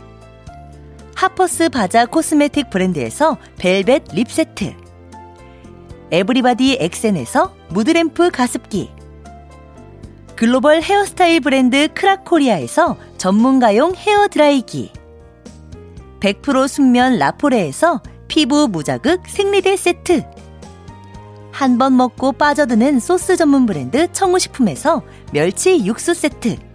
하퍼스 1.15 1.69
바자 1.69 2.05
코스메틱 2.05 2.69
브랜드에서 2.69 3.37
벨벳 3.57 4.03
lip 4.11 4.29
세트. 4.29 4.73
에브리바디 6.11 6.79
엑센에서 6.81 7.55
mood 7.69 8.00
lamp 8.00 8.31
가습기. 8.31 8.91
글로벌 10.35 10.81
헤어스타일 10.81 11.39
브랜드 11.39 11.87
크라코리아에서 11.93 12.97
전문가용 13.17 13.95
헤어드라이기. 13.95 14.91
100% 16.19 16.67
순면 16.67 17.17
라포레에서 17.17 18.01
피부 18.27 18.67
무자극 18.67 19.21
생리대 19.25 19.77
세트. 19.77 20.25
한 21.53 21.77
번 21.77 21.95
먹고 21.95 22.33
빠져드는 22.33 22.99
소스 22.99 23.37
전문 23.37 23.65
브랜드 23.65 24.11
청우식품에서 24.11 25.01
멸치 25.31 25.85
육수 25.85 26.13
세트 26.13 26.70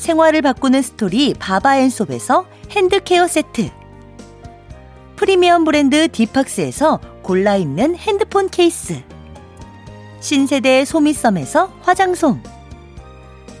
생활을 0.00 0.40
바꾸는 0.40 0.80
스토리 0.80 1.34
바바앤솝에서 1.34 2.46
hand 2.70 2.99
care 2.99 3.28
세트. 3.28 3.68
프리미엄 5.14 5.64
브랜드 5.64 6.08
디팍스에서 6.08 7.00
골라 7.22 7.56
입는 7.56 7.96
핸드폰 7.96 8.48
케이스. 8.48 9.02
신세대 10.20 10.86
소미썸에서 10.86 11.70
화장솜. 11.82 12.42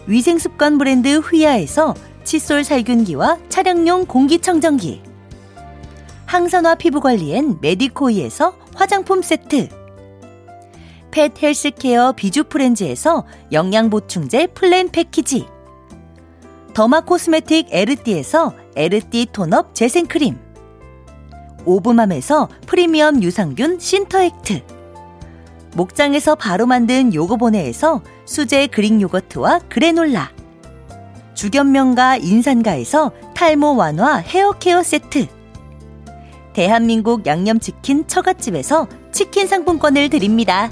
위생습관 0.06 0.78
브랜드 0.78 1.18
휘하에서 1.18 1.94
칫솔 2.24 2.64
살균기와 2.64 3.38
차량용 3.50 4.06
공기청정기. 4.06 5.02
항산화 6.24 6.76
피부관리엔 6.76 7.58
메디코이에서 7.60 8.56
화장품 8.74 9.20
세트. 9.20 9.68
펫 11.10 11.42
헬스케어 11.42 12.12
비주프렌즈에서 12.12 13.26
영양보충제 13.52 14.46
플랜 14.48 14.88
패키지 14.88 15.46
더마 16.74 17.00
코스메틱 17.00 17.68
에르띠에서 17.70 18.54
에르띠 18.76 19.26
톤업 19.32 19.74
재생크림. 19.74 20.38
오브맘에서 21.64 22.48
프리미엄 22.66 23.22
유산균 23.22 23.78
신터액트. 23.78 24.62
목장에서 25.74 26.34
바로 26.34 26.66
만든 26.66 27.14
요거보네에서 27.14 28.02
수제 28.24 28.68
그릭 28.68 29.00
요거트와 29.00 29.60
그래놀라. 29.68 30.30
주견명가 31.34 32.16
인산가에서 32.16 33.12
탈모 33.34 33.76
완화 33.76 34.16
헤어케어 34.16 34.82
세트. 34.82 35.26
대한민국 36.52 37.26
양념치킨 37.26 38.06
처갓집에서 38.06 38.88
치킨 39.12 39.46
상품권을 39.46 40.10
드립니다. 40.10 40.68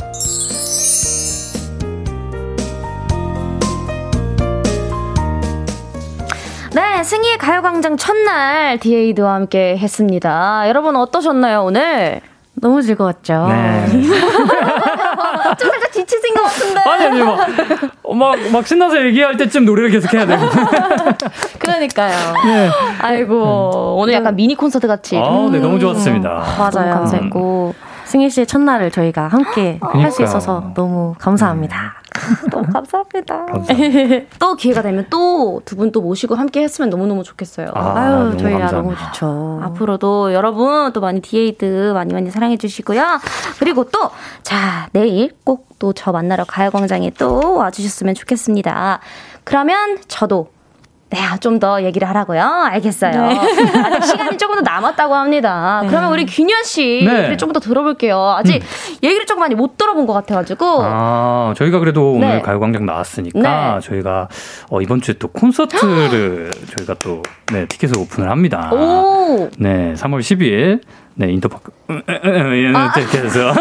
네, 6.99 7.05
승희의 7.05 7.39
가요광장 7.39 7.97
첫날 7.97 8.77
디에이드와 8.81 9.35
함께 9.35 9.79
했습니다. 9.79 10.65
여러분 10.67 10.97
어떠셨나요, 10.97 11.63
오늘? 11.63 12.21
너무 12.55 12.83
즐거웠죠. 12.83 13.47
네. 13.49 13.87
좀 13.89 15.71
살짝 15.71 15.93
지치신 15.93 16.35
것 16.35 16.43
같은데. 16.43 16.81
아니, 16.81 17.07
아니, 17.07 17.23
막, 17.23 17.39
어, 18.03 18.15
막, 18.15 18.37
막 18.51 18.67
신나서 18.67 19.01
얘기할 19.07 19.37
때쯤 19.37 19.65
노래를 19.65 19.91
계속 19.91 20.13
해야 20.13 20.27
되고. 20.27 20.43
그러니까요. 21.61 22.17
네. 22.45 22.69
아이고, 23.01 23.95
오늘 23.97 24.15
약간 24.15 24.35
미니 24.35 24.57
콘서트 24.57 24.89
같이. 24.89 25.17
아, 25.17 25.49
네, 25.53 25.61
너무 25.61 25.79
좋았습니다. 25.79 26.29
맞아요. 26.59 26.95
감사했고. 26.95 27.75
승희 28.09 28.31
씨의 28.31 28.47
첫날을 28.47 28.91
저희가 28.91 29.29
함께 29.29 29.79
할수 29.83 30.23
있어서 30.23 30.73
너무 30.75 31.15
감사합니다. 31.19 31.95
너무 32.51 32.67
감사합니다. 32.73 33.47
또 34.39 34.57
기회가 34.57 34.83
되면 34.83 35.07
또 35.11 35.61
두 35.65 35.77
분 35.77 35.93
또 35.93 36.01
모시고 36.01 36.35
함께 36.35 36.63
했으면 36.63 36.91
너무너무 36.91 37.23
좋겠어요. 37.23 37.71
아, 37.75 38.31
유 38.33 38.37
저희야 38.39 38.71
너무 38.71 38.95
좋죠. 38.97 39.61
앞으로도 39.63 40.33
여러분 40.33 40.93
또 40.93 41.01
많이 41.01 41.21
디에이드 41.21 41.93
많이 41.95 42.13
많이 42.15 42.31
사랑해 42.31 42.57
주시고요. 42.57 43.03
그리고 43.61 43.85
또, 43.85 44.11
자, 44.43 44.89
내일 44.93 45.33
꼭 45.45 45.69
또 45.79 45.93
저 45.93 46.11
만나러 46.11 46.43
가요광장에 46.45 47.11
또 47.11 47.55
와주셨으면 47.55 48.17
좋겠습니다. 48.17 48.99
그러면 49.45 49.99
저도 50.09 50.49
네, 51.11 51.19
좀 51.41 51.59
더 51.59 51.83
얘기를 51.83 52.09
하라고요. 52.09 52.41
알겠어요. 52.43 53.11
네. 53.11 53.39
아직 53.85 54.05
시간이 54.05 54.39
조금 54.39 54.57
더 54.57 54.61
남았다고 54.61 55.15
합니다. 55.15 55.81
네. 55.83 55.89
그러면 55.89 56.13
우리 56.13 56.25
균현 56.27 56.63
씨 56.65 57.03
네. 57.05 57.17
얘기를 57.19 57.37
조금 57.39 57.53
더 57.53 57.61
들어볼게요. 57.61 58.37
아직 58.39 58.57
음. 58.63 58.97
얘기를 59.03 59.27
조금 59.27 59.41
많이 59.41 59.55
못 59.55 59.77
들어본 59.77 60.07
것 60.07 60.13
같아가지고. 60.13 60.81
아, 60.83 61.55
저희가 61.57 61.79
그래도 61.81 62.13
오늘 62.13 62.29
네. 62.29 62.43
가요광장 62.43 62.87
나왔으니까 62.87 63.75
네. 63.81 63.81
저희가 63.89 64.29
어, 64.71 64.81
이번 64.83 65.01
주에 65.01 65.15
또 65.19 65.29
콘서트를 65.29 66.51
저희가 66.77 66.95
또 67.03 67.23
네, 67.53 67.67
티켓을 67.67 67.99
오픈을 67.99 68.31
합니다. 68.31 68.71
오. 68.73 69.49
네, 69.59 69.95
3월 69.95 70.21
12일 70.21 70.81
네, 71.15 71.33
인터파크. 71.33 71.73
아. 71.89 72.93
티켓에서. 72.95 73.53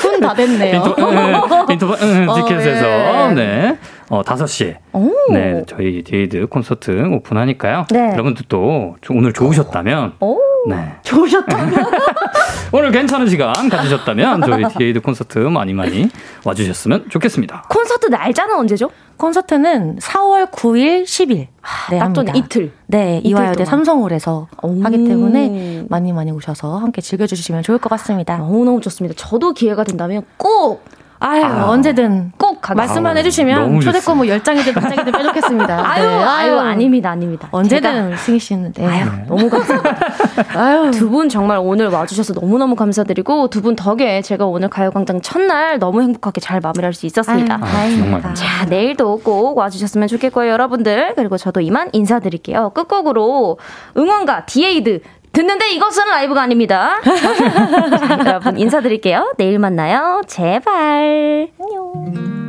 손다 0.00 0.32
됐네요. 0.32 0.76
인터, 0.76 0.94
파크 0.94 1.66
티켓에서, 1.66 2.86
어, 2.86 3.32
네. 3.34 3.76
네. 4.14 4.18
어, 4.18 4.22
5시에. 4.22 4.76
오. 4.92 5.10
네, 5.32 5.62
저희 5.66 6.02
디에이드 6.04 6.46
콘서트 6.46 6.90
오픈하니까요. 6.90 7.86
네. 7.90 8.12
여러분들 8.12 8.44
또 8.48 8.96
오늘 9.10 9.32
좋으셨다면. 9.32 10.14
오. 10.20 10.38
네. 10.68 10.94
좋으셨다면. 11.02 11.84
오늘 12.72 12.90
괜찮은 12.90 13.28
시간 13.28 13.52
가지셨다면 13.68 14.42
저희 14.42 14.64
디에이드 14.78 15.00
콘서트 15.00 15.38
많이 15.38 15.74
많이 15.74 16.08
와주셨으면 16.44 17.10
좋겠습니다. 17.10 17.64
콘서트 17.68 18.06
날짜는 18.06 18.56
언제죠? 18.56 18.90
콘서트는 19.16 19.98
4월 19.98 20.50
9일, 20.50 21.04
10일. 21.04 21.46
네, 21.90 21.98
딱 21.98 22.34
이틀. 22.34 22.72
네, 22.86 23.20
이화여대 23.22 23.64
삼성홀에서 23.64 24.48
하기 24.82 25.04
때문에 25.04 25.84
많이 25.88 26.12
많이 26.12 26.30
오셔서 26.30 26.78
함께 26.78 27.00
즐겨주시면 27.00 27.62
좋을 27.62 27.78
것 27.78 27.88
같습니다. 27.90 28.38
너무너무 28.38 28.80
좋습니다. 28.80 29.14
저도 29.16 29.52
기회가 29.54 29.84
된다면 29.84 30.22
꼭 30.36 30.84
아유, 31.26 31.42
아, 31.42 31.70
언제든 31.70 32.32
꼭 32.36 32.60
말씀만 32.76 33.16
해주시면 33.16 33.80
초대권 33.80 34.18
뭐 34.18 34.26
10장이든 34.26 34.74
100장이든 34.74 35.16
빼놓겠습니다. 35.16 35.80
아유, 35.90 36.02
네, 36.06 36.22
아유, 36.22 36.58
아닙니다, 36.58 37.10
아닙니다. 37.10 37.48
언제든 37.50 38.14
승희 38.16 38.38
씨는. 38.38 38.72
네. 38.74 38.86
아유, 38.86 39.06
너무 39.26 39.48
감사합니다. 39.48 39.96
아유, 40.60 40.90
두 40.90 41.08
분 41.08 41.28
정말 41.30 41.58
오늘 41.58 41.88
와주셔서 41.88 42.34
너무너무 42.34 42.74
감사드리고 42.76 43.48
두 43.48 43.62
분 43.62 43.74
덕에 43.74 44.20
제가 44.20 44.44
오늘 44.44 44.68
가요광장 44.68 45.22
첫날 45.22 45.78
너무 45.78 46.02
행복하게 46.02 46.40
잘 46.42 46.60
마무리할 46.60 46.92
수 46.92 47.06
있었습니다. 47.06 47.54
아유, 47.54 47.60
다행입니다. 47.62 48.34
자, 48.34 48.66
내일도 48.66 49.18
꼭 49.20 49.56
와주셨으면 49.56 50.08
좋겠고요, 50.08 50.50
여러분들. 50.50 51.14
그리고 51.16 51.38
저도 51.38 51.60
이만 51.62 51.88
인사드릴게요. 51.92 52.70
끝곡으로 52.74 53.58
응원가 53.96 54.44
디에이드 54.44 55.00
듣는데 55.34 55.70
이것은 55.72 56.06
라이브가 56.08 56.42
아닙니다. 56.42 57.00
자, 57.04 58.18
여러분 58.26 58.56
인사드릴게요. 58.58 59.34
내일 59.36 59.58
만나요. 59.58 60.22
제발. 60.26 61.48
안녕. 61.60 62.43